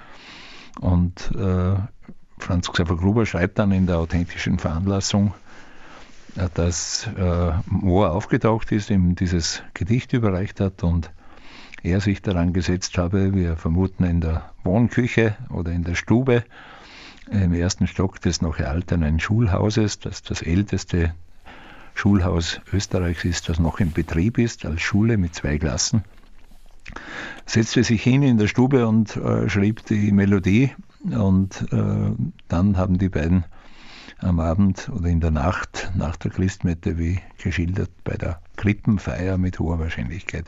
und 0.81 1.33
äh, 1.35 1.75
Franz 2.43 2.71
Xaver 2.71 2.97
Gruber 2.97 3.25
schreibt 3.25 3.59
dann 3.59 3.71
in 3.71 3.87
der 3.87 3.99
authentischen 3.99 4.59
Veranlassung, 4.59 5.33
äh, 6.37 6.49
dass 6.55 7.09
äh, 7.17 7.53
Mohr 7.67 8.13
aufgetaucht 8.13 8.73
ist, 8.73 8.91
ihm 8.91 9.15
dieses 9.15 9.63
Gedicht 9.75 10.13
überreicht 10.13 10.61
hat 10.61 10.83
und 10.83 11.11
er 11.85 12.01
sich 12.01 12.21
daran 12.21 12.53
gesetzt 12.53 12.99
habe, 12.99 13.33
wir 13.35 13.57
vermuten 13.57 14.05
in 14.05 14.21
der 14.21 14.51
Wohnküche 14.65 15.37
oder 15.51 15.73
in 15.73 15.85
der 15.85 15.95
Stube 15.95 16.45
im 17.31 17.55
ersten 17.55 17.87
Stock 17.87 18.21
des 18.21 18.43
noch 18.43 18.59
erhaltenen 18.59 19.21
Schulhauses, 19.21 20.01
das 20.01 20.23
das 20.23 20.43
älteste 20.43 21.15
Schulhaus 21.95 22.61
Österreichs 22.73 23.25
ist, 23.25 23.49
das 23.49 23.59
noch 23.59 23.79
in 23.81 23.93
Betrieb 23.93 24.39
ist, 24.39 24.65
als 24.65 24.83
Schule 24.83 25.17
mit 25.17 25.35
zwei 25.35 25.59
Klassen, 25.59 26.05
setzte 27.47 27.85
sich 27.85 28.03
hin 28.03 28.23
in 28.23 28.39
der 28.39 28.49
Stube 28.49 28.87
und 28.87 29.17
äh, 29.17 29.49
schrieb 29.49 29.87
die 29.87 30.11
Melodie 30.13 30.73
und 31.05 31.73
äh, 31.73 32.13
dann 32.49 32.77
haben 32.77 32.99
die 32.99 33.09
beiden 33.09 33.45
am 34.19 34.41
Abend 34.41 34.89
oder 34.95 35.09
in 35.09 35.21
der 35.21 35.31
Nacht 35.31 35.91
nach 35.95 36.17
der 36.17 36.31
Christmette, 36.31 36.99
wie 36.99 37.21
geschildert, 37.43 37.91
bei 38.05 38.17
der 38.17 38.41
Krippenfeier 38.57 39.37
mit 39.37 39.59
hoher 39.59 39.79
Wahrscheinlichkeit 39.79 40.45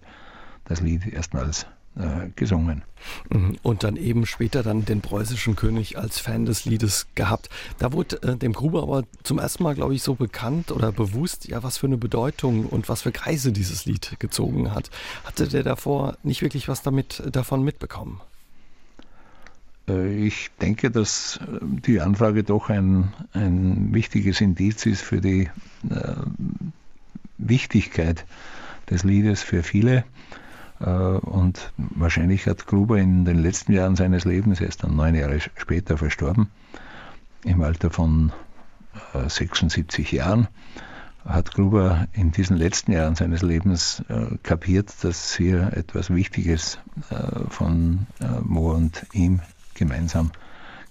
das 0.65 0.81
Lied 0.81 1.07
erstmals 1.07 1.67
äh, 1.97 2.31
gesungen. 2.37 2.83
Mhm. 3.31 3.59
Und 3.63 3.85
dann 3.85 3.97
eben 3.97 4.27
später 4.27 4.63
dann 4.63 4.85
den 4.85 5.01
preußischen 5.01 5.57
König 5.57 5.99
als 5.99 6.19
Fan 6.19 6.47
des 6.47 6.65
Liedes 6.65 7.07
gehabt. 7.15 7.51
Da 7.79 7.93
wurde 7.93 8.23
äh, 8.23 8.37
dem 8.37 8.53
Gruber 8.53 8.83
aber 8.83 9.05
zum 9.23 9.39
ersten 9.39 9.63
Mal, 9.63 9.75
glaube 9.75 9.95
ich, 9.95 10.03
so 10.03 10.15
bekannt 10.15 10.71
oder 10.73 10.91
bewusst, 10.93 11.47
ja, 11.47 11.63
was 11.63 11.79
für 11.79 11.87
eine 11.87 11.99
Bedeutung 11.99 12.67
und 12.67 12.89
was 12.89 13.03
für 13.03 13.13
Kreise 13.13 13.53
dieses 13.53 13.85
Lied 13.87 14.17
gezogen 14.19 14.75
hat. 14.75 14.91
Hatte 15.25 15.49
der 15.49 15.63
davor 15.63 16.17
nicht 16.23 16.43
wirklich 16.43 16.69
was 16.69 16.83
damit 16.83 17.23
davon 17.31 17.63
mitbekommen? 17.63 18.21
Äh, 19.89 20.27
ich 20.27 20.51
denke, 20.61 20.91
dass 20.91 21.39
äh, 21.43 21.59
die 21.63 22.01
Anfrage 22.01 22.45
doch 22.45 22.71
ein, 22.71 23.13
ein 23.33 23.93
wichtiges 23.93 24.41
Indiz 24.41 24.87
ist 24.87 25.03
für 25.03 25.21
die 25.21 25.51
äh, 25.91 26.15
Wichtigkeit 27.39 28.25
des 28.91 29.05
Liedes 29.05 29.43
für 29.43 29.63
viele. 29.63 30.05
Äh, 30.81 30.91
und 30.91 31.73
wahrscheinlich 31.77 32.47
hat 32.47 32.67
Gruber 32.67 32.99
in 32.99 33.25
den 33.25 33.39
letzten 33.39 33.73
Jahren 33.73 33.97
seines 33.97 34.25
Lebens, 34.25 34.61
er 34.61 34.69
ist 34.69 34.83
dann 34.83 34.97
neun 34.97 35.15
Jahre 35.15 35.41
später 35.41 35.99
verstorben, 35.99 36.49
im 37.45 37.63
Alter 37.63 37.91
von 37.91 38.33
äh, 39.15 39.29
76 39.29 40.13
Jahren, 40.13 40.49
hat 41.25 41.53
Gruber 41.53 42.07
in 42.13 42.33
diesen 42.33 42.57
letzten 42.57 42.93
Jahren 42.93 43.15
seines 43.15 43.43
Lebens 43.43 44.05
äh, 44.09 44.37
kapiert, 44.43 44.93
dass 45.03 45.35
hier 45.35 45.73
etwas 45.75 46.11
Wichtiges 46.11 46.79
äh, 47.11 47.49
von 47.49 48.07
äh, 48.21 48.41
Mohr 48.43 48.75
und 48.75 49.07
ihm 49.13 49.41
gemeinsam 49.75 50.31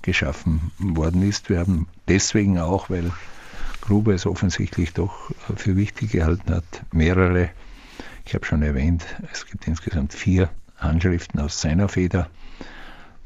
geschaffen 0.02 0.72
worden 0.80 1.28
ist. 1.28 1.50
Wir 1.50 1.60
haben 1.60 1.88
deswegen 2.08 2.60
auch, 2.60 2.90
weil 2.90 3.12
Gruber 3.82 4.14
es 4.14 4.26
offensichtlich 4.26 4.94
doch 4.94 5.32
für 5.56 5.76
wichtig 5.76 6.12
gehalten 6.12 6.54
hat, 6.54 6.64
mehrere, 6.92 7.50
ich 8.26 8.34
habe 8.34 8.46
schon 8.46 8.62
erwähnt, 8.62 9.06
es 9.32 9.46
gibt 9.46 9.68
insgesamt 9.68 10.14
vier 10.14 10.50
Handschriften 10.78 11.40
aus 11.40 11.60
seiner 11.60 11.90
Feder, 11.90 12.30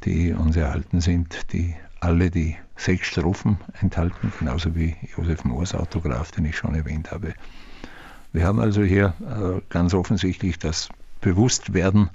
die 0.04 0.34
uns 0.34 0.56
erhalten 0.56 1.02
sind, 1.02 1.52
die 1.54 1.76
alle 2.00 2.30
die 2.30 2.56
sechs 2.76 3.08
Strophen 3.08 3.58
enthalten, 3.82 4.32
genauso 4.40 4.76
wie 4.76 4.96
Josef 5.16 5.44
Moors 5.44 5.74
Autograph, 5.74 6.32
den 6.32 6.46
ich 6.46 6.58
schon 6.58 6.76
erwähnt 6.76 7.12
habe. 7.12 7.34
Wir 8.34 8.46
haben 8.46 8.60
also 8.60 8.84
hier 8.84 9.14
äh, 9.22 9.62
ganz 9.70 9.94
offensichtlich 9.94 10.60
das 10.60 10.90
Bewusstwerden 11.22 12.10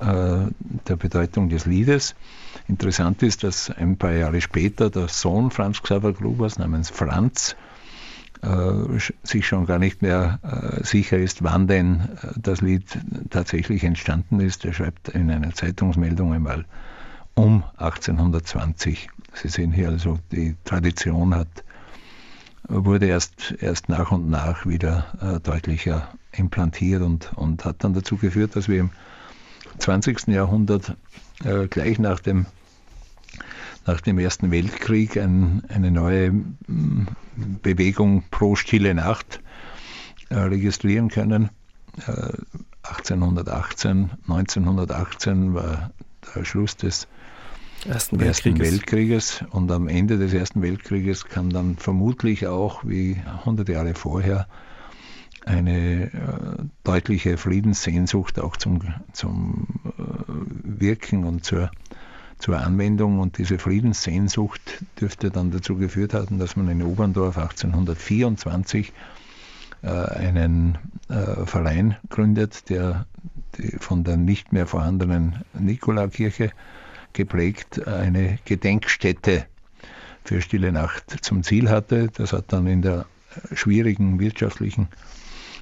der 0.00 0.96
Bedeutung 0.96 1.48
des 1.48 1.66
Liedes. 1.66 2.14
Interessant 2.68 3.22
ist, 3.22 3.42
dass 3.42 3.70
ein 3.70 3.96
paar 3.96 4.12
Jahre 4.12 4.40
später 4.40 4.90
der 4.90 5.08
Sohn 5.08 5.50
Franz 5.50 5.82
Xaver 5.82 6.12
Grubers 6.12 6.58
namens 6.58 6.90
Franz 6.90 7.56
äh, 8.42 8.98
sich 9.22 9.46
schon 9.46 9.66
gar 9.66 9.78
nicht 9.78 10.02
mehr 10.02 10.38
äh, 10.42 10.84
sicher 10.84 11.18
ist, 11.18 11.42
wann 11.42 11.66
denn 11.66 12.00
äh, 12.22 12.28
das 12.36 12.60
Lied 12.60 12.84
tatsächlich 13.30 13.84
entstanden 13.84 14.40
ist. 14.40 14.64
Er 14.64 14.72
schreibt 14.72 15.08
in 15.08 15.30
einer 15.30 15.52
Zeitungsmeldung 15.52 16.32
einmal 16.32 16.64
um 17.34 17.64
1820. 17.78 19.08
Sie 19.34 19.48
sehen 19.48 19.72
hier 19.72 19.88
also, 19.88 20.18
die 20.30 20.56
Tradition 20.64 21.34
hat, 21.34 21.48
wurde 22.68 23.06
erst, 23.06 23.54
erst 23.60 23.88
nach 23.88 24.12
und 24.12 24.28
nach 24.28 24.66
wieder 24.66 25.06
äh, 25.20 25.40
deutlicher 25.40 26.08
implantiert 26.32 27.02
und, 27.02 27.32
und 27.34 27.64
hat 27.64 27.82
dann 27.82 27.94
dazu 27.94 28.16
geführt, 28.16 28.54
dass 28.54 28.68
wir 28.68 28.80
im 28.80 28.90
20. 29.78 30.28
Jahrhundert, 30.28 30.96
äh, 31.44 31.66
gleich 31.68 31.98
nach 31.98 32.20
dem, 32.20 32.46
nach 33.86 34.00
dem 34.00 34.18
Ersten 34.18 34.50
Weltkrieg, 34.50 35.16
ein, 35.16 35.62
eine 35.68 35.90
neue 35.90 36.32
Bewegung 37.62 38.24
pro 38.30 38.56
Stille 38.56 38.94
Nacht 38.94 39.40
äh, 40.30 40.36
registrieren 40.36 41.08
können. 41.08 41.50
Äh, 42.06 42.32
1818, 42.82 44.10
1918 44.28 45.54
war 45.54 45.90
der 46.34 46.44
Schluss 46.44 46.76
des 46.76 47.08
Ersten, 47.86 48.18
Ersten 48.20 48.58
Weltkrieges. 48.58 49.44
und 49.50 49.70
am 49.70 49.88
Ende 49.88 50.18
des 50.18 50.32
Ersten 50.32 50.62
Weltkrieges 50.62 51.26
kam 51.26 51.50
dann 51.50 51.76
vermutlich 51.76 52.46
auch, 52.46 52.84
wie 52.84 53.16
100 53.24 53.68
Jahre 53.68 53.94
vorher, 53.94 54.48
eine 55.48 56.04
äh, 56.04 56.10
deutliche 56.84 57.38
Friedenssehnsucht 57.38 58.38
auch 58.38 58.56
zum, 58.56 58.80
zum 59.12 59.66
äh, 59.84 60.80
Wirken 60.80 61.24
und 61.24 61.44
zur, 61.44 61.70
zur 62.38 62.58
Anwendung. 62.58 63.18
Und 63.18 63.38
diese 63.38 63.58
Friedenssehnsucht 63.58 64.84
dürfte 65.00 65.30
dann 65.30 65.50
dazu 65.50 65.76
geführt 65.76 66.14
haben, 66.14 66.38
dass 66.38 66.56
man 66.56 66.68
in 66.68 66.82
Oberndorf 66.82 67.38
1824 67.38 68.92
äh, 69.82 69.88
einen 69.88 70.78
Verein 71.46 71.96
gründet, 72.10 72.68
der 72.68 73.06
von 73.78 74.04
der 74.04 74.18
nicht 74.18 74.52
mehr 74.52 74.66
vorhandenen 74.66 75.42
Nikolaukirche 75.58 76.52
geprägt 77.14 77.88
eine 77.88 78.38
Gedenkstätte 78.44 79.46
für 80.22 80.42
Stille 80.42 80.70
Nacht 80.70 81.24
zum 81.24 81.42
Ziel 81.42 81.70
hatte. 81.70 82.08
Das 82.14 82.34
hat 82.34 82.52
dann 82.52 82.66
in 82.66 82.82
der 82.82 83.06
schwierigen 83.54 84.20
wirtschaftlichen 84.20 84.88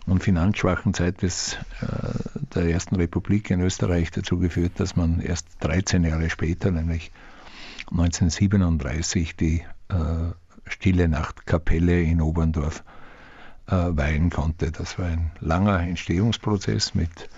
und 0.07 0.22
finanzschwachen 0.22 0.94
Zeit 0.94 1.22
des, 1.22 1.54
äh, 1.80 2.38
der 2.54 2.70
Ersten 2.70 2.96
Republik 2.96 3.50
in 3.50 3.61
Österreich 3.61 4.11
dazu 4.11 4.38
geführt, 4.38 4.72
dass 4.76 4.96
man 4.96 5.20
erst 5.20 5.48
13 5.61 6.04
Jahre 6.04 6.30
später, 6.30 6.70
nämlich 6.70 7.11
1937, 7.90 9.36
die 9.36 9.64
äh, 9.88 9.94
Stille 10.68 11.09
Nacht 11.09 11.46
Kapelle 11.46 12.02
in 12.02 12.20
Oberndorf 12.20 12.82
äh, 13.68 13.72
weihen 13.72 14.30
konnte. 14.30 14.72
Das 14.72 14.98
war 14.98 15.07
ein 15.07 15.30
langer 15.40 15.80
Entstehungsprozess 15.80 16.94
mit 16.94 17.28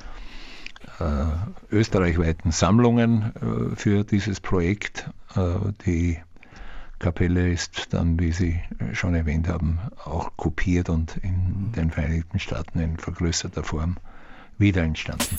äh, 1.00 1.74
österreichweiten 1.74 2.52
Sammlungen 2.52 3.32
äh, 3.36 3.76
für 3.76 4.04
dieses 4.04 4.40
Projekt. 4.40 5.10
Äh, 5.34 5.72
die 5.84 6.18
Kapelle 6.99 7.53
ist 7.53 7.94
dann, 7.94 8.18
wie 8.18 8.32
Sie 8.32 8.61
schon 8.92 9.14
erwähnt 9.14 9.49
haben, 9.49 9.78
auch 10.05 10.36
kopiert 10.36 10.88
und 10.88 11.16
in 11.18 11.72
den 11.72 11.90
Vereinigten 11.90 12.38
Staaten 12.38 12.80
in 12.80 12.96
vergrößerter 12.96 13.62
Form 13.62 13.96
wieder 14.59 14.82
entstanden. 14.82 15.38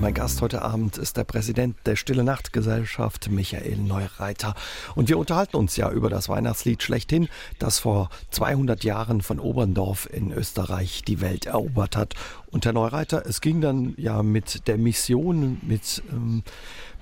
Mein 0.00 0.14
Gast 0.14 0.40
heute 0.40 0.62
Abend 0.62 0.96
ist 0.96 1.18
der 1.18 1.24
Präsident 1.24 1.76
der 1.84 1.94
Stille 1.94 2.24
Nacht 2.24 2.54
Gesellschaft, 2.54 3.30
Michael 3.30 3.76
Neureiter. 3.76 4.54
Und 4.94 5.10
wir 5.10 5.18
unterhalten 5.18 5.56
uns 5.56 5.76
ja 5.76 5.90
über 5.90 6.08
das 6.08 6.30
Weihnachtslied 6.30 6.82
schlechthin, 6.82 7.28
das 7.58 7.80
vor 7.80 8.08
200 8.30 8.82
Jahren 8.82 9.20
von 9.20 9.38
Oberndorf 9.38 10.08
in 10.10 10.32
Österreich 10.32 11.02
die 11.06 11.20
Welt 11.20 11.44
erobert 11.44 11.98
hat. 11.98 12.14
Und 12.50 12.64
Herr 12.64 12.72
Neureiter, 12.72 13.26
es 13.26 13.42
ging 13.42 13.60
dann 13.60 13.92
ja 13.98 14.22
mit 14.22 14.66
der 14.68 14.78
Mission, 14.78 15.58
mit 15.60 16.02
ähm, 16.10 16.44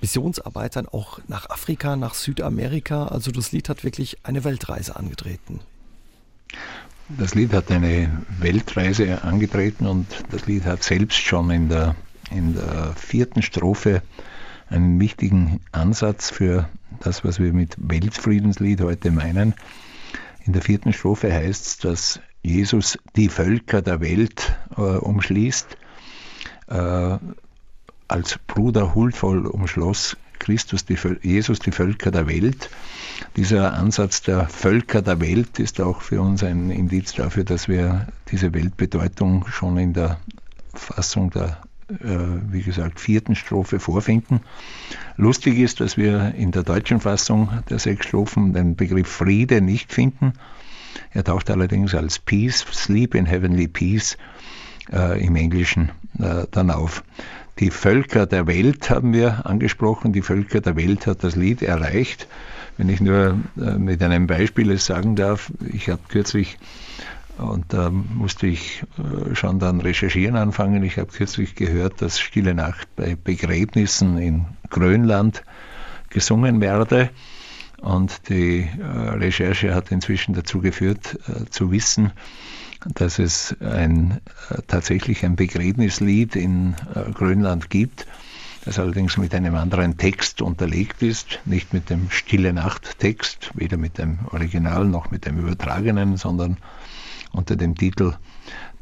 Missionsarbeitern 0.01 0.85
auch 0.85 1.19
nach 1.29 1.49
Afrika, 1.49 1.95
nach 1.95 2.15
Südamerika. 2.15 3.07
Also 3.07 3.31
das 3.31 3.53
Lied 3.53 3.69
hat 3.69 3.85
wirklich 3.85 4.17
eine 4.23 4.43
Weltreise 4.43 4.97
angetreten. 4.97 5.61
Das 7.07 7.33
Lied 7.33 7.53
hat 7.53 7.71
eine 7.71 8.23
Weltreise 8.39 9.23
angetreten 9.23 9.87
und 9.87 10.05
das 10.31 10.47
Lied 10.47 10.65
hat 10.65 10.83
selbst 10.83 11.17
schon 11.17 11.49
in 11.49 11.69
der 11.69 11.95
in 12.31 12.53
der 12.55 12.93
vierten 12.95 13.41
Strophe 13.41 14.01
einen 14.69 14.99
wichtigen 14.99 15.61
Ansatz 15.71 16.29
für 16.29 16.69
das, 16.99 17.23
was 17.23 17.39
wir 17.39 17.53
mit 17.53 17.75
Weltfriedenslied 17.79 18.81
heute 18.81 19.11
meinen. 19.11 19.55
In 20.45 20.53
der 20.53 20.61
vierten 20.61 20.93
Strophe 20.93 21.33
heißt 21.33 21.65
es, 21.65 21.77
dass 21.77 22.19
Jesus 22.41 22.97
die 23.15 23.29
Völker 23.29 23.81
der 23.81 24.01
Welt 24.01 24.57
äh, 24.77 24.81
umschließt. 24.81 25.77
Äh, 26.67 27.17
als 28.07 28.39
Bruder 28.47 28.95
huldvoll 28.95 29.45
umschloss 29.45 30.17
Christus 30.39 30.85
die, 30.85 30.97
Jesus 31.21 31.59
die 31.59 31.71
Völker 31.71 32.11
der 32.11 32.27
Welt. 32.27 32.69
Dieser 33.35 33.73
Ansatz 33.73 34.21
der 34.21 34.47
Völker 34.47 35.01
der 35.01 35.19
Welt 35.19 35.59
ist 35.59 35.81
auch 35.81 36.01
für 36.01 36.21
uns 36.21 36.43
ein 36.43 36.71
Indiz 36.71 37.13
dafür, 37.13 37.43
dass 37.43 37.67
wir 37.67 38.07
diese 38.31 38.53
Weltbedeutung 38.53 39.45
schon 39.47 39.77
in 39.77 39.93
der 39.93 40.19
Fassung 40.73 41.29
der 41.29 41.57
wie 41.89 42.61
gesagt, 42.61 42.99
vierten 42.99 43.35
Strophe 43.35 43.79
vorfinden. 43.79 44.41
Lustig 45.17 45.57
ist, 45.57 45.79
dass 45.79 45.97
wir 45.97 46.35
in 46.35 46.51
der 46.51 46.63
deutschen 46.63 46.99
Fassung 46.99 47.49
der 47.69 47.79
sechs 47.79 48.05
Strophen 48.05 48.53
den 48.53 48.75
Begriff 48.75 49.07
Friede 49.07 49.61
nicht 49.61 49.91
finden. 49.91 50.33
Er 51.11 51.23
taucht 51.23 51.49
allerdings 51.49 51.95
als 51.95 52.19
Peace, 52.19 52.65
Sleep 52.71 53.15
in 53.15 53.25
Heavenly 53.25 53.67
Peace 53.67 54.17
äh, 54.91 55.25
im 55.25 55.35
Englischen 55.35 55.91
äh, 56.19 56.45
dann 56.51 56.71
auf. 56.71 57.03
Die 57.59 57.71
Völker 57.71 58.25
der 58.25 58.47
Welt 58.47 58.89
haben 58.89 59.13
wir 59.13 59.45
angesprochen. 59.45 60.13
Die 60.13 60.21
Völker 60.21 60.61
der 60.61 60.75
Welt 60.75 61.07
hat 61.07 61.23
das 61.23 61.35
Lied 61.35 61.61
erreicht. 61.61 62.27
Wenn 62.77 62.89
ich 62.89 63.01
nur 63.01 63.39
äh, 63.57 63.77
mit 63.77 64.01
einem 64.01 64.27
Beispiel 64.27 64.71
es 64.71 64.85
sagen 64.85 65.15
darf, 65.15 65.51
ich 65.73 65.89
habe 65.89 66.01
kürzlich 66.07 66.57
und 67.39 67.73
da 67.73 67.89
musste 67.89 68.47
ich 68.47 68.83
äh, 68.97 69.35
schon 69.35 69.59
dann 69.59 69.81
recherchieren 69.81 70.35
anfangen. 70.35 70.83
Ich 70.83 70.97
habe 70.97 71.11
kürzlich 71.11 71.55
gehört, 71.55 72.01
dass 72.01 72.19
Stille 72.19 72.53
Nacht 72.53 72.87
bei 72.95 73.15
Begräbnissen 73.15 74.17
in 74.17 74.45
Grönland 74.69 75.43
gesungen 76.09 76.59
werde. 76.59 77.09
Und 77.81 78.27
die 78.27 78.67
äh, 78.79 78.83
Recherche 78.83 79.73
hat 79.73 79.91
inzwischen 79.91 80.33
dazu 80.33 80.59
geführt, 80.59 81.17
äh, 81.27 81.45
zu 81.49 81.71
wissen, 81.71 82.11
dass 82.93 83.19
es 83.19 83.55
ein, 83.59 84.21
tatsächlich 84.67 85.25
ein 85.25 85.35
Begräbnislied 85.35 86.37
in 86.37 86.75
Grönland 87.13 87.69
gibt, 87.69 88.07
das 88.63 88.79
allerdings 88.79 89.17
mit 89.17 89.35
einem 89.35 89.55
anderen 89.55 89.97
Text 89.97 90.41
unterlegt 90.41 91.01
ist, 91.01 91.39
nicht 91.43 91.73
mit 91.73 91.89
dem 91.89 92.09
Stille 92.09 92.53
Nacht 92.53 92.97
Text, 92.99 93.51
weder 93.53 93.75
mit 93.75 93.97
dem 93.97 94.19
Original 94.31 94.85
noch 94.85 95.11
mit 95.11 95.25
dem 95.25 95.39
übertragenen, 95.39 96.15
sondern 96.15 96.55
unter 97.31 97.55
dem 97.55 97.75
Titel, 97.75 98.15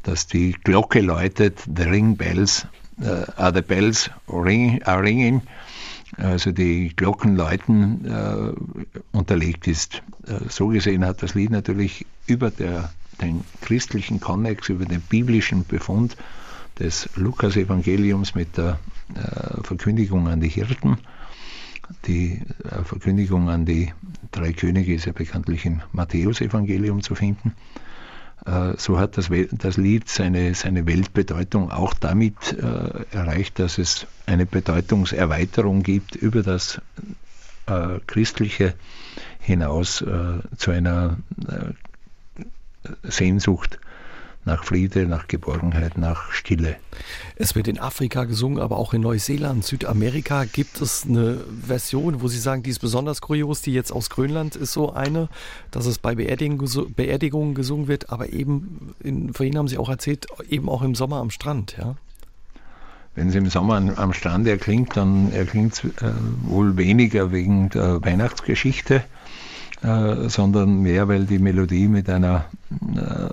dass 0.02 0.26
die 0.26 0.52
Glocke 0.52 1.00
läutet, 1.00 1.60
The 1.74 1.82
Ring 1.82 2.16
Bells, 2.16 2.66
uh, 3.00 3.24
are 3.36 3.52
the 3.52 3.62
bells 3.62 4.10
ring, 4.28 4.82
are 4.84 5.02
ringing, 5.02 5.42
also 6.16 6.52
die 6.52 6.92
Glocken 6.94 7.36
läuten, 7.36 8.06
uh, 8.06 8.54
unterlegt 9.12 9.66
ist. 9.66 10.02
Uh, 10.28 10.48
so 10.48 10.68
gesehen 10.68 11.04
hat 11.04 11.22
das 11.22 11.34
Lied 11.34 11.50
natürlich 11.50 12.06
über 12.26 12.50
der, 12.50 12.92
den 13.20 13.44
christlichen 13.60 14.20
Konnex, 14.20 14.68
über 14.68 14.84
den 14.84 15.00
biblischen 15.00 15.64
Befund 15.64 16.16
des 16.78 17.08
Lukas-Evangeliums 17.16 18.34
mit 18.34 18.56
der 18.56 18.78
Verkündigung 19.62 20.28
an 20.28 20.40
die 20.40 20.48
Hirten. 20.48 20.98
Die 22.06 22.42
Verkündigung 22.84 23.48
an 23.48 23.64
die 23.64 23.92
drei 24.30 24.52
Könige 24.52 24.94
ist 24.94 25.06
ja 25.06 25.12
bekanntlich 25.12 25.64
im 25.64 25.80
Matthäus-Evangelium 25.92 27.02
zu 27.02 27.16
finden. 27.16 27.54
Äh, 28.48 28.74
so 28.78 28.98
hat 28.98 29.18
das, 29.18 29.28
das 29.52 29.76
Lied 29.76 30.08
seine, 30.08 30.54
seine 30.54 30.86
Weltbedeutung 30.86 31.70
auch 31.70 31.94
damit 31.94 32.54
äh, 32.54 33.04
erreicht, 33.14 33.58
dass 33.58 33.78
es 33.78 34.06
eine 34.26 34.46
Bedeutungserweiterung 34.46 35.82
gibt 35.82 36.16
über 36.16 36.42
das 36.42 36.80
äh, 37.66 37.98
Christliche 38.06 38.74
hinaus 39.40 40.00
äh, 40.00 40.38
zu 40.56 40.70
einer 40.70 41.18
äh, 41.46 41.72
Sehnsucht 43.02 43.78
nach 44.48 44.64
Friede, 44.64 45.06
nach 45.06 45.28
Geborgenheit, 45.28 45.96
nach 45.98 46.32
Stille. 46.32 46.76
Es 47.36 47.54
wird 47.54 47.68
in 47.68 47.78
Afrika 47.78 48.24
gesungen, 48.24 48.58
aber 48.58 48.78
auch 48.78 48.94
in 48.94 49.02
Neuseeland, 49.02 49.64
Südamerika 49.64 50.44
gibt 50.44 50.80
es 50.80 51.04
eine 51.06 51.44
Version, 51.66 52.22
wo 52.22 52.28
Sie 52.28 52.38
sagen, 52.38 52.62
die 52.62 52.70
ist 52.70 52.80
besonders 52.80 53.20
kurios, 53.20 53.62
die 53.62 53.72
jetzt 53.72 53.92
aus 53.92 54.10
Grönland 54.10 54.56
ist 54.56 54.72
so 54.72 54.92
eine, 54.92 55.28
dass 55.70 55.86
es 55.86 55.98
bei 55.98 56.14
Beerdigungen 56.14 57.54
gesungen 57.54 57.88
wird, 57.88 58.10
aber 58.10 58.32
eben, 58.32 58.94
in, 59.00 59.32
vorhin 59.34 59.56
haben 59.58 59.68
Sie 59.68 59.78
auch 59.78 59.90
erzählt, 59.90 60.26
eben 60.48 60.68
auch 60.68 60.82
im 60.82 60.94
Sommer 60.94 61.18
am 61.18 61.30
Strand, 61.30 61.76
ja? 61.78 61.94
Wenn 63.14 63.28
es 63.28 63.34
im 63.34 63.48
Sommer 63.48 63.82
am 63.96 64.12
Strand 64.12 64.46
erklingt, 64.46 64.96
dann 64.96 65.32
erklingt 65.32 65.72
es 65.72 65.84
äh, 65.84 66.12
wohl 66.42 66.76
weniger 66.76 67.32
wegen 67.32 67.68
der 67.70 68.00
Weihnachtsgeschichte, 68.04 69.02
äh, 69.82 70.28
sondern 70.28 70.82
mehr, 70.82 71.08
weil 71.08 71.24
die 71.24 71.38
Melodie 71.38 71.88
mit 71.88 72.08
einer 72.08 72.46
äh, 72.70 73.28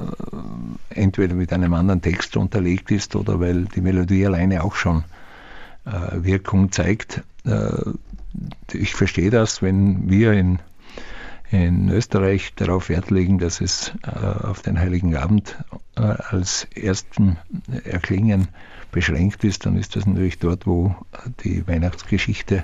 entweder 0.95 1.35
mit 1.35 1.53
einem 1.53 1.73
anderen 1.73 2.01
Text 2.01 2.37
unterlegt 2.37 2.91
ist 2.91 3.15
oder 3.15 3.39
weil 3.39 3.65
die 3.65 3.81
Melodie 3.81 4.25
alleine 4.25 4.63
auch 4.63 4.75
schon 4.75 5.03
äh, 5.85 6.23
Wirkung 6.23 6.71
zeigt. 6.71 7.23
Äh, 7.45 7.69
ich 8.73 8.93
verstehe 8.95 9.29
das, 9.29 9.61
wenn 9.61 10.09
wir 10.09 10.33
in, 10.33 10.59
in 11.51 11.89
Österreich 11.89 12.53
darauf 12.55 12.89
Wert 12.89 13.11
legen, 13.11 13.39
dass 13.39 13.61
es 13.61 13.93
äh, 14.03 14.09
auf 14.09 14.61
den 14.61 14.79
Heiligen 14.79 15.15
Abend 15.15 15.57
äh, 15.95 16.01
als 16.01 16.67
ersten 16.75 17.37
Erklingen 17.83 18.47
beschränkt 18.91 19.43
ist, 19.43 19.65
dann 19.65 19.77
ist 19.77 19.95
das 19.95 20.05
natürlich 20.05 20.39
dort, 20.39 20.65
wo 20.65 20.95
die 21.43 21.67
Weihnachtsgeschichte 21.67 22.63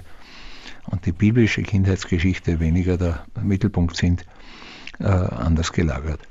und 0.87 1.05
die 1.05 1.11
biblische 1.11 1.61
Kindheitsgeschichte 1.61 2.59
weniger 2.59 2.97
der 2.97 3.25
Mittelpunkt 3.41 3.95
sind, 3.95 4.25
äh, 4.99 5.05
anders 5.05 5.73
gelagert. 5.73 6.21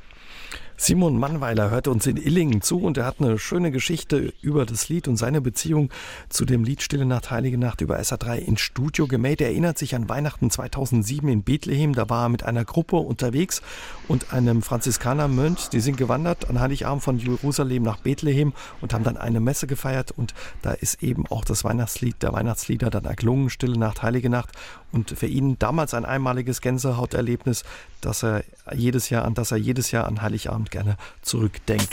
Simon 0.83 1.19
Mannweiler 1.19 1.69
hört 1.69 1.89
uns 1.89 2.07
in 2.07 2.17
Illingen 2.17 2.63
zu 2.63 2.81
und 2.81 2.97
er 2.97 3.05
hat 3.05 3.21
eine 3.21 3.39
schöne 3.39 3.71
Geschichte 3.71 4.33
über 4.41 4.65
das 4.65 4.89
Lied 4.89 5.09
und 5.09 5.19
seine 5.19 5.43
Beziehung 5.43 5.91
zu 6.31 6.47
dem 6.47 6.65
Lied 6.65 6.81
Stille 6.81 7.05
Nacht, 7.05 7.31
Heilige 7.31 7.59
Nacht 7.59 7.83
über 7.83 7.99
SA3 7.99 8.39
ins 8.39 8.63
Studio 8.63 9.07
gemäht. 9.07 9.43
Er 9.43 9.49
erinnert 9.49 9.77
sich 9.77 9.95
an 9.95 10.09
Weihnachten 10.09 10.51
2007 10.51 11.29
in 11.29 11.43
Bethlehem. 11.43 11.95
Da 11.95 12.09
war 12.09 12.25
er 12.25 12.29
mit 12.31 12.45
einer 12.45 12.65
Gruppe 12.65 12.97
unterwegs 12.97 13.61
und 14.09 14.33
einem 14.33 14.63
Franziskanermönch. 14.63 15.69
Die 15.69 15.81
sind 15.81 15.99
gewandert 15.99 16.49
an 16.49 16.59
Heiligabend 16.59 17.03
von 17.03 17.19
Jerusalem 17.19 17.83
nach 17.83 17.99
Bethlehem 17.99 18.55
und 18.81 18.95
haben 18.95 19.05
dann 19.05 19.19
eine 19.19 19.41
Messe 19.41 19.67
gefeiert. 19.67 20.13
Und 20.13 20.33
da 20.63 20.73
ist 20.73 21.03
eben 21.03 21.27
auch 21.27 21.45
das 21.45 21.63
Weihnachtslied 21.63 22.23
der 22.23 22.33
Weihnachtslieder 22.33 22.89
dann 22.89 23.05
erklungen, 23.05 23.51
Stille 23.51 23.79
Nacht, 23.79 24.03
Heilige 24.03 24.31
Nacht. 24.31 24.53
Und 24.93 25.11
für 25.11 25.27
ihn 25.27 25.59
damals 25.59 25.95
ein 25.95 26.05
einmaliges 26.05 26.61
Gänsehauterlebnis, 26.61 27.65
dass 28.01 28.23
er 28.23 28.45
jedes 28.73 29.11
Jahr, 29.11 29.25
an 29.25 29.35
das 29.35 29.53
er 29.53 29.59
jedes 29.59 29.91
Jahr 29.91 30.07
an 30.07 30.23
Heiligabend 30.23 30.71
gerne 30.71 30.97
zurückdenkt. 31.23 31.93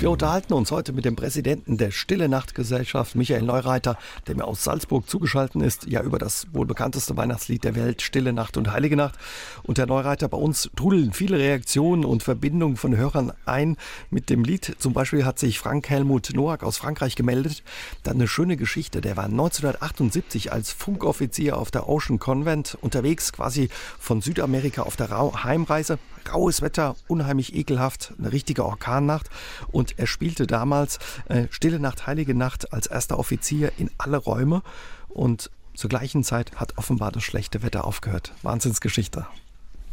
Wir 0.00 0.10
unterhalten 0.10 0.54
uns 0.54 0.70
heute 0.70 0.94
mit 0.94 1.04
dem 1.04 1.14
Präsidenten 1.14 1.76
der 1.76 1.90
Stille 1.90 2.30
Nacht 2.30 2.54
Gesellschaft, 2.54 3.16
Michael 3.16 3.42
Neureiter, 3.42 3.98
der 4.26 4.34
mir 4.34 4.46
aus 4.46 4.64
Salzburg 4.64 5.06
zugeschaltet 5.06 5.60
ist, 5.60 5.88
ja 5.88 6.00
über 6.00 6.18
das 6.18 6.46
wohl 6.54 6.64
bekannteste 6.64 7.18
Weihnachtslied 7.18 7.64
der 7.64 7.76
Welt, 7.76 8.00
Stille 8.00 8.32
Nacht 8.32 8.56
und 8.56 8.72
Heilige 8.72 8.96
Nacht. 8.96 9.18
Und 9.62 9.78
Herr 9.78 9.84
Neureiter, 9.84 10.28
bei 10.28 10.38
uns 10.38 10.70
trudeln 10.74 11.12
viele 11.12 11.38
Reaktionen 11.38 12.06
und 12.06 12.22
Verbindungen 12.22 12.78
von 12.78 12.96
Hörern 12.96 13.34
ein 13.44 13.76
mit 14.08 14.30
dem 14.30 14.42
Lied. 14.42 14.74
Zum 14.78 14.94
Beispiel 14.94 15.26
hat 15.26 15.38
sich 15.38 15.58
Frank 15.58 15.90
Helmut 15.90 16.30
Noack 16.32 16.62
aus 16.62 16.78
Frankreich 16.78 17.14
gemeldet. 17.14 17.62
Dann 18.02 18.14
eine 18.14 18.26
schöne 18.26 18.56
Geschichte. 18.56 19.02
Der 19.02 19.18
war 19.18 19.26
1978 19.26 20.50
als 20.50 20.72
Funkoffizier 20.72 21.58
auf 21.58 21.70
der 21.70 21.90
Ocean 21.90 22.18
Convent 22.18 22.78
unterwegs, 22.80 23.34
quasi 23.34 23.68
von 23.98 24.22
Südamerika 24.22 24.80
auf 24.80 24.96
der 24.96 25.10
Heimreise 25.44 25.98
graues 26.24 26.62
Wetter, 26.62 26.96
unheimlich 27.08 27.54
ekelhaft, 27.54 28.12
eine 28.18 28.32
richtige 28.32 28.64
Orkannacht. 28.64 29.30
Und 29.70 29.98
er 29.98 30.06
spielte 30.06 30.46
damals 30.46 30.98
äh, 31.28 31.46
Stille 31.50 31.80
Nacht, 31.80 32.06
Heilige 32.06 32.34
Nacht 32.34 32.72
als 32.72 32.86
erster 32.86 33.18
Offizier 33.18 33.72
in 33.78 33.90
alle 33.98 34.16
Räume. 34.16 34.62
Und 35.08 35.50
zur 35.74 35.90
gleichen 35.90 36.24
Zeit 36.24 36.56
hat 36.56 36.78
offenbar 36.78 37.12
das 37.12 37.22
schlechte 37.22 37.62
Wetter 37.62 37.84
aufgehört. 37.84 38.32
Wahnsinnsgeschichte. 38.42 39.26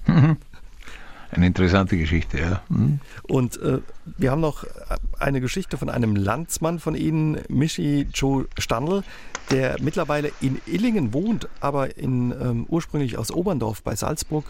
Mhm. 0.05 0.37
Eine 1.31 1.47
interessante 1.47 1.97
Geschichte, 1.97 2.39
ja. 2.39 2.61
Mhm. 2.69 2.99
Und 3.23 3.61
äh, 3.61 3.79
wir 4.17 4.31
haben 4.31 4.39
noch 4.39 4.65
eine 5.19 5.41
Geschichte 5.41 5.77
von 5.77 5.89
einem 5.89 6.15
Landsmann 6.15 6.79
von 6.79 6.95
Ihnen, 6.95 7.39
Michi 7.49 8.07
Joe 8.13 8.47
Standl, 8.57 9.03
der 9.51 9.75
mittlerweile 9.81 10.31
in 10.39 10.61
Illingen 10.65 11.13
wohnt, 11.13 11.49
aber 11.59 11.97
in, 11.97 12.31
ähm, 12.31 12.65
ursprünglich 12.69 13.17
aus 13.17 13.31
Oberndorf 13.31 13.83
bei 13.83 13.95
Salzburg 13.95 14.45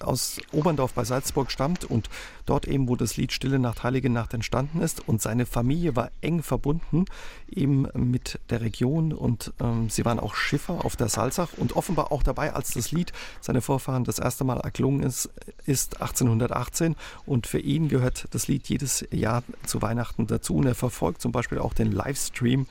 aus 0.00 0.40
Oberndorf 0.52 0.92
bei 0.92 1.04
Salzburg 1.04 1.50
stammt 1.50 1.84
und 1.84 2.10
dort 2.44 2.68
eben, 2.68 2.88
wo 2.88 2.96
das 2.96 3.16
Lied 3.16 3.32
Stille 3.32 3.58
Nacht, 3.58 3.82
Heilige 3.82 4.10
Nacht 4.10 4.34
entstanden 4.34 4.80
ist. 4.82 5.08
Und 5.08 5.22
seine 5.22 5.46
Familie 5.46 5.96
war 5.96 6.10
eng 6.20 6.42
verbunden 6.42 7.06
eben 7.48 7.88
mit 7.94 8.38
der 8.50 8.60
Region 8.60 9.12
und 9.12 9.52
ähm, 9.60 9.88
sie 9.88 10.04
waren 10.04 10.20
auch 10.20 10.34
Schiffer 10.34 10.84
auf 10.84 10.96
der 10.96 11.08
Salzach 11.08 11.54
und 11.56 11.76
offenbar 11.76 12.12
auch 12.12 12.22
dabei, 12.22 12.52
als 12.52 12.72
das 12.72 12.92
Lied 12.92 13.12
seine 13.40 13.62
Vorfahren 13.62 14.04
das 14.04 14.18
erste 14.18 14.44
Mal 14.44 14.60
erklungen 14.60 15.02
ist, 15.02 15.30
ist 15.64 16.00
1818 16.00 16.94
und 17.24 17.46
für 17.46 17.58
ihn 17.58 17.88
gehört 17.88 18.26
das 18.32 18.48
Lied 18.48 18.68
jedes 18.68 19.06
Jahr 19.10 19.42
zu 19.64 19.80
Weihnachten 19.80 20.26
dazu 20.26 20.56
und 20.56 20.66
er 20.66 20.74
verfolgt 20.74 21.22
zum 21.22 21.32
Beispiel 21.32 21.58
auch 21.58 21.72
den 21.72 21.90
Livestream 21.90 22.66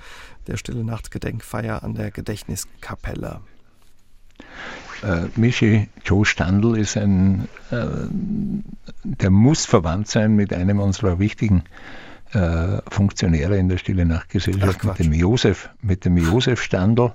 der 0.46 0.58
Stille 0.58 0.84
Nacht 0.84 1.12
Gedenkfeier 1.12 1.84
an 1.84 1.96
der 1.96 2.12
Gedächtniskapelle. 2.12 3.42
Äh, 5.04 5.28
Michi 5.36 5.90
Joe 6.04 6.26
Standl 6.26 6.78
ist 6.78 6.98
ein, 6.98 7.48
äh, 7.72 7.86
der 9.04 9.30
muss 9.30 9.66
verwandt 9.66 10.08
sein 10.08 10.36
mit 10.36 10.54
einem 10.54 10.80
unserer 10.80 11.20
wichtigen 11.20 11.64
äh, 12.34 12.80
Funktionäre 12.90 13.58
in 13.58 13.70
der 13.70 13.78
Stille 13.78 14.06
Nachtgesellschaft, 14.06 14.84
mit 14.84 15.00
dem 15.00 15.14
Josef, 15.14 15.70
mit 15.82 16.06
dem 16.06 16.18
Josef 16.18 16.62
Standl, 16.62 17.12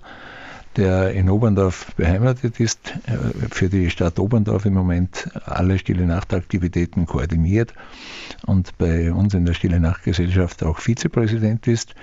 der 0.77 1.13
in 1.13 1.29
Oberndorf 1.29 1.95
beheimatet 1.97 2.61
ist, 2.61 2.95
äh, 3.07 3.17
für 3.51 3.69
die 3.69 3.91
Stadt 3.91 4.19
Oberndorf 4.19 4.65
im 4.65 4.75
Moment 4.75 5.29
alle 5.45 5.79
Stille 5.79 6.07
Nachtaktivitäten 6.07 7.07
koordiniert 7.07 7.75
und 8.47 8.77
bei 8.79 9.13
uns 9.13 9.35
in 9.35 9.45
der 9.45 9.55
Stille 9.55 9.81
Nachtgesellschaft 9.81 10.63
auch 10.63 10.79
Vizepräsident 10.79 11.67
ist. 11.67 11.95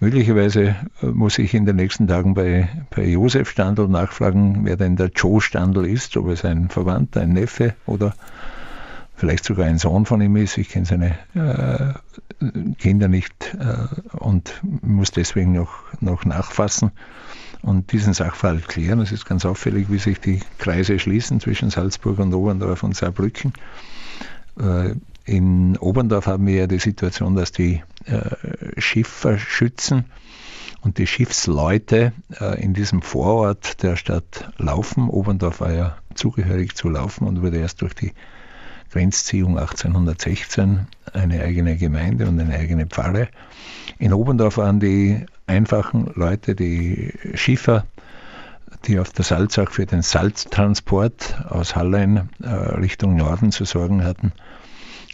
Möglicherweise 0.00 0.76
äh, 1.02 1.06
muss 1.06 1.38
ich 1.38 1.54
in 1.54 1.66
den 1.66 1.76
nächsten 1.76 2.06
Tagen 2.06 2.34
bei, 2.34 2.68
bei 2.90 3.04
Josef 3.04 3.50
Standl 3.50 3.88
nachfragen, 3.88 4.64
wer 4.64 4.76
denn 4.76 4.96
der 4.96 5.10
Joe 5.14 5.40
Standl 5.40 5.84
ist, 5.86 6.16
ob 6.16 6.28
es 6.28 6.44
ein 6.44 6.68
Verwandter, 6.68 7.20
ein 7.20 7.32
Neffe 7.32 7.74
oder 7.86 8.14
vielleicht 9.16 9.44
sogar 9.44 9.66
ein 9.66 9.78
Sohn 9.78 10.06
von 10.06 10.20
ihm 10.20 10.36
ist. 10.36 10.56
Ich 10.58 10.68
kenne 10.68 10.86
seine 10.86 11.18
äh, 11.34 11.94
Kinder 12.78 13.08
nicht 13.08 13.56
äh, 13.58 14.16
und 14.16 14.60
muss 14.62 15.10
deswegen 15.10 15.52
noch, 15.52 15.72
noch 16.00 16.24
nachfassen 16.24 16.92
und 17.62 17.90
diesen 17.90 18.14
Sachverhalt 18.14 18.68
klären. 18.68 19.00
Es 19.00 19.10
ist 19.10 19.26
ganz 19.26 19.44
auffällig, 19.44 19.90
wie 19.90 19.98
sich 19.98 20.20
die 20.20 20.40
Kreise 20.58 21.00
schließen 21.00 21.40
zwischen 21.40 21.70
Salzburg 21.70 22.20
und 22.20 22.32
Oberndorf 22.32 22.84
und 22.84 22.96
Saarbrücken. 22.96 23.52
Äh, 24.60 24.94
in 25.28 25.76
Oberndorf 25.76 26.26
haben 26.26 26.46
wir 26.46 26.54
ja 26.54 26.66
die 26.66 26.78
Situation, 26.78 27.36
dass 27.36 27.52
die 27.52 27.82
äh, 28.06 28.80
Schifferschützen 28.80 30.06
und 30.80 30.96
die 30.96 31.06
Schiffsleute 31.06 32.12
äh, 32.40 32.62
in 32.62 32.72
diesem 32.72 33.02
Vorort 33.02 33.82
der 33.82 33.96
Stadt 33.96 34.50
Laufen, 34.56 35.10
Oberndorf 35.10 35.60
war 35.60 35.72
ja 35.72 35.98
zugehörig 36.14 36.76
zu 36.76 36.88
Laufen 36.88 37.26
und 37.26 37.42
wurde 37.42 37.58
erst 37.58 37.82
durch 37.82 37.94
die 37.94 38.12
Grenzziehung 38.90 39.58
1816 39.58 40.86
eine 41.12 41.42
eigene 41.42 41.76
Gemeinde 41.76 42.26
und 42.26 42.40
eine 42.40 42.54
eigene 42.54 42.86
Pfarre. 42.86 43.28
In 43.98 44.14
Oberndorf 44.14 44.56
waren 44.56 44.80
die 44.80 45.26
einfachen 45.46 46.10
Leute, 46.14 46.54
die 46.54 47.12
Schiffer, 47.34 47.84
die 48.86 48.98
auf 48.98 49.10
der 49.10 49.26
Salzach 49.26 49.72
für 49.72 49.84
den 49.84 50.00
Salztransport 50.00 51.44
aus 51.50 51.76
Hallein 51.76 52.30
äh, 52.42 52.48
Richtung 52.48 53.16
Norden 53.16 53.52
zu 53.52 53.66
sorgen 53.66 54.04
hatten, 54.04 54.32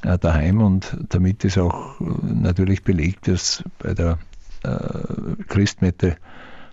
daheim 0.05 0.61
und 0.61 0.97
damit 1.09 1.45
ist 1.45 1.59
auch 1.59 2.01
äh, 2.01 2.05
natürlich 2.23 2.85
belegt, 2.85 3.29
dass 3.29 3.65
bei 3.79 3.95
der 3.95 4.19
äh, 4.63 5.43
Christmette 5.49 6.17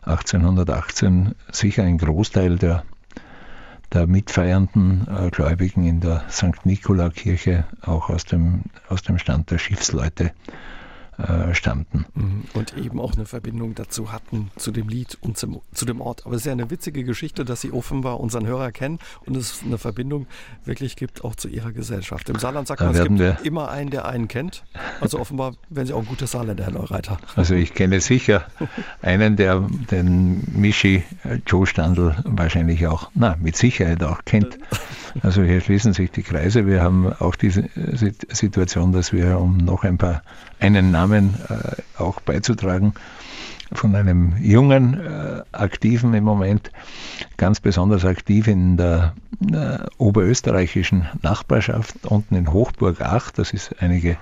1818 0.04 1.36
sicher 1.52 1.84
ein 1.84 1.98
Großteil 1.98 2.58
der, 2.58 2.84
der 3.94 4.08
mitfeiernden 4.08 5.08
äh, 5.08 5.30
Gläubigen 5.30 5.86
in 5.86 6.00
der 6.02 6.24
St. 6.30 6.66
Nikola-Kirche 6.66 7.66
auch 7.82 8.10
aus 8.10 8.26
dem, 8.26 8.64
aus 8.90 9.04
dem 9.04 9.18
Stand 9.18 9.52
der 9.52 9.60
Schiffsleute 9.60 10.32
äh, 11.22 11.56
stammten. 11.56 12.06
Mhm. 12.14 12.44
Und 12.54 12.78
eben 12.78 13.00
auch 13.00 13.14
eine 13.14 13.26
Verbindung 13.26 13.76
dazu 13.76 14.12
hatten, 14.12 14.52
zu 14.56 14.72
dem 14.72 14.90
Lied 14.90 15.18
und 15.22 15.38
zum, 15.38 15.62
zu 15.74 15.86
dem 15.86 16.02
Ort. 16.02 16.26
Aber 16.26 16.36
es 16.36 16.42
ist 16.42 16.46
ja 16.46 16.52
eine 16.52 16.70
witzige 16.70 17.04
Geschichte, 17.04 17.46
dass 17.46 17.62
Sie 17.62 17.72
offenbar 17.72 18.20
unseren 18.20 18.46
Hörer 18.46 18.72
kennen 18.72 19.00
und 19.26 19.36
es 19.36 19.62
eine 19.66 19.78
Verbindung 19.78 20.28
wirklich 20.66 20.96
gibt, 20.96 21.24
auch 21.24 21.36
zu 21.36 21.48
Ihrer 21.48 21.72
Gesellschaft. 21.72 22.30
Im 22.30 22.40
Saarland 22.40 22.68
sagt 22.68 22.82
man, 22.82 22.96
es 22.96 23.04
gibt 23.04 23.46
immer 23.46 23.70
einen, 23.70 23.90
der 23.90 24.06
einen 24.06 24.28
kennt. 24.28 24.64
Also 25.00 25.20
offenbar 25.20 25.54
werden 25.70 25.88
Sie 25.88 25.94
auch 25.94 26.02
ein 26.02 26.08
guter 26.08 26.28
Saarländer, 26.28 26.66
Herr 26.66 26.74
Neureiter. 26.74 27.18
Also 27.36 27.56
ich 27.56 27.74
kenne 27.74 28.00
sicher 28.00 28.46
einen, 29.02 29.36
der 29.36 29.60
den 29.92 30.44
Michi 30.54 31.04
äh, 31.24 31.40
Joe 31.46 31.66
Standl 31.66 32.16
wahrscheinlich 32.24 32.88
auch, 32.88 33.10
na, 33.14 33.36
mit 33.40 33.56
Sicherheit 33.56 34.04
auch 34.04 34.24
kennt. 34.26 34.58
Also 35.22 35.44
hier 35.44 35.60
schließen 35.62 35.94
sich 35.94 36.12
die 36.12 36.24
Kreise. 36.24 36.66
Wir 36.66 36.82
haben 36.82 37.12
auch 37.14 37.36
diese 37.36 37.70
Situation, 38.30 38.94
dass 38.94 39.12
wir 39.12 39.40
um 39.40 39.58
noch 39.58 39.84
ein 39.84 39.98
paar 39.98 40.24
einen 40.60 40.92
Namen 40.92 41.11
äh, 41.14 42.02
auch 42.02 42.22
beizutragen 42.22 42.94
von 43.74 43.96
einem 43.96 44.36
jungen 44.42 45.00
äh, 45.00 45.44
Aktiven 45.52 46.14
im 46.14 46.24
Moment, 46.24 46.72
ganz 47.38 47.60
besonders 47.60 48.04
aktiv 48.06 48.48
in 48.48 48.78
der 48.78 49.14
äh, 49.52 49.78
oberösterreichischen 49.98 51.08
Nachbarschaft, 51.22 52.06
unten 52.06 52.36
in 52.36 52.52
Hochburg 52.52 53.02
8, 53.02 53.38
das 53.38 53.54
ist 53.54 53.76
einige 53.80 54.18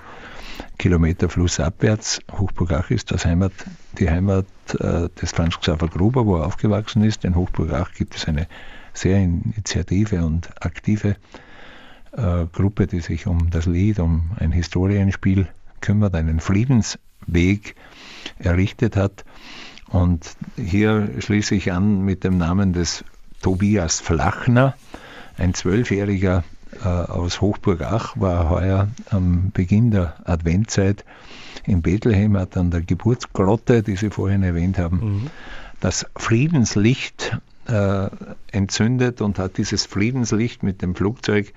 Kilometer 0.77 1.29
flussabwärts. 1.29 2.19
Hochburg 2.31 2.71
8 2.71 2.91
ist 2.91 3.11
das 3.11 3.25
Heimat, 3.25 3.51
die 3.97 4.09
Heimat 4.09 4.45
äh, 4.79 5.09
des 5.21 5.31
Franz 5.31 5.59
Xaver 5.59 5.87
Gruber, 5.87 6.25
wo 6.25 6.37
er 6.37 6.45
aufgewachsen 6.45 7.03
ist. 7.03 7.25
In 7.25 7.35
Hochburg 7.35 7.73
8 7.73 7.95
gibt 7.95 8.15
es 8.15 8.25
eine 8.25 8.47
sehr 8.93 9.17
initiative 9.17 10.23
und 10.23 10.49
aktive 10.63 11.15
äh, 12.11 12.45
Gruppe, 12.51 12.87
die 12.87 13.01
sich 13.01 13.27
um 13.27 13.49
das 13.49 13.65
Lied, 13.65 13.99
um 13.99 14.31
ein 14.37 14.51
Historienspiel 14.51 15.47
kümmert, 15.81 16.15
einen 16.15 16.39
Friedensweg 16.39 17.75
errichtet 18.37 18.95
hat. 18.95 19.25
Und 19.87 20.35
hier 20.55 21.09
schließe 21.19 21.55
ich 21.55 21.71
an 21.71 22.01
mit 22.01 22.23
dem 22.23 22.37
Namen 22.37 22.73
des 22.73 23.03
Tobias 23.41 23.99
Flachner, 23.99 24.75
ein 25.37 25.53
Zwölfjähriger 25.53 26.43
äh, 26.83 26.87
aus 26.87 27.41
Hochburg 27.41 27.81
Ach, 27.81 28.15
war 28.17 28.49
heuer 28.49 28.89
am 29.09 29.51
Beginn 29.51 29.91
der 29.91 30.15
Adventzeit 30.25 31.05
in 31.65 31.81
Bethlehem, 31.81 32.37
hat 32.37 32.57
an 32.57 32.71
der 32.71 32.81
Geburtsgrotte, 32.81 33.83
die 33.83 33.95
Sie 33.95 34.09
vorhin 34.09 34.43
erwähnt 34.43 34.77
haben, 34.77 34.99
mhm. 34.99 35.27
das 35.79 36.05
Friedenslicht 36.15 37.37
äh, 37.67 38.09
entzündet 38.51 39.21
und 39.21 39.39
hat 39.39 39.57
dieses 39.57 39.85
Friedenslicht 39.85 40.63
mit 40.63 40.81
dem 40.81 40.95
Flugzeug 40.95 41.53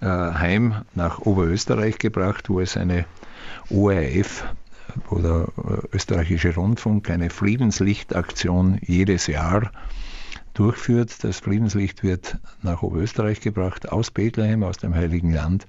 äh, 0.00 0.06
heim 0.06 0.82
nach 0.94 1.20
Oberösterreich 1.20 1.98
gebracht, 1.98 2.48
wo 2.48 2.60
es 2.60 2.76
eine 2.76 3.04
ORF 3.70 4.44
oder 5.10 5.48
äh, 5.56 5.96
österreichische 5.96 6.54
Rundfunk 6.54 7.10
eine 7.10 7.30
Friedenslichtaktion 7.30 8.78
jedes 8.82 9.26
Jahr 9.26 9.72
durchführt. 10.54 11.24
Das 11.24 11.38
Friedenslicht 11.38 12.02
wird 12.02 12.38
nach 12.62 12.82
Oberösterreich 12.82 13.40
gebracht, 13.40 13.90
aus 13.90 14.10
Bethlehem, 14.10 14.62
aus 14.62 14.78
dem 14.78 14.94
Heiligen 14.94 15.32
Land 15.32 15.66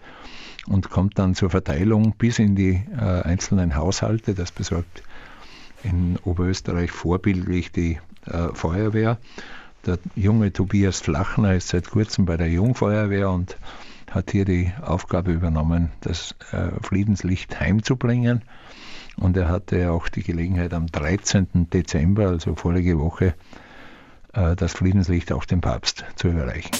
und 0.67 0.89
kommt 0.89 1.19
dann 1.19 1.35
zur 1.35 1.49
Verteilung 1.49 2.13
bis 2.17 2.39
in 2.39 2.55
die 2.55 2.81
äh, 2.97 2.99
einzelnen 2.99 3.75
Haushalte. 3.75 4.33
Das 4.33 4.51
besorgt 4.51 5.03
in 5.83 6.17
Oberösterreich 6.23 6.91
vorbildlich 6.91 7.71
die 7.71 7.99
äh, 8.25 8.49
Feuerwehr. 8.53 9.17
Der 9.85 9.99
junge 10.15 10.53
Tobias 10.53 11.01
Flachner 11.01 11.55
ist 11.55 11.69
seit 11.69 11.89
kurzem 11.89 12.25
bei 12.25 12.37
der 12.37 12.49
Jungfeuerwehr 12.49 13.29
und 13.29 13.57
hat 14.13 14.31
hier 14.31 14.45
die 14.45 14.71
Aufgabe 14.81 15.31
übernommen, 15.31 15.91
das 16.01 16.35
äh, 16.51 16.69
Friedenslicht 16.81 17.59
heimzubringen. 17.59 18.43
Und 19.17 19.37
er 19.37 19.49
hatte 19.49 19.91
auch 19.91 20.09
die 20.09 20.23
Gelegenheit 20.23 20.73
am 20.73 20.87
13. 20.87 21.69
Dezember, 21.69 22.27
also 22.27 22.55
vorige 22.55 22.99
Woche, 22.99 23.35
äh, 24.33 24.55
das 24.55 24.73
Friedenslicht 24.73 25.31
auch 25.31 25.45
dem 25.45 25.61
Papst 25.61 26.05
zu 26.15 26.29
überreichen. 26.29 26.71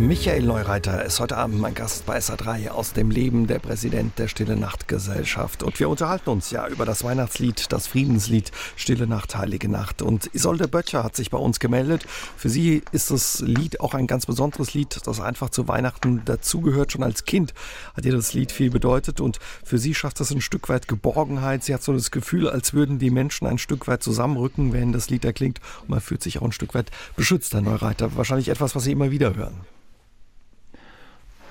Michael 0.00 0.44
Neureiter 0.44 1.04
ist 1.04 1.20
heute 1.20 1.36
Abend 1.36 1.60
mein 1.60 1.74
Gast 1.74 2.06
bei 2.06 2.16
SA3 2.16 2.70
aus 2.70 2.94
dem 2.94 3.10
Leben 3.10 3.46
der 3.46 3.58
Präsident 3.58 4.18
der 4.18 4.28
Stille 4.28 4.56
Nacht 4.56 4.88
Gesellschaft. 4.88 5.62
Und 5.62 5.78
wir 5.78 5.90
unterhalten 5.90 6.30
uns 6.30 6.50
ja 6.50 6.66
über 6.68 6.86
das 6.86 7.04
Weihnachtslied, 7.04 7.70
das 7.70 7.86
Friedenslied 7.86 8.50
Stille 8.76 9.06
Nacht, 9.06 9.36
Heilige 9.36 9.68
Nacht. 9.68 10.00
Und 10.00 10.34
Isolde 10.34 10.68
Böttcher 10.68 11.04
hat 11.04 11.16
sich 11.16 11.28
bei 11.28 11.36
uns 11.36 11.60
gemeldet. 11.60 12.06
Für 12.34 12.48
sie 12.48 12.82
ist 12.92 13.10
das 13.10 13.40
Lied 13.40 13.80
auch 13.80 13.92
ein 13.92 14.06
ganz 14.06 14.24
besonderes 14.24 14.72
Lied, 14.72 14.98
das 15.04 15.20
einfach 15.20 15.50
zu 15.50 15.68
Weihnachten 15.68 16.22
dazugehört. 16.24 16.92
Schon 16.92 17.02
als 17.02 17.26
Kind 17.26 17.52
hat 17.94 18.06
ihr 18.06 18.12
das 18.12 18.32
Lied 18.32 18.52
viel 18.52 18.70
bedeutet. 18.70 19.20
Und 19.20 19.38
für 19.62 19.76
sie 19.76 19.94
schafft 19.94 20.18
das 20.18 20.30
ein 20.30 20.40
Stück 20.40 20.70
weit 20.70 20.88
Geborgenheit. 20.88 21.62
Sie 21.62 21.74
hat 21.74 21.82
so 21.82 21.92
das 21.92 22.10
Gefühl, 22.10 22.48
als 22.48 22.72
würden 22.72 22.98
die 22.98 23.10
Menschen 23.10 23.46
ein 23.46 23.58
Stück 23.58 23.86
weit 23.86 24.02
zusammenrücken, 24.02 24.72
wenn 24.72 24.92
das 24.92 25.10
Lied 25.10 25.26
erklingt. 25.26 25.60
Und 25.82 25.90
man 25.90 26.00
fühlt 26.00 26.22
sich 26.22 26.38
auch 26.38 26.46
ein 26.46 26.52
Stück 26.52 26.72
weit 26.72 26.90
beschützt, 27.16 27.52
Herr 27.52 27.60
Neureiter. 27.60 28.16
Wahrscheinlich 28.16 28.48
etwas, 28.48 28.74
was 28.74 28.84
Sie 28.84 28.92
immer 28.92 29.10
wieder 29.10 29.36
hören 29.36 29.60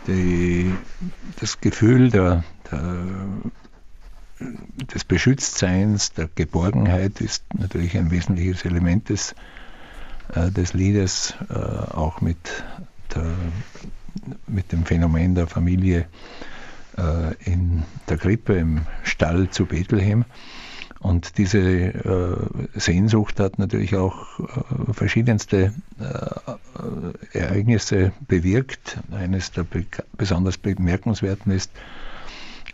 die, 0.10 0.74
das 1.40 1.62
Gefühl 1.62 2.10
der, 2.10 2.44
der, 2.72 3.06
des 4.94 5.04
Beschütztseins, 5.04 6.14
der 6.14 6.30
Geborgenheit 6.34 7.22
ist 7.22 7.44
natürlich 7.54 7.98
ein 7.98 8.12
wesentliches 8.12 8.66
Element 8.66 9.10
des, 9.10 9.36
äh, 10.34 10.52
des 10.52 10.74
Liedes, 10.74 11.36
äh, 11.50 11.54
auch 11.54 12.22
mit, 12.22 12.64
der, 13.14 13.34
mit 14.48 14.72
dem 14.72 14.86
Phänomen 14.86 15.36
der 15.36 15.48
Familie 15.48 16.08
äh, 16.98 17.34
in 17.44 17.84
der 18.08 18.18
Krippe 18.18 18.56
im 18.56 18.82
Stall 19.04 19.50
zu 19.50 19.66
Bethlehem. 19.66 20.26
Und 21.00 21.38
diese 21.38 21.60
äh, 21.60 22.36
Sehnsucht 22.74 23.40
hat 23.40 23.58
natürlich 23.58 23.96
auch 23.96 24.40
äh, 24.40 24.92
verschiedenste 24.92 25.74
äh, 26.00 27.38
Ereignisse 27.38 28.12
bewirkt. 28.28 29.00
Eines 29.12 29.52
der 29.52 29.64
be 29.64 29.86
besonders 30.18 30.58
bemerkenswerten 30.58 31.54
ist 31.54 31.72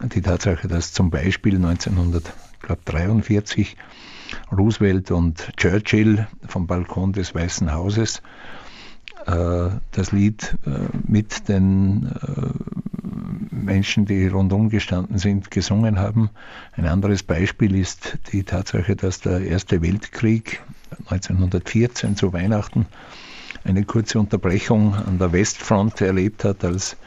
die 0.01 0.21
Tatsache, 0.21 0.67
dass 0.67 0.91
zum 0.91 1.11
Beispiel 1.11 1.55
1943 1.55 3.77
Roosevelt 4.51 5.11
und 5.11 5.55
Churchill 5.55 6.27
vom 6.47 6.65
Balkon 6.65 7.13
des 7.13 7.35
Weißen 7.35 7.71
Hauses 7.71 8.23
das 9.25 10.11
Lied 10.11 10.57
äh, 10.65 10.69
mit 11.07 11.49
den 11.49 12.11
äh, 12.21 13.55
Menschen, 13.55 14.05
die 14.05 14.27
rundum 14.27 14.69
gestanden 14.69 15.17
sind, 15.17 15.49
gesungen 15.49 15.97
haben. 15.97 16.29
Ein 16.73 16.85
anderes 16.85 17.23
Beispiel 17.23 17.75
ist 17.75 18.19
die 18.31 18.43
Tatsache, 18.43 18.95
dass 18.95 19.21
der 19.21 19.41
Erste 19.41 19.81
Weltkrieg 19.81 20.61
1914 21.09 22.15
zu 22.15 22.33
Weihnachten 22.33 22.85
eine 23.63 23.83
kurze 23.83 24.19
Unterbrechung 24.19 24.93
an 24.93 25.17
der 25.17 25.31
Westfront 25.31 26.01
erlebt 26.01 26.43
hat, 26.43 26.63
als 26.63 26.97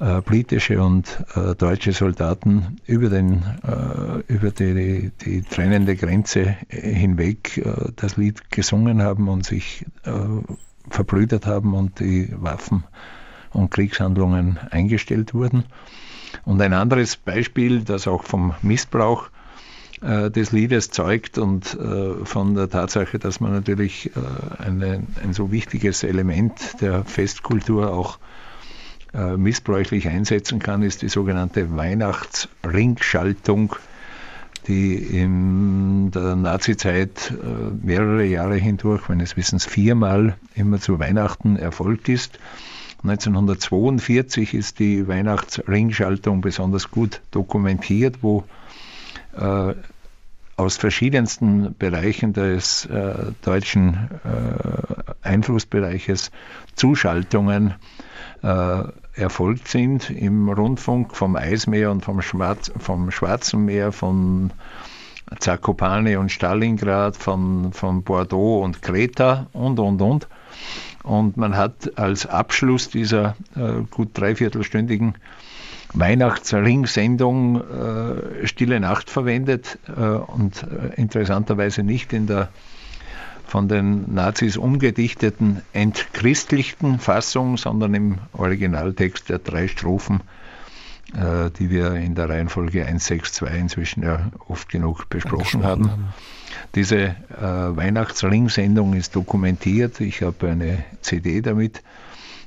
äh, 0.00 0.20
britische 0.20 0.82
und 0.82 1.24
äh, 1.34 1.54
deutsche 1.54 1.92
Soldaten 1.92 2.76
über, 2.86 3.08
den, 3.08 3.42
äh, 3.62 4.32
über 4.32 4.50
die, 4.50 5.12
die 5.24 5.42
trennende 5.42 5.96
Grenze 5.96 6.56
hinweg 6.68 7.62
das 7.96 8.16
Lied 8.16 8.50
gesungen 8.50 9.00
haben 9.00 9.28
und 9.28 9.46
sich 9.46 9.86
verbrüdert 10.90 11.46
haben 11.46 11.74
und 11.74 12.00
die 12.00 12.28
Waffen 12.32 12.84
und 13.52 13.70
Kriegshandlungen 13.70 14.58
eingestellt 14.70 15.34
wurden. 15.34 15.64
Und 16.44 16.60
ein 16.62 16.72
anderes 16.72 17.16
Beispiel, 17.16 17.80
das 17.80 18.08
auch 18.08 18.22
vom 18.22 18.54
Missbrauch 18.62 19.28
äh, 20.00 20.30
des 20.30 20.52
Liedes 20.52 20.90
zeugt 20.90 21.38
und 21.38 21.74
äh, 21.74 22.24
von 22.24 22.54
der 22.54 22.70
Tatsache, 22.70 23.18
dass 23.18 23.40
man 23.40 23.52
natürlich 23.52 24.10
äh, 24.16 24.62
eine, 24.62 25.02
ein 25.22 25.32
so 25.32 25.52
wichtiges 25.52 26.02
Element 26.02 26.80
der 26.80 27.04
Festkultur 27.04 27.92
auch 27.92 28.18
äh, 29.14 29.36
missbräuchlich 29.36 30.08
einsetzen 30.08 30.58
kann, 30.58 30.82
ist 30.82 31.02
die 31.02 31.08
sogenannte 31.08 31.76
Weihnachtsringschaltung 31.76 33.76
die 34.68 34.94
in 34.94 36.10
der 36.10 36.36
Nazizeit 36.36 37.30
äh, 37.32 37.84
mehrere 37.84 38.24
Jahre 38.24 38.56
hindurch, 38.56 39.08
meines 39.08 39.36
Wissens 39.36 39.64
viermal, 39.64 40.36
immer 40.54 40.80
zu 40.80 40.98
Weihnachten 40.98 41.56
erfolgt 41.56 42.08
ist. 42.08 42.38
1942 43.02 44.54
ist 44.54 44.78
die 44.78 45.08
Weihnachtsringschaltung 45.08 46.40
besonders 46.40 46.90
gut 46.90 47.20
dokumentiert, 47.32 48.18
wo 48.22 48.44
äh, 49.36 49.74
aus 50.56 50.76
verschiedensten 50.76 51.74
Bereichen 51.76 52.32
des 52.32 52.84
äh, 52.86 53.32
deutschen 53.42 54.10
äh, 54.24 55.26
Einflussbereiches 55.26 56.30
Zuschaltungen 56.76 57.74
äh, 58.42 58.82
erfolgt 59.14 59.68
sind 59.68 60.10
im 60.10 60.48
Rundfunk 60.48 61.16
vom 61.16 61.36
Eismeer 61.36 61.90
und 61.90 62.04
vom, 62.04 62.22
Schwarz, 62.22 62.72
vom 62.78 63.10
Schwarzen 63.10 63.64
Meer, 63.64 63.92
von 63.92 64.52
Zakopane 65.38 66.18
und 66.18 66.30
Stalingrad, 66.30 67.16
von, 67.16 67.72
von 67.72 68.02
Bordeaux 68.02 68.62
und 68.62 68.82
Kreta 68.82 69.46
und, 69.52 69.78
und, 69.78 70.00
und. 70.00 70.28
Und 71.02 71.36
man 71.36 71.56
hat 71.56 71.98
als 71.98 72.26
Abschluss 72.26 72.88
dieser 72.88 73.36
äh, 73.56 73.82
gut 73.90 74.10
dreiviertelstündigen 74.14 75.14
Weihnachtsring-Sendung 75.94 77.60
äh, 77.60 78.46
Stille 78.46 78.80
Nacht 78.80 79.10
verwendet 79.10 79.78
äh, 79.88 80.00
und 80.00 80.62
äh, 80.62 80.94
interessanterweise 81.00 81.82
nicht 81.82 82.12
in 82.12 82.26
der 82.26 82.48
von 83.52 83.68
den 83.68 84.12
Nazis 84.14 84.56
umgedichteten, 84.56 85.60
entchristlichten 85.74 86.98
Fassung, 86.98 87.58
sondern 87.58 87.92
im 87.92 88.16
Originaltext 88.32 89.28
der 89.28 89.40
drei 89.40 89.68
Strophen, 89.68 90.22
äh, 91.14 91.50
die 91.58 91.68
wir 91.68 91.92
in 91.96 92.14
der 92.14 92.30
Reihenfolge 92.30 92.86
162 92.86 93.54
inzwischen 93.54 94.04
ja 94.04 94.30
oft 94.48 94.70
genug 94.70 95.10
besprochen 95.10 95.64
haben. 95.64 95.90
haben. 95.90 96.14
Diese 96.74 96.98
äh, 96.98 97.14
Weihnachtsring-Sendung 97.42 98.94
ist 98.94 99.14
dokumentiert. 99.16 100.00
Ich 100.00 100.22
habe 100.22 100.48
eine 100.48 100.82
CD 101.02 101.42
damit 101.42 101.82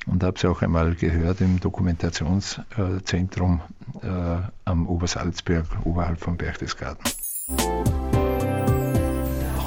und 0.07 0.23
habe 0.23 0.39
sie 0.39 0.49
auch 0.49 0.63
einmal 0.63 0.95
gehört 0.95 1.39
im 1.39 1.59
Dokumentationszentrum 1.59 3.61
äh, 4.01 4.37
am 4.65 4.87
Obersalzberg, 4.87 5.67
oberhalb 5.83 6.19
vom 6.19 6.35
Berchtesgaden. 6.35 7.03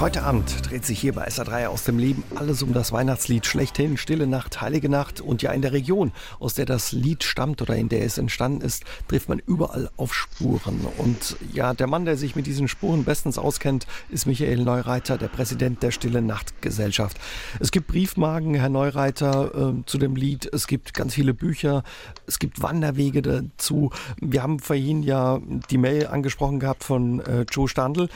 Heute 0.01 0.23
Abend 0.23 0.71
dreht 0.71 0.85
sich 0.85 1.01
hier 1.01 1.13
bei 1.13 1.27
SA3 1.27 1.67
aus 1.67 1.83
dem 1.83 1.99
Leben 1.99 2.23
alles 2.37 2.63
um 2.63 2.73
das 2.73 2.93
Weihnachtslied 2.93 3.45
schlechthin, 3.47 3.97
Stille 3.97 4.29
Nacht, 4.29 4.61
Heilige 4.61 4.89
Nacht. 4.89 5.21
Und 5.21 5.43
ja, 5.43 5.51
in 5.51 5.61
der 5.61 5.73
Region, 5.73 6.13
aus 6.39 6.55
der 6.55 6.67
das 6.67 6.93
Lied 6.93 7.25
stammt 7.25 7.61
oder 7.63 7.75
in 7.75 7.89
der 7.89 8.05
es 8.05 8.17
entstanden 8.17 8.61
ist, 8.61 8.85
trifft 9.09 9.29
man 9.29 9.41
überall 9.45 9.91
auf 9.97 10.15
Spuren. 10.15 10.87
Und 10.99 11.37
ja, 11.53 11.75
der 11.75 11.89
Mann, 11.89 12.05
der 12.05 12.17
sich 12.17 12.37
mit 12.37 12.47
diesen 12.47 12.69
Spuren 12.69 13.03
bestens 13.03 13.39
auskennt, 13.39 13.89
ist 14.09 14.27
Michael 14.27 14.63
Neureiter, 14.63 15.19
der 15.19 15.27
Präsident 15.27 15.83
der 15.83 15.91
Stille 15.91 16.23
Nacht 16.23 16.63
Gesellschaft. 16.63 17.19
Es 17.59 17.73
gibt 17.73 17.89
Briefmarken, 17.89 18.55
Herr 18.55 18.69
Neureiter, 18.69 19.73
äh, 19.79 19.85
zu 19.87 19.99
dem 19.99 20.15
Lied. 20.15 20.49
Es 20.53 20.69
gibt 20.69 20.95
ganz 20.95 21.15
viele 21.15 21.35
Bücher. 21.35 21.83
Es 22.25 22.39
gibt 22.39 22.63
Wanderwege 22.63 23.21
dazu. 23.21 23.91
Wir 24.21 24.45
haben 24.45 24.61
vorhin 24.61 25.03
ja 25.03 25.41
die 25.71 25.79
Mail 25.79 26.07
angesprochen 26.07 26.61
gehabt 26.61 26.85
von 26.85 27.19
äh, 27.19 27.47
Joe 27.51 27.67
Standl 27.67 28.09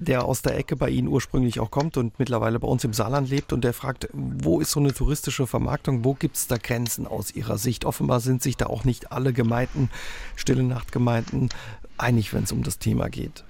der 0.00 0.24
aus 0.24 0.40
der 0.42 0.56
Ecke 0.56 0.76
bei 0.76 0.88
Ihnen 0.88 1.08
ursprünglich 1.08 1.60
auch 1.60 1.70
kommt 1.70 1.96
und 1.98 2.18
mittlerweile 2.18 2.58
bei 2.58 2.66
uns 2.66 2.82
im 2.84 2.94
Saarland 2.94 3.28
lebt 3.28 3.52
und 3.52 3.62
der 3.62 3.74
fragt, 3.74 4.08
wo 4.12 4.58
ist 4.60 4.70
so 4.70 4.80
eine 4.80 4.94
touristische 4.94 5.46
Vermarktung, 5.46 6.04
wo 6.04 6.14
gibt 6.14 6.36
es 6.36 6.46
da 6.46 6.56
Grenzen 6.56 7.06
aus 7.06 7.34
Ihrer 7.34 7.58
Sicht? 7.58 7.84
Offenbar 7.84 8.20
sind 8.20 8.42
sich 8.42 8.56
da 8.56 8.66
auch 8.66 8.84
nicht 8.84 9.12
alle 9.12 9.32
Gemeinden, 9.32 9.90
Stille 10.36 10.62
Nachtgemeinden, 10.62 11.50
einig, 11.98 12.32
wenn 12.32 12.44
es 12.44 12.52
um 12.52 12.62
das 12.62 12.78
Thema 12.78 13.10
geht. 13.10 13.44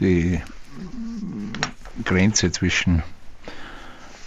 Die 0.00 0.40
Grenze 2.04 2.50
zwischen 2.50 3.02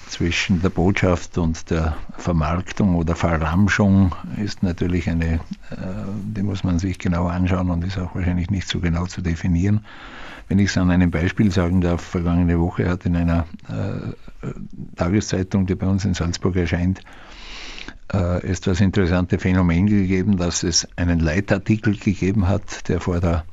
zwischen 0.10 0.62
der 0.62 0.70
Botschaft 0.70 1.38
und 1.38 1.70
der 1.70 1.98
Vermarktung 2.18 2.96
oder 2.96 3.14
Verramschung 3.16 4.16
ist 4.38 4.64
natürlich 4.64 5.10
eine, 5.10 5.36
äh, 5.36 5.40
die 6.24 6.44
muss 6.44 6.64
man 6.64 6.80
sich 6.80 6.98
genau 6.98 7.28
anschauen 7.28 7.70
und 7.70 7.84
ist 7.84 7.98
auch 7.98 8.16
wahrscheinlich 8.16 8.50
nicht 8.50 8.70
so 8.70 8.80
genau 8.80 9.06
zu 9.06 9.22
definieren. 9.22 9.86
Wenn 10.48 10.60
ich 10.60 10.70
es 10.70 10.78
an 10.78 10.92
einem 10.92 11.12
Beispiel 11.12 11.52
sagen 11.52 11.82
darf, 11.82 12.02
vergangene 12.02 12.60
Woche 12.60 12.90
hat 12.90 13.06
in 13.06 13.16
einer 13.16 13.46
äh, 13.68 14.48
Tageszeitung, 14.96 15.66
die 15.66 15.76
bei 15.76 15.88
uns 15.88 16.06
in 16.06 16.14
Salzburg 16.14 16.56
erscheint, 16.56 17.02
äh, 18.14 18.46
es 18.48 18.62
das 18.62 18.80
interessante 18.80 19.40
Phänomen 19.40 19.88
gegeben, 19.88 20.38
dass 20.38 20.64
es 20.64 20.88
einen 20.96 21.20
Leitartikel 21.20 21.98
gegeben 21.98 22.48
hat, 22.48 22.88
der 22.88 23.02
vor 23.02 23.20
der 23.20 23.44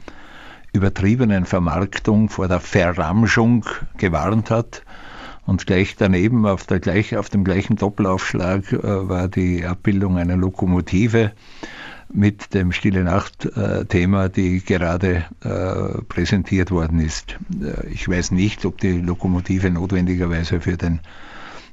übertriebenen 0.73 1.47
Vermarktung, 1.47 2.29
vor 2.29 2.49
der 2.49 2.61
Verramschung 2.61 3.65
gewarnt 3.97 4.51
hat. 4.51 4.83
Und 5.47 5.67
gleich 5.67 5.97
daneben, 5.97 6.47
auf, 6.47 6.65
der 6.67 6.81
gleich, 6.81 7.17
auf 7.17 7.29
dem 7.29 7.45
gleichen 7.45 7.77
Doppelaufschlag, 7.77 8.73
äh, 8.73 9.09
war 9.09 9.29
die 9.29 9.67
Abbildung 9.67 10.17
einer 10.17 10.37
Lokomotive 10.37 11.33
mit 12.15 12.55
dem 12.55 12.73
Stille 12.73 13.03
Nacht-Thema, 13.05 14.29
die 14.29 14.65
gerade 14.65 15.25
äh, 15.43 16.01
präsentiert 16.09 16.71
worden 16.71 17.01
ist. 17.01 17.37
Äh, 17.61 17.89
ich 17.89 18.09
weiß 18.09 18.31
nicht, 18.31 18.65
ob 18.65 18.79
die 18.79 19.01
Lokomotive 19.01 19.71
notwendigerweise 19.71 20.61
für 20.61 20.77
den 20.77 21.01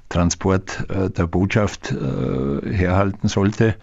Transport 0.10 0.90
äh, 0.90 1.10
der 1.10 1.28
Botschaft 1.28 1.92
äh, 1.92 2.76
herhalten 2.76 3.28
sollte. 3.28 3.76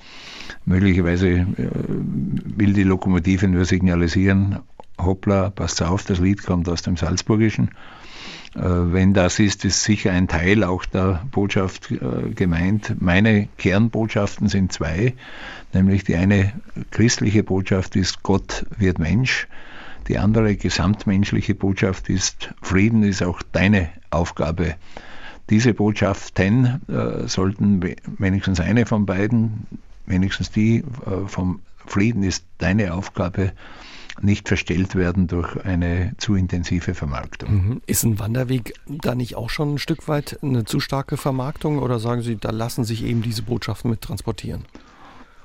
Möglicherweise 0.67 1.29
äh, 1.29 1.47
will 1.57 2.73
die 2.73 2.83
Lokomotive 2.83 3.49
nur 3.49 3.65
signalisieren, 3.65 4.59
hoppla, 4.99 5.51
passt 5.51 5.81
auf, 5.81 6.05
das 6.05 6.19
Lied 6.19 6.45
kommt 6.45 6.69
aus 6.69 6.83
dem 6.83 6.97
Salzburgischen. 6.97 7.71
Äh, 8.55 8.61
wenn 8.63 9.15
das 9.15 9.39
ist, 9.39 9.65
ist 9.65 9.83
sicher 9.83 10.13
ein 10.13 10.29
Teil 10.29 10.65
auch 10.65 10.85
der 10.85 11.23
Botschaft 11.31 11.91
äh, 11.91 12.31
gemeint. 12.35 13.01
Meine 13.01 13.49
Kernbotschaften 13.59 14.49
sind 14.49 14.73
zwei, 14.73 15.15
nämlich 15.73 16.05
die 16.05 16.17
eine 16.17 16.53
christliche 16.91 17.43
Botschaft 17.43 17.97
ist, 17.97 18.23
Gott 18.23 18.67
wird 18.77 18.99
Mensch. 18.99 19.49
Die 20.09 20.19
andere 20.19 20.57
gesamtmenschliche 20.57 21.55
Botschaft 21.55 22.09
ist, 22.09 22.55
Frieden 22.63 23.03
ist 23.03 23.23
auch 23.23 23.43
deine 23.53 23.91
Aufgabe. 24.11 24.77
Diese 25.51 25.75
Botschaften 25.75 26.81
äh, 26.89 27.27
sollten 27.27 27.83
wenigstens 28.19 28.61
eine 28.61 28.87
von 28.87 29.07
beiden, 29.07 29.67
wenigstens 30.07 30.51
die 30.51 30.79
äh, 30.79 31.27
vom 31.27 31.61
Frieden 31.87 32.23
ist 32.23 32.45
deine 32.59 32.95
Aufgabe, 32.95 33.53
nicht 34.23 34.49
verstellt 34.49 34.95
werden 34.95 35.27
durch 35.27 35.65
eine 35.65 36.13
zu 36.19 36.35
intensive 36.35 36.95
Vermarktung. 36.95 37.51
Mhm. 37.51 37.83
Ist 37.87 38.05
ein 38.05 38.19
Wanderweg 38.19 38.75
da 38.87 39.15
nicht 39.15 39.37
auch 39.37 39.51
schon 39.51 39.75
ein 39.75 39.79
Stück 39.79 40.09
weit 40.09 40.39
eine 40.43 40.65
zu 40.65 40.81
starke 40.81 41.17
Vermarktung 41.17 41.79
oder 41.79 41.99
sagen 41.99 42.23
Sie, 42.23 42.37
da 42.37 42.51
lassen 42.51 42.85
sich 42.85 43.05
eben 43.05 43.23
diese 43.23 43.43
Botschaften 43.43 43.91
mit 43.91 44.01
transportieren? 44.01 44.65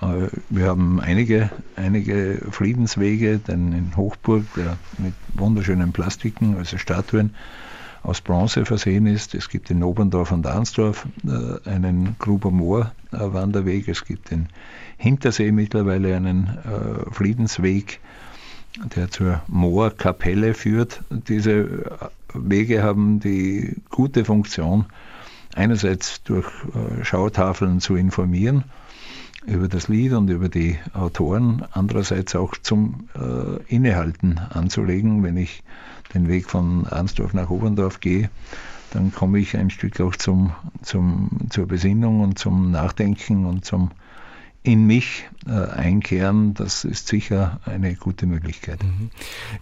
Äh, 0.01 0.27
wir 0.49 0.67
haben 0.67 0.99
einige, 0.99 1.49
einige 1.75 2.41
Friedenswege, 2.51 3.39
denn 3.39 3.73
in 3.73 3.97
Hochburg, 3.97 4.45
der 4.55 4.77
mit 4.97 5.13
wunderschönen 5.33 5.91
Plastiken, 5.91 6.57
also 6.57 6.77
Statuen, 6.77 7.33
aus 8.03 8.19
Bronze 8.19 8.65
versehen 8.65 9.07
ist. 9.07 9.33
Es 9.33 9.47
gibt 9.47 9.71
in 9.71 9.81
Oberndorf 9.81 10.33
und 10.33 10.45
Arnsdorf 10.45 11.07
äh, 11.25 11.69
einen 11.69 12.17
Gruber 12.19 12.51
Moor 12.51 12.91
Wanderweg. 13.11 13.87
Es 13.87 14.03
gibt 14.03 14.31
in 14.31 14.47
Hintersee 14.97 15.51
mittlerweile 15.51 16.15
einen 16.15 16.47
äh, 16.47 17.11
Friedensweg 17.11 18.01
der 18.95 19.09
zur 19.09 19.41
Moorkapelle 19.47 20.53
führt. 20.53 21.01
Diese 21.09 21.99
Wege 22.33 22.83
haben 22.83 23.19
die 23.19 23.75
gute 23.89 24.25
Funktion, 24.25 24.85
einerseits 25.55 26.23
durch 26.23 26.47
äh, 26.73 27.03
Schautafeln 27.03 27.79
zu 27.79 27.95
informieren 27.95 28.63
über 29.45 29.67
das 29.67 29.87
Lied 29.87 30.13
und 30.13 30.29
über 30.29 30.49
die 30.49 30.77
Autoren, 30.93 31.65
andererseits 31.71 32.35
auch 32.35 32.55
zum 32.61 33.09
äh, 33.15 33.61
Innehalten 33.67 34.37
anzulegen. 34.37 35.23
Wenn 35.23 35.37
ich 35.37 35.63
den 36.13 36.27
Weg 36.27 36.49
von 36.49 36.87
Arnsdorf 36.87 37.33
nach 37.33 37.49
Oberndorf 37.49 37.99
gehe, 37.99 38.29
dann 38.91 39.11
komme 39.11 39.39
ich 39.39 39.57
ein 39.57 39.69
Stück 39.69 39.99
auch 39.99 40.15
zum, 40.15 40.53
zum, 40.81 41.29
zur 41.49 41.67
Besinnung 41.67 42.21
und 42.21 42.39
zum 42.39 42.71
Nachdenken 42.71 43.45
und 43.45 43.65
zum 43.65 43.91
in 44.63 44.85
mich 44.85 45.25
äh, 45.45 45.51
einkehren, 45.51 46.53
das 46.53 46.85
ist 46.85 47.07
sicher 47.07 47.59
eine 47.65 47.95
gute 47.95 48.25
Möglichkeit. 48.25 48.81
Mhm. 48.81 49.09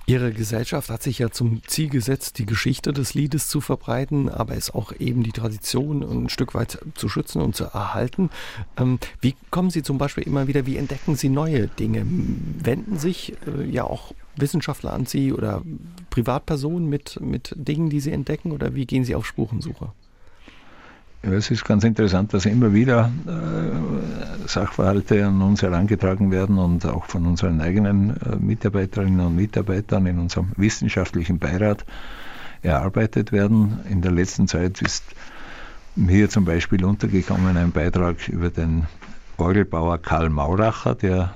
Ihre 0.05 0.31
Gesellschaft 0.31 0.89
hat 0.91 1.01
sich 1.01 1.17
ja 1.17 1.31
zum 1.31 1.63
Ziel 1.65 1.89
gesetzt, 1.89 2.37
die 2.37 2.45
Geschichte 2.45 2.93
des 2.93 3.15
Liedes 3.15 3.47
zu 3.47 3.61
verbreiten, 3.61 4.29
aber 4.29 4.55
es 4.55 4.69
auch 4.69 4.93
eben 4.99 5.23
die 5.23 5.31
Tradition 5.31 6.03
ein 6.03 6.29
Stück 6.29 6.53
weit 6.53 6.79
zu 6.93 7.09
schützen 7.09 7.41
und 7.41 7.55
zu 7.55 7.63
erhalten. 7.63 8.29
Ähm, 8.77 8.99
wie 9.21 9.35
kommen 9.49 9.71
Sie 9.71 9.81
zum 9.81 9.97
Beispiel 9.97 10.23
immer 10.23 10.47
wieder, 10.47 10.67
wie 10.67 10.77
entdecken 10.77 11.15
Sie 11.15 11.29
neue 11.29 11.67
Dinge? 11.67 12.05
Wenden 12.05 12.99
sich 12.99 13.33
äh, 13.47 13.65
ja 13.65 13.85
auch 13.85 14.13
Wissenschaftler 14.35 14.93
an 14.93 15.07
Sie 15.07 15.33
oder 15.33 15.63
Privatpersonen 16.11 16.87
mit, 16.87 17.19
mit 17.21 17.53
Dingen, 17.57 17.89
die 17.89 17.99
Sie 17.99 18.11
entdecken 18.11 18.51
oder 18.51 18.75
wie 18.75 18.85
gehen 18.85 19.03
Sie 19.03 19.15
auf 19.15 19.25
Spurensuche? 19.25 19.91
Es 21.23 21.51
ist 21.51 21.65
ganz 21.65 21.83
interessant, 21.83 22.33
dass 22.33 22.47
immer 22.47 22.73
wieder 22.73 23.11
äh, 23.27 24.47
Sachverhalte 24.47 25.23
an 25.23 25.39
uns 25.43 25.61
herangetragen 25.61 26.31
werden 26.31 26.57
und 26.57 26.83
auch 26.87 27.05
von 27.05 27.27
unseren 27.27 27.61
eigenen 27.61 28.19
äh, 28.21 28.37
Mitarbeiterinnen 28.37 29.19
und 29.19 29.35
Mitarbeitern 29.35 30.07
in 30.07 30.17
unserem 30.17 30.51
wissenschaftlichen 30.57 31.37
Beirat 31.37 31.85
erarbeitet 32.63 33.31
werden. 33.31 33.81
In 33.87 34.01
der 34.01 34.11
letzten 34.11 34.47
Zeit 34.47 34.81
ist 34.81 35.03
hier 35.95 36.29
zum 36.29 36.45
Beispiel 36.45 36.83
untergekommen 36.83 37.55
ein 37.55 37.71
Beitrag 37.71 38.27
über 38.27 38.49
den 38.49 38.87
Orgelbauer 39.37 39.99
Karl 39.99 40.29
Mauracher, 40.29 40.95
der 40.95 41.35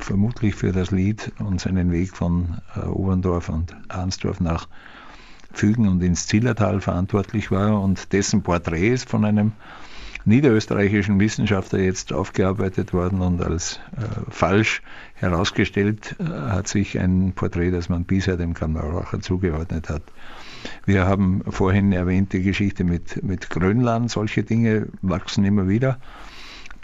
vermutlich 0.00 0.56
für 0.56 0.72
das 0.72 0.90
Lied 0.90 1.30
und 1.38 1.60
seinen 1.60 1.92
Weg 1.92 2.16
von 2.16 2.58
äh, 2.74 2.80
Oberndorf 2.80 3.48
und 3.50 3.76
Arnsdorf 3.88 4.40
nach 4.40 4.66
Fügen 5.52 5.88
und 5.88 6.02
ins 6.02 6.26
Zillertal 6.26 6.80
verantwortlich 6.80 7.50
war 7.50 7.80
und 7.80 8.12
dessen 8.12 8.42
Porträt 8.42 8.88
ist 8.88 9.08
von 9.08 9.24
einem 9.24 9.52
niederösterreichischen 10.24 11.18
Wissenschaftler 11.18 11.80
jetzt 11.80 12.12
aufgearbeitet 12.12 12.92
worden 12.92 13.20
und 13.20 13.42
als 13.42 13.80
äh, 13.96 14.30
falsch 14.30 14.82
herausgestellt 15.14 16.16
äh, 16.18 16.24
hat 16.24 16.68
sich 16.68 16.98
ein 16.98 17.32
Porträt, 17.34 17.70
das 17.70 17.88
man 17.88 18.04
bisher 18.04 18.36
dem 18.36 18.54
Karl 18.54 18.68
Mauracher 18.68 19.20
zugeordnet 19.20 19.88
hat. 19.88 20.02
Wir 20.84 21.06
haben 21.06 21.42
vorhin 21.48 21.92
erwähnt 21.92 22.32
die 22.32 22.42
Geschichte 22.42 22.84
mit, 22.84 23.22
mit 23.22 23.50
Grönland, 23.50 24.10
solche 24.10 24.44
Dinge 24.44 24.88
wachsen 25.02 25.44
immer 25.44 25.68
wieder. 25.68 25.98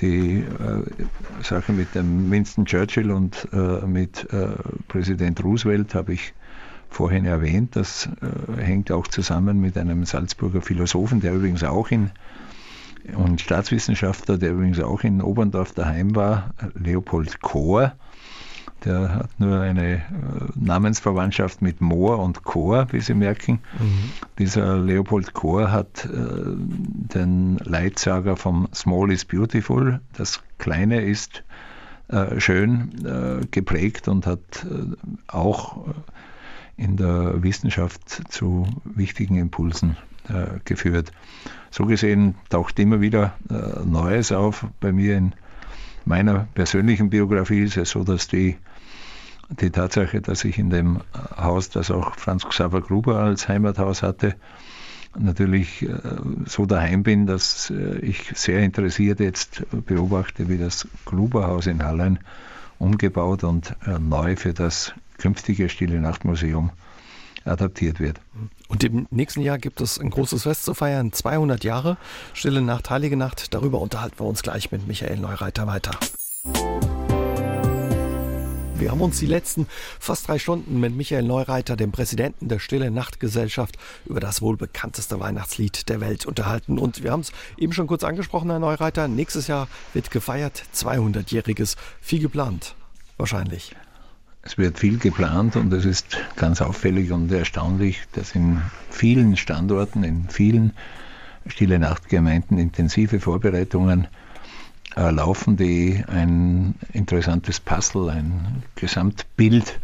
Die 0.01 0.39
äh, 0.41 1.43
Sache 1.43 1.73
mit 1.73 1.95
dem 1.95 2.31
Winston 2.31 2.67
Churchill 2.67 3.11
und 3.11 3.49
äh, 3.53 3.85
mit 3.87 4.33
äh, 4.33 4.51
Präsident 4.87 5.43
Roosevelt 5.43 5.95
habe 5.95 6.13
ich 6.13 6.35
vorhin 6.89 7.25
erwähnt. 7.25 7.77
Das 7.77 8.09
äh, 8.21 8.63
hängt 8.63 8.91
auch 8.91 9.07
zusammen 9.07 9.61
mit 9.61 9.77
einem 9.77 10.05
Salzburger 10.05 10.63
Philosophen, 10.63 11.21
der 11.21 11.35
übrigens 11.35 11.65
auch 11.65 11.91
in 11.91 12.11
und 13.15 13.41
Staatswissenschaftler, 13.41 14.39
der 14.39 14.53
übrigens 14.53 14.81
auch 14.81 15.03
in 15.03 15.23
Oberndorf 15.23 15.73
daheim 15.73 16.15
war, 16.15 16.51
Leopold 16.75 17.41
Kohr. 17.41 17.93
Der 18.85 19.15
hat 19.15 19.41
nur 19.41 19.61
eine 19.61 19.95
äh, 19.95 20.01
Namensverwandtschaft 20.55 21.63
mit 21.63 21.81
Moor 21.81 22.21
und 22.21 22.45
Chor, 22.45 22.87
wie 22.93 23.01
Sie 23.01 23.15
merken. 23.15 23.61
Mhm. 23.79 24.11
Dieser 24.39 24.79
Leopold 24.79 25.35
Chor 25.35 25.73
hat 25.73 26.05
äh, 26.05 26.09
den 26.15 27.57
Leitsager 27.59 28.37
vom 28.37 28.69
Small 28.73 29.11
is 29.11 29.25
Beautiful, 29.25 30.01
das 30.17 30.43
Kleine 30.59 31.01
ist 31.01 31.43
äh, 32.07 32.39
schön, 32.39 32.93
äh, 33.05 33.47
geprägt 33.51 34.07
und 34.07 34.27
hat 34.27 34.65
äh, 34.65 34.97
auch 35.27 35.85
in 36.79 36.97
der 36.97 37.43
Wissenschaft 37.43 38.33
zu 38.33 38.67
wichtigen 38.85 39.37
Impulsen 39.37 39.97
äh, 40.29 40.61
geführt. 40.65 41.13
So 41.71 41.85
gesehen 41.85 42.37
taucht 42.49 42.79
immer 42.79 43.01
wieder 43.01 43.35
äh, 43.51 43.85
Neues 43.85 44.33
auf. 44.33 44.65
Bei 44.81 44.93
mir 44.93 45.17
in 45.17 45.35
meiner 46.05 46.47
persönlichen 46.55 47.11
Biografie 47.11 47.65
ist 47.65 47.77
es 47.77 47.91
so, 47.91 48.05
dass 48.05 48.29
die, 48.29 48.57
die 49.61 49.71
Tatsache, 49.71 50.23
dass 50.23 50.45
ich 50.45 50.59
in 50.59 50.71
dem 50.71 51.01
Haus, 51.37 51.69
das 51.69 51.91
auch 51.91 52.15
Franz 52.15 52.47
Xaver 52.47 52.81
Gruber 52.81 53.19
als 53.19 53.49
Heimathaus 53.49 54.03
hatte, 54.03 54.37
natürlich 55.19 55.83
äh, 55.83 55.99
so 56.47 56.65
daheim 56.65 57.03
bin, 57.03 57.27
dass 57.27 57.71
äh, 57.71 57.99
ich 57.99 58.33
sehr 58.35 58.61
interessiert 58.61 59.19
jetzt 59.19 59.65
beobachte, 59.87 60.49
wie 60.49 60.59
das 60.59 60.87
Gruberhaus 61.05 61.67
in 61.67 61.83
Hallein 61.83 62.21
umgebaut 62.79 63.43
und 63.43 63.75
äh, 63.85 63.99
neu 63.99 64.37
für 64.37 64.55
das 64.55 64.95
künftige 65.19 65.69
Stille 65.69 66.01
Nachtmuseum 66.01 66.71
adaptiert 67.45 68.01
wird. 68.01 68.21
Und 68.69 68.85
im 68.85 69.07
nächsten 69.11 69.41
Jahr 69.41 69.59
gibt 69.59 69.81
es 69.81 69.99
ein 69.99 70.11
großes 70.11 70.43
Fest 70.43 70.65
zu 70.65 70.75
feiern, 70.75 71.13
200 71.13 71.65
Jahre 71.65 71.97
Stille 72.35 72.63
Nacht, 72.63 72.91
Heilige 72.91 73.17
Nacht. 73.17 73.55
Darüber 73.55 73.81
unterhalten 73.81 74.19
wir 74.19 74.27
uns 74.27 74.43
gleich 74.43 74.71
mit 74.71 74.87
Michael 74.87 75.19
Neureiter 75.19 75.67
weiter. 75.67 75.99
Wir 78.79 78.93
haben 78.93 79.01
uns 79.01 79.19
die 79.19 79.27
letzten 79.27 79.67
fast 79.99 80.29
drei 80.29 80.39
Stunden 80.39 80.79
mit 80.79 80.95
Michael 80.95 81.25
Neureiter, 81.25 81.75
dem 81.75 81.91
Präsidenten 81.91 82.49
der 82.49 82.61
Stille 82.61 82.93
Nachtgesellschaft, 82.93 83.77
über 84.07 84.21
das 84.21 84.41
wohl 84.41 84.57
bekannteste 84.57 85.19
Weihnachtslied 85.19 85.89
der 85.89 86.01
Welt 86.01 86.27
unterhalten. 86.27 86.79
Und 86.79 87.03
wir 87.03 87.11
haben 87.11 87.21
es 87.21 87.33
eben 87.57 87.73
schon 87.73 87.89
kurz 87.89 88.05
angesprochen, 88.05 88.51
Herr 88.51 88.61
Neureiter. 88.61 89.09
Nächstes 89.09 89.49
Jahr 89.49 89.67
wird 89.95 90.13
gefeiert, 90.13 90.63
200-jähriges. 90.77 91.77
Viel 92.01 92.21
geplant, 92.21 92.77
wahrscheinlich. 93.17 93.75
Es 94.49 94.57
wird 94.57 94.79
viel 94.79 94.97
geplant 94.97 95.57
und 95.57 95.71
es 95.75 95.85
ist 95.85 96.17
ganz 96.37 96.63
auffällig 96.63 97.13
und 97.13 97.31
erstaunlich, 97.31 98.05
dass 98.13 98.35
in 98.35 98.63
vielen 98.89 99.37
Standorten, 99.37 100.05
in 100.05 100.31
vielen 100.31 100.73
Stille 101.47 101.79
Nachtgemeinden 101.79 102.57
intensive 102.57 103.21
Vorbereitungen 103.21 104.07
äh, 104.97 105.11
laufen, 105.11 105.59
die 105.59 106.03
ein 106.09 106.77
interessantes 106.95 107.61
Puzzle, 107.61 108.09
ein 108.09 108.63
Gesamtbild 108.75 109.81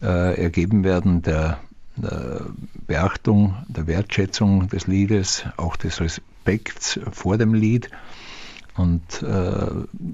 äh, 0.00 0.42
ergeben 0.42 0.84
werden, 0.84 1.20
der, 1.20 1.58
der 1.96 2.46
Beachtung, 2.86 3.56
der 3.68 3.86
Wertschätzung 3.86 4.70
des 4.70 4.86
Liedes, 4.86 5.44
auch 5.58 5.76
des 5.76 6.00
Respekts 6.00 6.98
vor 7.12 7.36
dem 7.36 7.52
Lied. 7.52 7.90
Und 8.78 9.22
äh, 9.22 9.66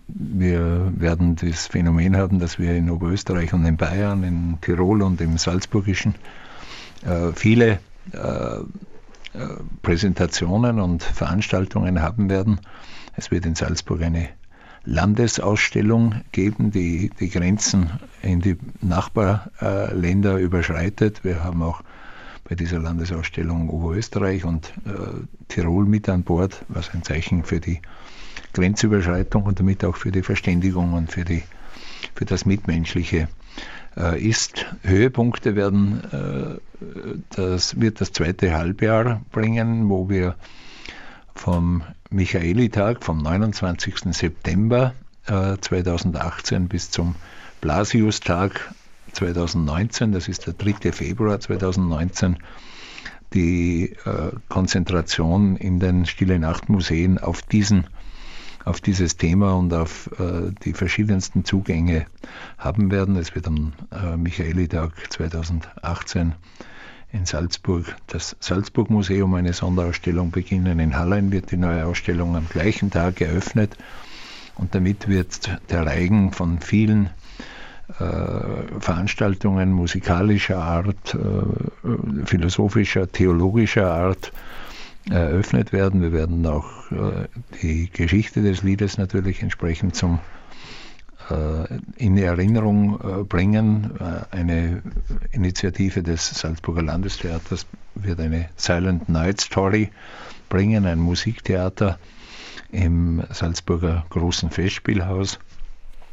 wir 0.09 0.93
werden 0.97 1.37
das 1.37 1.67
Phänomen 1.67 2.17
haben, 2.17 2.39
dass 2.39 2.59
wir 2.59 2.75
in 2.75 2.91
Oberösterreich 2.91 3.53
und 3.53 3.65
in 3.67 3.77
Bayern, 3.77 4.25
in 4.25 4.59
Tirol 4.61 5.03
und 5.03 5.21
im 5.21 5.37
Salzburgischen 5.37 6.15
äh, 7.05 7.33
viele 7.35 7.79
äh, 8.13 8.59
Präsentationen 9.83 10.81
und 10.81 11.03
Veranstaltungen 11.03 12.01
haben 12.01 12.31
werden. 12.31 12.61
Es 13.17 13.31
wird 13.31 13.47
in 13.47 13.55
Salzburg 13.55 14.03
eine 14.03 14.29
Landesausstellung 14.85 16.23
geben, 16.33 16.71
die 16.71 17.11
die 17.19 17.31
Grenzen 17.31 17.91
in 18.23 18.41
die 18.41 18.57
Nachbarländer 18.81 20.39
überschreitet. 20.39 21.25
Wir 21.25 21.43
haben 21.43 21.63
auch 21.63 21.83
bei 22.45 22.55
dieser 22.55 22.79
Landesausstellung 22.79 23.71
Oberösterreich 23.71 24.45
und 24.45 24.73
äh, 24.87 24.91
Tirol 25.49 25.87
mit 25.87 26.09
an 26.09 26.23
Bord, 26.23 26.65
was 26.69 26.95
ein 26.95 27.03
Zeichen 27.03 27.45
für 27.45 27.61
die 27.61 27.81
Grenzüberschreitung 28.55 29.43
und 29.45 29.61
damit 29.61 29.85
auch 29.85 29.97
für 29.97 30.11
die 30.11 30.23
Verständigung 30.23 30.95
und 30.95 31.13
für, 31.13 31.25
die, 31.25 31.43
für 32.15 32.25
das 32.25 32.47
Mitmenschliche 32.47 33.29
äh, 33.97 34.21
ist. 34.21 34.67
Höhepunkte 34.83 35.55
werden, 35.57 36.03
äh, 36.13 36.87
das 37.37 37.81
wird 37.81 38.01
das 38.01 38.13
zweite 38.13 38.55
Halbjahr 38.55 39.21
bringen, 39.33 39.89
wo 39.91 40.09
wir 40.09 40.37
vom 41.35 41.83
Michaelitag 42.11 43.05
vom 43.05 43.19
29. 43.19 44.13
September 44.13 44.95
2018 45.27 46.69
bis 46.69 46.91
zum 46.91 47.17
Blasiustag 47.63 48.75
2019, 49.15 50.13
das 50.13 50.29
ist 50.29 50.47
der 50.47 50.55
3. 50.55 50.93
Februar 50.93 51.41
2019, 51.41 52.37
die 53.33 53.97
äh, 54.05 54.31
Konzentration 54.49 55.57
in 55.57 55.81
den 55.81 56.07
Stille 56.07 56.39
Nacht 56.39 56.69
Museen 56.69 57.19
auf 57.19 57.43
diesen 57.43 57.87
auf 58.65 58.81
dieses 58.81 59.17
Thema 59.17 59.55
und 59.55 59.73
auf 59.73 60.11
äh, 60.19 60.53
die 60.65 60.73
verschiedensten 60.73 61.45
Zugänge 61.45 62.07
haben 62.59 62.91
werden. 62.91 63.17
Es 63.17 63.35
wird 63.35 63.47
am 63.47 63.73
äh, 63.93 64.17
Michaelitag 64.17 64.93
2018 65.11 66.35
in 67.13 67.27
Salzburg 67.27 67.85
das 68.09 68.37
Salzburg 68.41 68.91
Museum 68.91 69.35
eine 69.35 69.53
Sonderausstellung 69.53 70.31
beginnen. 70.31 70.81
In 70.81 70.97
Hallein 70.97 71.31
wird 71.31 71.51
die 71.51 71.57
neue 71.57 71.87
Ausstellung 71.87 72.37
am 72.37 72.49
gleichen 72.49 72.91
Tag 72.91 73.21
eröffnet 73.21 73.77
und 74.57 74.75
damit 74.75 75.09
wird 75.09 75.51
der 75.71 75.87
Reigen 75.87 76.33
von 76.33 76.61
vielen 76.61 77.11
äh, 77.99 78.81
Veranstaltungen 78.81 79.73
musikalischer 79.73 80.63
Art, 80.63 81.15
äh, 81.15 82.25
philosophischer, 82.25 83.11
theologischer 83.13 83.93
Art 83.93 84.33
eröffnet 85.11 85.73
werden. 85.73 86.03
Wir 86.03 86.13
werden 86.13 86.45
auch 86.47 86.91
äh, 86.91 87.29
die 87.63 87.91
Geschichte 87.91 88.43
des 88.43 88.63
Liedes 88.63 88.99
natürlich 88.99 89.43
entsprechend 89.43 89.95
zum 89.97 90.21
äh, 91.31 91.79
in 91.97 92.17
Erinnerung 92.17 93.01
äh, 93.01 93.25
bringen. 93.25 93.99
Eine 94.31 94.83
Initiative 95.33 96.03
des 96.03 96.29
Salzburger 96.29 96.83
Landestheaters 96.83 97.67
wird 97.95 98.21
eine 98.21 98.49
Silent 98.57 99.09
Night 99.09 99.41
Story 99.41 99.91
bringen, 100.49 100.87
ein 100.87 101.01
Musiktheater 101.01 101.99
im 102.71 103.23
Salzburger 103.31 104.05
Großen 104.11 104.51
Festspielhaus. 104.51 105.39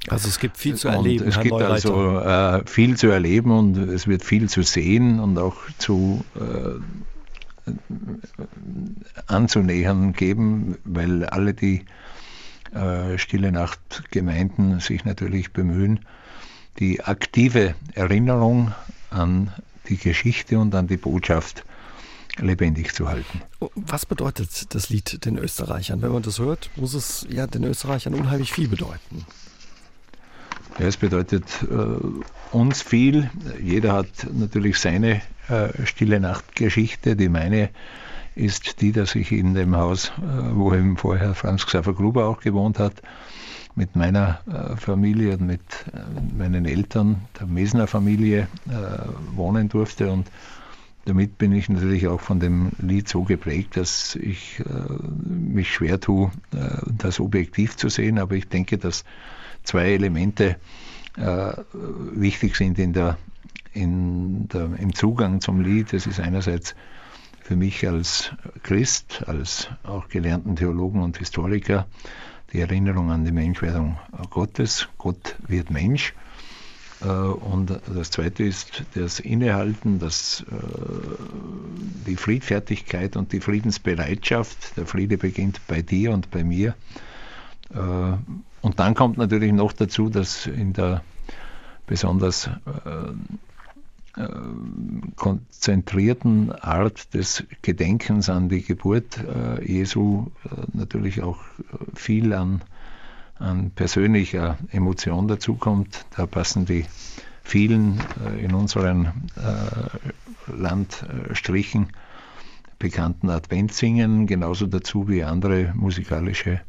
Also 0.07 0.29
es 0.29 0.39
gibt 0.39 0.57
viel 0.57 0.75
zu 0.75 0.87
erleben. 0.87 1.23
Und 1.23 1.29
es 1.29 1.35
Herr 1.35 1.43
gibt 1.43 1.59
Neureiter. 1.59 1.73
also 1.73 2.19
äh, 2.19 2.65
viel 2.65 2.97
zu 2.97 3.07
erleben 3.07 3.51
und 3.51 3.77
es 3.77 4.07
wird 4.07 4.23
viel 4.23 4.49
zu 4.49 4.63
sehen 4.63 5.19
und 5.19 5.37
auch 5.37 5.55
zu 5.77 6.23
äh, 6.35 6.79
anzunähern 9.27 10.13
geben, 10.13 10.77
weil 10.83 11.25
alle 11.25 11.53
die 11.53 11.85
äh, 12.73 13.17
Stille 13.17 13.51
Nacht 13.51 14.03
Gemeinden 14.11 14.79
sich 14.79 15.05
natürlich 15.05 15.53
bemühen, 15.53 15.99
die 16.79 17.03
aktive 17.03 17.75
Erinnerung 17.93 18.73
an 19.09 19.51
die 19.89 19.97
Geschichte 19.97 20.57
und 20.59 20.73
an 20.75 20.87
die 20.87 20.97
Botschaft 20.97 21.65
lebendig 22.37 22.93
zu 22.93 23.09
halten. 23.09 23.41
Was 23.75 24.05
bedeutet 24.05 24.73
das 24.73 24.89
Lied 24.89 25.25
den 25.25 25.37
Österreichern? 25.37 26.01
Wenn 26.01 26.11
man 26.11 26.23
das 26.23 26.39
hört, 26.39 26.69
muss 26.75 26.93
es 26.93 27.27
ja 27.29 27.45
den 27.47 27.63
Österreichern 27.65 28.13
unheimlich 28.13 28.53
viel 28.53 28.67
bedeuten. 28.67 29.25
Ja, 30.77 30.87
es 30.87 30.97
bedeutet 30.97 31.45
äh, 31.63 32.55
uns 32.55 32.81
viel. 32.81 33.29
Jeder 33.61 33.93
hat 33.93 34.27
natürlich 34.31 34.79
seine 34.79 35.21
äh, 35.47 35.85
Stille 35.85 36.19
Nacht-Geschichte. 36.19 37.15
Die 37.15 37.29
meine 37.29 37.69
ist 38.35 38.81
die, 38.81 38.91
dass 38.91 39.15
ich 39.15 39.31
in 39.31 39.53
dem 39.53 39.75
Haus, 39.75 40.11
äh, 40.17 40.55
wo 40.55 40.73
eben 40.73 40.97
vorher 40.97 41.35
Franz 41.35 41.65
Xaver 41.65 41.93
Gruber 41.93 42.25
auch 42.25 42.39
gewohnt 42.39 42.79
hat, 42.79 43.01
mit 43.75 43.95
meiner 43.95 44.39
äh, 44.47 44.75
Familie 44.75 45.33
und 45.33 45.47
mit 45.47 45.61
äh, 45.93 46.37
meinen 46.37 46.65
Eltern, 46.65 47.21
der 47.39 47.47
Mesner 47.47 47.87
Familie, 47.87 48.47
äh, 48.69 49.35
wohnen 49.35 49.69
durfte. 49.69 50.11
Und 50.11 50.29
damit 51.05 51.37
bin 51.37 51.51
ich 51.51 51.69
natürlich 51.69 52.07
auch 52.07 52.21
von 52.21 52.39
dem 52.39 52.71
Lied 52.79 53.07
so 53.07 53.23
geprägt, 53.23 53.75
dass 53.75 54.15
ich 54.15 54.61
mich 55.25 55.73
schwer 55.73 55.99
tue, 55.99 56.29
das 56.95 57.19
objektiv 57.19 57.75
zu 57.75 57.89
sehen. 57.89 58.19
Aber 58.19 58.35
ich 58.35 58.49
denke, 58.49 58.77
dass 58.77 59.03
zwei 59.63 59.93
Elemente 59.93 60.57
äh, 61.17 61.53
wichtig 62.13 62.55
sind 62.55 62.79
in 62.79 62.93
der, 62.93 63.17
in 63.73 64.47
der, 64.49 64.69
im 64.79 64.93
Zugang 64.93 65.41
zum 65.41 65.61
Lied. 65.61 65.93
Das 65.93 66.07
ist 66.07 66.19
einerseits 66.19 66.75
für 67.41 67.55
mich 67.55 67.87
als 67.87 68.31
Christ, 68.63 69.23
als 69.27 69.69
auch 69.83 70.07
gelernten 70.07 70.55
Theologen 70.55 71.01
und 71.01 71.17
Historiker, 71.17 71.87
die 72.53 72.61
Erinnerung 72.61 73.11
an 73.11 73.25
die 73.25 73.31
Menschwerdung 73.31 73.97
Gottes. 74.29 74.87
Gott 74.97 75.35
wird 75.47 75.69
Mensch. 75.71 76.13
Äh, 77.01 77.07
und 77.07 77.79
das 77.93 78.11
Zweite 78.11 78.43
ist 78.43 78.83
das 78.93 79.19
Innehalten, 79.19 79.99
das, 79.99 80.45
äh, 80.49 80.55
die 82.07 82.15
Friedfertigkeit 82.15 83.15
und 83.15 83.33
die 83.33 83.39
Friedensbereitschaft. 83.39 84.77
Der 84.77 84.85
Friede 84.85 85.17
beginnt 85.17 85.61
bei 85.67 85.81
dir 85.81 86.11
und 86.11 86.31
bei 86.31 86.43
mir. 86.43 86.75
Äh, 87.73 88.17
und 88.61 88.79
dann 88.79 88.95
kommt 88.95 89.17
natürlich 89.17 89.53
noch 89.53 89.73
dazu, 89.73 90.09
dass 90.09 90.45
in 90.45 90.73
der 90.73 91.01
besonders 91.87 92.47
äh, 92.47 94.21
äh, 94.21 94.27
konzentrierten 95.15 96.51
Art 96.51 97.13
des 97.13 97.43
Gedenkens 97.61 98.29
an 98.29 98.49
die 98.49 98.61
Geburt 98.61 99.17
äh, 99.17 99.65
Jesu 99.65 100.27
äh, 100.43 100.49
natürlich 100.73 101.21
auch 101.23 101.39
viel 101.95 102.33
an, 102.33 102.61
an 103.39 103.71
persönlicher 103.71 104.57
Emotion 104.71 105.27
dazukommt. 105.27 106.05
Da 106.15 106.25
passen 106.25 106.65
die 106.65 106.85
vielen 107.43 107.99
äh, 108.25 108.43
in 108.43 108.53
unseren 108.53 109.05
äh, 109.35 110.51
Landstrichen 110.51 111.87
bekannten 112.79 113.29
Adventsingen 113.29 114.27
genauso 114.27 114.65
dazu 114.65 115.07
wie 115.07 115.23
andere 115.23 115.73
musikalische 115.75 116.61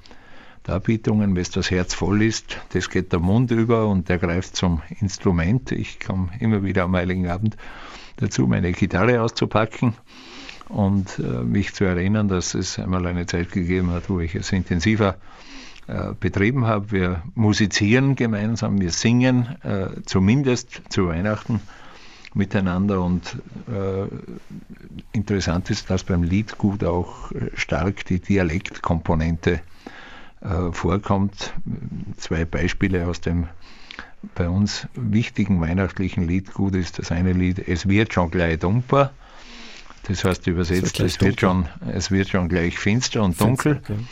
Darbietungen, 0.64 1.34
wenn 1.34 1.46
das 1.52 1.70
Herz 1.70 1.94
voll 1.94 2.22
ist, 2.22 2.58
das 2.72 2.88
geht 2.88 3.12
der 3.12 3.18
Mund 3.18 3.50
über 3.50 3.88
und 3.88 4.08
der 4.08 4.18
greift 4.18 4.56
zum 4.56 4.82
Instrument. 5.00 5.72
Ich 5.72 5.98
komme 5.98 6.30
immer 6.38 6.62
wieder 6.62 6.84
am 6.84 6.94
Heiligen 6.94 7.28
Abend 7.28 7.56
dazu, 8.16 8.46
meine 8.46 8.72
Gitarre 8.72 9.22
auszupacken 9.22 9.94
und 10.68 11.18
äh, 11.18 11.42
mich 11.42 11.74
zu 11.74 11.84
erinnern, 11.84 12.28
dass 12.28 12.54
es 12.54 12.78
einmal 12.78 13.06
eine 13.06 13.26
Zeit 13.26 13.50
gegeben 13.52 13.90
hat, 13.90 14.08
wo 14.08 14.20
ich 14.20 14.34
es 14.34 14.52
intensiver 14.52 15.16
äh, 15.88 16.12
betrieben 16.18 16.64
habe. 16.66 16.92
Wir 16.92 17.22
musizieren 17.34 18.14
gemeinsam, 18.14 18.80
wir 18.80 18.92
singen 18.92 19.56
äh, 19.62 19.88
zumindest 20.06 20.82
zu 20.90 21.08
Weihnachten 21.08 21.60
miteinander 22.34 23.02
und 23.02 23.36
äh, 23.68 24.06
interessant 25.12 25.70
ist, 25.70 25.90
dass 25.90 26.04
beim 26.04 26.22
Liedgut 26.22 26.84
auch 26.84 27.32
äh, 27.32 27.50
stark 27.54 28.04
die 28.06 28.20
Dialektkomponente 28.20 29.60
äh, 30.42 30.72
vorkommt. 30.72 31.52
Zwei 32.16 32.44
Beispiele 32.44 33.06
aus 33.06 33.20
dem 33.20 33.48
bei 34.34 34.48
uns 34.48 34.86
wichtigen 34.94 35.60
weihnachtlichen 35.60 36.26
Liedgut 36.26 36.76
ist 36.76 36.98
das 36.98 37.10
eine 37.10 37.32
Lied 37.32 37.58
Es 37.58 37.88
wird 37.88 38.12
schon 38.12 38.30
gleich 38.30 38.60
dumper. 38.60 39.12
Das 40.04 40.24
heißt 40.24 40.46
übersetzt, 40.46 40.98
es 41.00 41.20
wird, 41.20 41.40
schon, 41.40 41.68
es 41.92 42.10
wird 42.10 42.28
schon 42.28 42.48
gleich 42.48 42.78
finster 42.78 43.22
und 43.22 43.40
dunkel. 43.40 43.76
Finster, 43.76 43.94
okay. 43.94 44.04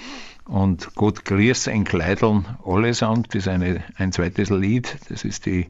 Und 0.45 0.95
Gott 0.97 1.25
grüß 1.25 1.69
ein 1.69 1.85
Kleideln 1.85 2.45
allesamt, 2.65 3.29
das 3.29 3.43
ist 3.43 3.49
eine, 3.49 3.85
ein 3.97 4.13
zweites 4.13 4.51
Lied. 4.51 4.97
Das 5.09 5.25
ist 5.25 5.47
die, 5.47 5.69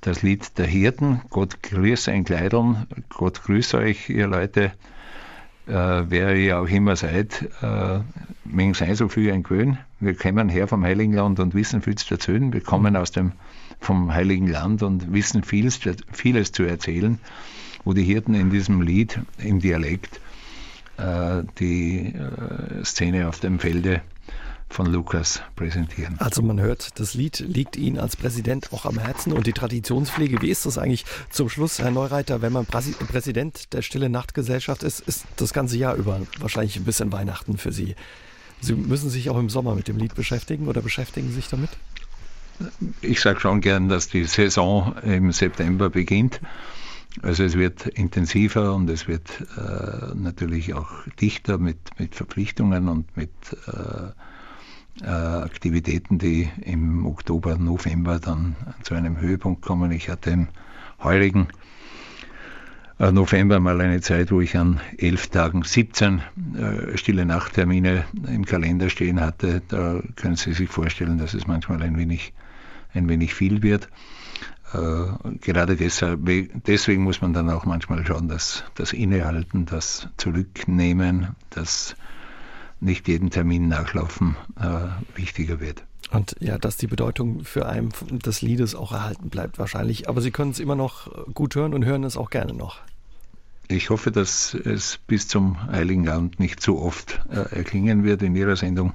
das 0.00 0.22
Lied 0.22 0.58
der 0.58 0.66
Hirten. 0.66 1.20
Gott 1.30 1.62
grüß 1.62 2.08
ein 2.08 2.24
Kleideln. 2.24 2.86
Gott 3.08 3.42
grüß 3.42 3.74
euch, 3.74 4.08
ihr 4.08 4.26
Leute 4.26 4.72
wer 5.68 6.34
ihr 6.36 6.58
auch 6.58 6.68
immer 6.68 6.96
seid, 6.96 7.48
äh, 7.62 8.00
mögen 8.44 8.74
sein 8.74 8.94
so 8.94 9.08
viel 9.08 9.32
ein 9.32 9.42
Gewöhn. 9.42 9.78
Wir 10.00 10.14
kommen 10.14 10.48
her 10.48 10.68
vom 10.68 10.84
Heiligen 10.84 11.12
Land 11.12 11.40
und 11.40 11.54
wissen 11.54 11.82
viel 11.82 11.96
zu 11.96 12.14
erzählen. 12.14 12.52
Wir 12.52 12.60
kommen 12.60 12.96
aus 12.96 13.12
dem, 13.12 13.32
vom 13.80 14.12
Heiligen 14.12 14.48
Land 14.48 14.82
und 14.82 15.12
wissen 15.12 15.42
vieles, 15.42 15.80
vieles 16.12 16.52
zu 16.52 16.62
erzählen, 16.62 17.18
wo 17.84 17.92
die 17.92 18.04
Hirten 18.04 18.34
in 18.34 18.50
diesem 18.50 18.80
Lied 18.80 19.20
im 19.38 19.60
Dialekt 19.60 20.20
äh, 20.96 21.42
die 21.58 22.14
äh, 22.14 22.84
Szene 22.84 23.28
auf 23.28 23.40
dem 23.40 23.58
Felde 23.58 24.00
von 24.70 24.86
Lukas 24.86 25.42
präsentieren. 25.56 26.16
Also 26.18 26.42
man 26.42 26.60
hört, 26.60 26.98
das 27.00 27.14
Lied 27.14 27.38
liegt 27.40 27.76
Ihnen 27.76 27.98
als 27.98 28.16
Präsident 28.16 28.72
auch 28.72 28.84
am 28.84 28.98
Herzen 28.98 29.32
und 29.32 29.46
die 29.46 29.52
Traditionspflege. 29.52 30.42
Wie 30.42 30.50
ist 30.50 30.66
das 30.66 30.78
eigentlich 30.78 31.04
zum 31.30 31.48
Schluss, 31.48 31.78
Herr 31.78 31.90
Neureiter, 31.90 32.42
wenn 32.42 32.52
man 32.52 32.66
Präsident 32.66 33.72
der 33.72 33.82
Stille 33.82 34.08
Nachtgesellschaft 34.08 34.82
ist, 34.82 35.00
ist 35.00 35.24
das 35.36 35.52
ganze 35.52 35.78
Jahr 35.78 35.94
über 35.94 36.20
wahrscheinlich 36.38 36.76
ein 36.76 36.84
bisschen 36.84 37.12
Weihnachten 37.12 37.56
für 37.58 37.72
Sie. 37.72 37.94
Sie 38.60 38.74
müssen 38.74 39.08
sich 39.10 39.30
auch 39.30 39.38
im 39.38 39.48
Sommer 39.48 39.74
mit 39.74 39.88
dem 39.88 39.98
Lied 39.98 40.14
beschäftigen 40.14 40.68
oder 40.68 40.82
beschäftigen 40.82 41.32
sich 41.32 41.48
damit? 41.48 41.70
Ich 43.00 43.20
sage 43.20 43.40
schon 43.40 43.60
gern, 43.60 43.88
dass 43.88 44.08
die 44.08 44.24
Saison 44.24 44.96
im 45.04 45.30
September 45.32 45.90
beginnt. 45.90 46.40
Also 47.22 47.44
es 47.44 47.54
wird 47.56 47.86
intensiver 47.86 48.74
und 48.74 48.88
es 48.90 49.08
wird 49.08 49.28
äh, 49.56 50.14
natürlich 50.14 50.74
auch 50.74 50.90
dichter 51.20 51.58
mit, 51.58 51.78
mit 51.98 52.14
Verpflichtungen 52.14 52.88
und 52.88 53.16
mit 53.16 53.30
äh, 53.66 54.12
Aktivitäten, 55.06 56.18
die 56.18 56.48
im 56.62 57.06
Oktober, 57.06 57.56
November 57.56 58.18
dann 58.18 58.56
zu 58.82 58.94
einem 58.94 59.20
Höhepunkt 59.20 59.62
kommen. 59.62 59.92
Ich 59.92 60.08
hatte 60.08 60.30
im 60.30 60.48
heurigen 61.02 61.48
äh, 62.98 63.12
November 63.12 63.60
mal 63.60 63.80
eine 63.80 64.00
Zeit, 64.00 64.32
wo 64.32 64.40
ich 64.40 64.56
an 64.56 64.80
elf 64.96 65.28
Tagen 65.28 65.62
17 65.62 66.20
äh, 66.56 66.98
stille 66.98 67.24
Nachttermine 67.24 68.04
im 68.26 68.44
Kalender 68.44 68.90
stehen 68.90 69.20
hatte. 69.20 69.62
Da 69.68 70.00
können 70.16 70.36
Sie 70.36 70.52
sich 70.52 70.68
vorstellen, 70.68 71.18
dass 71.18 71.34
es 71.34 71.46
manchmal 71.46 71.82
ein 71.82 71.96
wenig, 71.96 72.32
ein 72.92 73.08
wenig 73.08 73.34
viel 73.34 73.62
wird. 73.62 73.88
gerade 75.40 75.76
deshalb, 75.76 76.20
deswegen 76.66 77.02
muss 77.02 77.22
man 77.22 77.32
dann 77.32 77.48
auch 77.48 77.64
manchmal 77.64 78.04
schauen, 78.04 78.28
dass 78.28 78.64
das 78.74 78.92
Innehalten, 78.92 79.64
das 79.64 80.08
Zurücknehmen, 80.18 81.28
das 81.48 81.96
nicht 82.80 83.08
jeden 83.08 83.30
Termin 83.30 83.68
nachlaufen 83.68 84.36
äh, 84.60 85.18
wichtiger 85.18 85.60
wird. 85.60 85.84
Und 86.10 86.36
ja, 86.40 86.56
dass 86.58 86.76
die 86.76 86.86
Bedeutung 86.86 87.44
für 87.44 87.68
einen 87.68 87.90
des 88.10 88.40
Liedes 88.40 88.74
auch 88.74 88.92
erhalten 88.92 89.28
bleibt 89.28 89.58
wahrscheinlich. 89.58 90.08
Aber 90.08 90.20
Sie 90.20 90.30
können 90.30 90.52
es 90.52 90.58
immer 90.58 90.76
noch 90.76 91.26
gut 91.34 91.54
hören 91.54 91.74
und 91.74 91.84
hören 91.84 92.04
es 92.04 92.16
auch 92.16 92.30
gerne 92.30 92.54
noch. 92.54 92.80
Ich 93.68 93.90
hoffe, 93.90 94.10
dass 94.10 94.54
es 94.54 94.98
bis 95.06 95.28
zum 95.28 95.66
Heiligen 95.66 96.04
Land 96.04 96.40
nicht 96.40 96.62
so 96.62 96.80
oft 96.80 97.20
äh, 97.30 97.54
erklingen 97.54 98.04
wird. 98.04 98.22
In 98.22 98.34
Ihrer 98.34 98.56
Sendung 98.56 98.94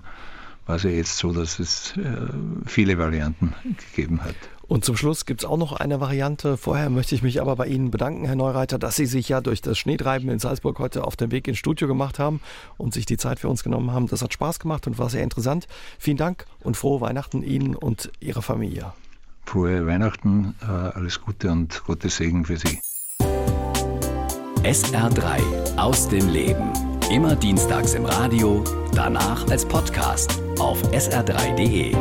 war 0.65 0.77
es 0.77 0.83
ja 0.83 0.89
jetzt 0.89 1.17
so, 1.17 1.31
dass 1.31 1.59
es 1.59 1.95
äh, 1.97 2.27
viele 2.65 2.97
Varianten 2.97 3.53
gegeben 3.91 4.23
hat. 4.23 4.35
Und 4.73 4.83
zum 4.83 4.97
Schluss 4.97 5.27
gibt 5.27 5.43
es 5.43 5.45
auch 5.47 5.57
noch 5.57 5.73
eine 5.73 5.99
Variante. 5.99 6.57
Vorher 6.57 6.89
möchte 6.89 7.13
ich 7.13 7.21
mich 7.21 7.39
aber 7.39 7.55
bei 7.55 7.67
Ihnen 7.67 7.91
bedanken, 7.91 8.25
Herr 8.25 8.35
Neureiter, 8.35 8.79
dass 8.79 8.95
Sie 8.95 9.05
sich 9.05 9.29
ja 9.29 9.39
durch 9.39 9.61
das 9.61 9.77
Schneetreiben 9.77 10.27
in 10.29 10.39
Salzburg 10.39 10.79
heute 10.79 11.03
auf 11.03 11.15
den 11.15 11.29
Weg 11.29 11.47
ins 11.47 11.59
Studio 11.59 11.87
gemacht 11.87 12.17
haben 12.17 12.41
und 12.79 12.91
sich 12.91 13.05
die 13.05 13.17
Zeit 13.17 13.37
für 13.39 13.49
uns 13.49 13.63
genommen 13.63 13.91
haben. 13.91 14.07
Das 14.07 14.23
hat 14.23 14.33
Spaß 14.33 14.59
gemacht 14.59 14.87
und 14.87 14.97
war 14.97 15.11
sehr 15.11 15.21
interessant. 15.21 15.67
Vielen 15.99 16.17
Dank 16.17 16.47
und 16.63 16.75
frohe 16.75 17.01
Weihnachten 17.01 17.43
Ihnen 17.43 17.75
und 17.75 18.11
Ihrer 18.19 18.41
Familie. 18.41 18.93
Frohe 19.45 19.85
Weihnachten, 19.85 20.55
äh, 20.63 20.65
alles 20.65 21.21
Gute 21.21 21.51
und 21.51 21.83
Gottes 21.85 22.17
Segen 22.17 22.43
für 22.43 22.57
Sie. 22.57 22.79
SR3 24.63 25.77
aus 25.77 26.09
dem 26.09 26.29
Leben. 26.29 26.73
Immer 27.11 27.35
dienstags 27.35 27.93
im 27.93 28.05
Radio, 28.05 28.63
danach 28.95 29.47
als 29.51 29.65
Podcast 29.65 30.41
auf 30.57 30.81
sr3.de. 30.91 31.95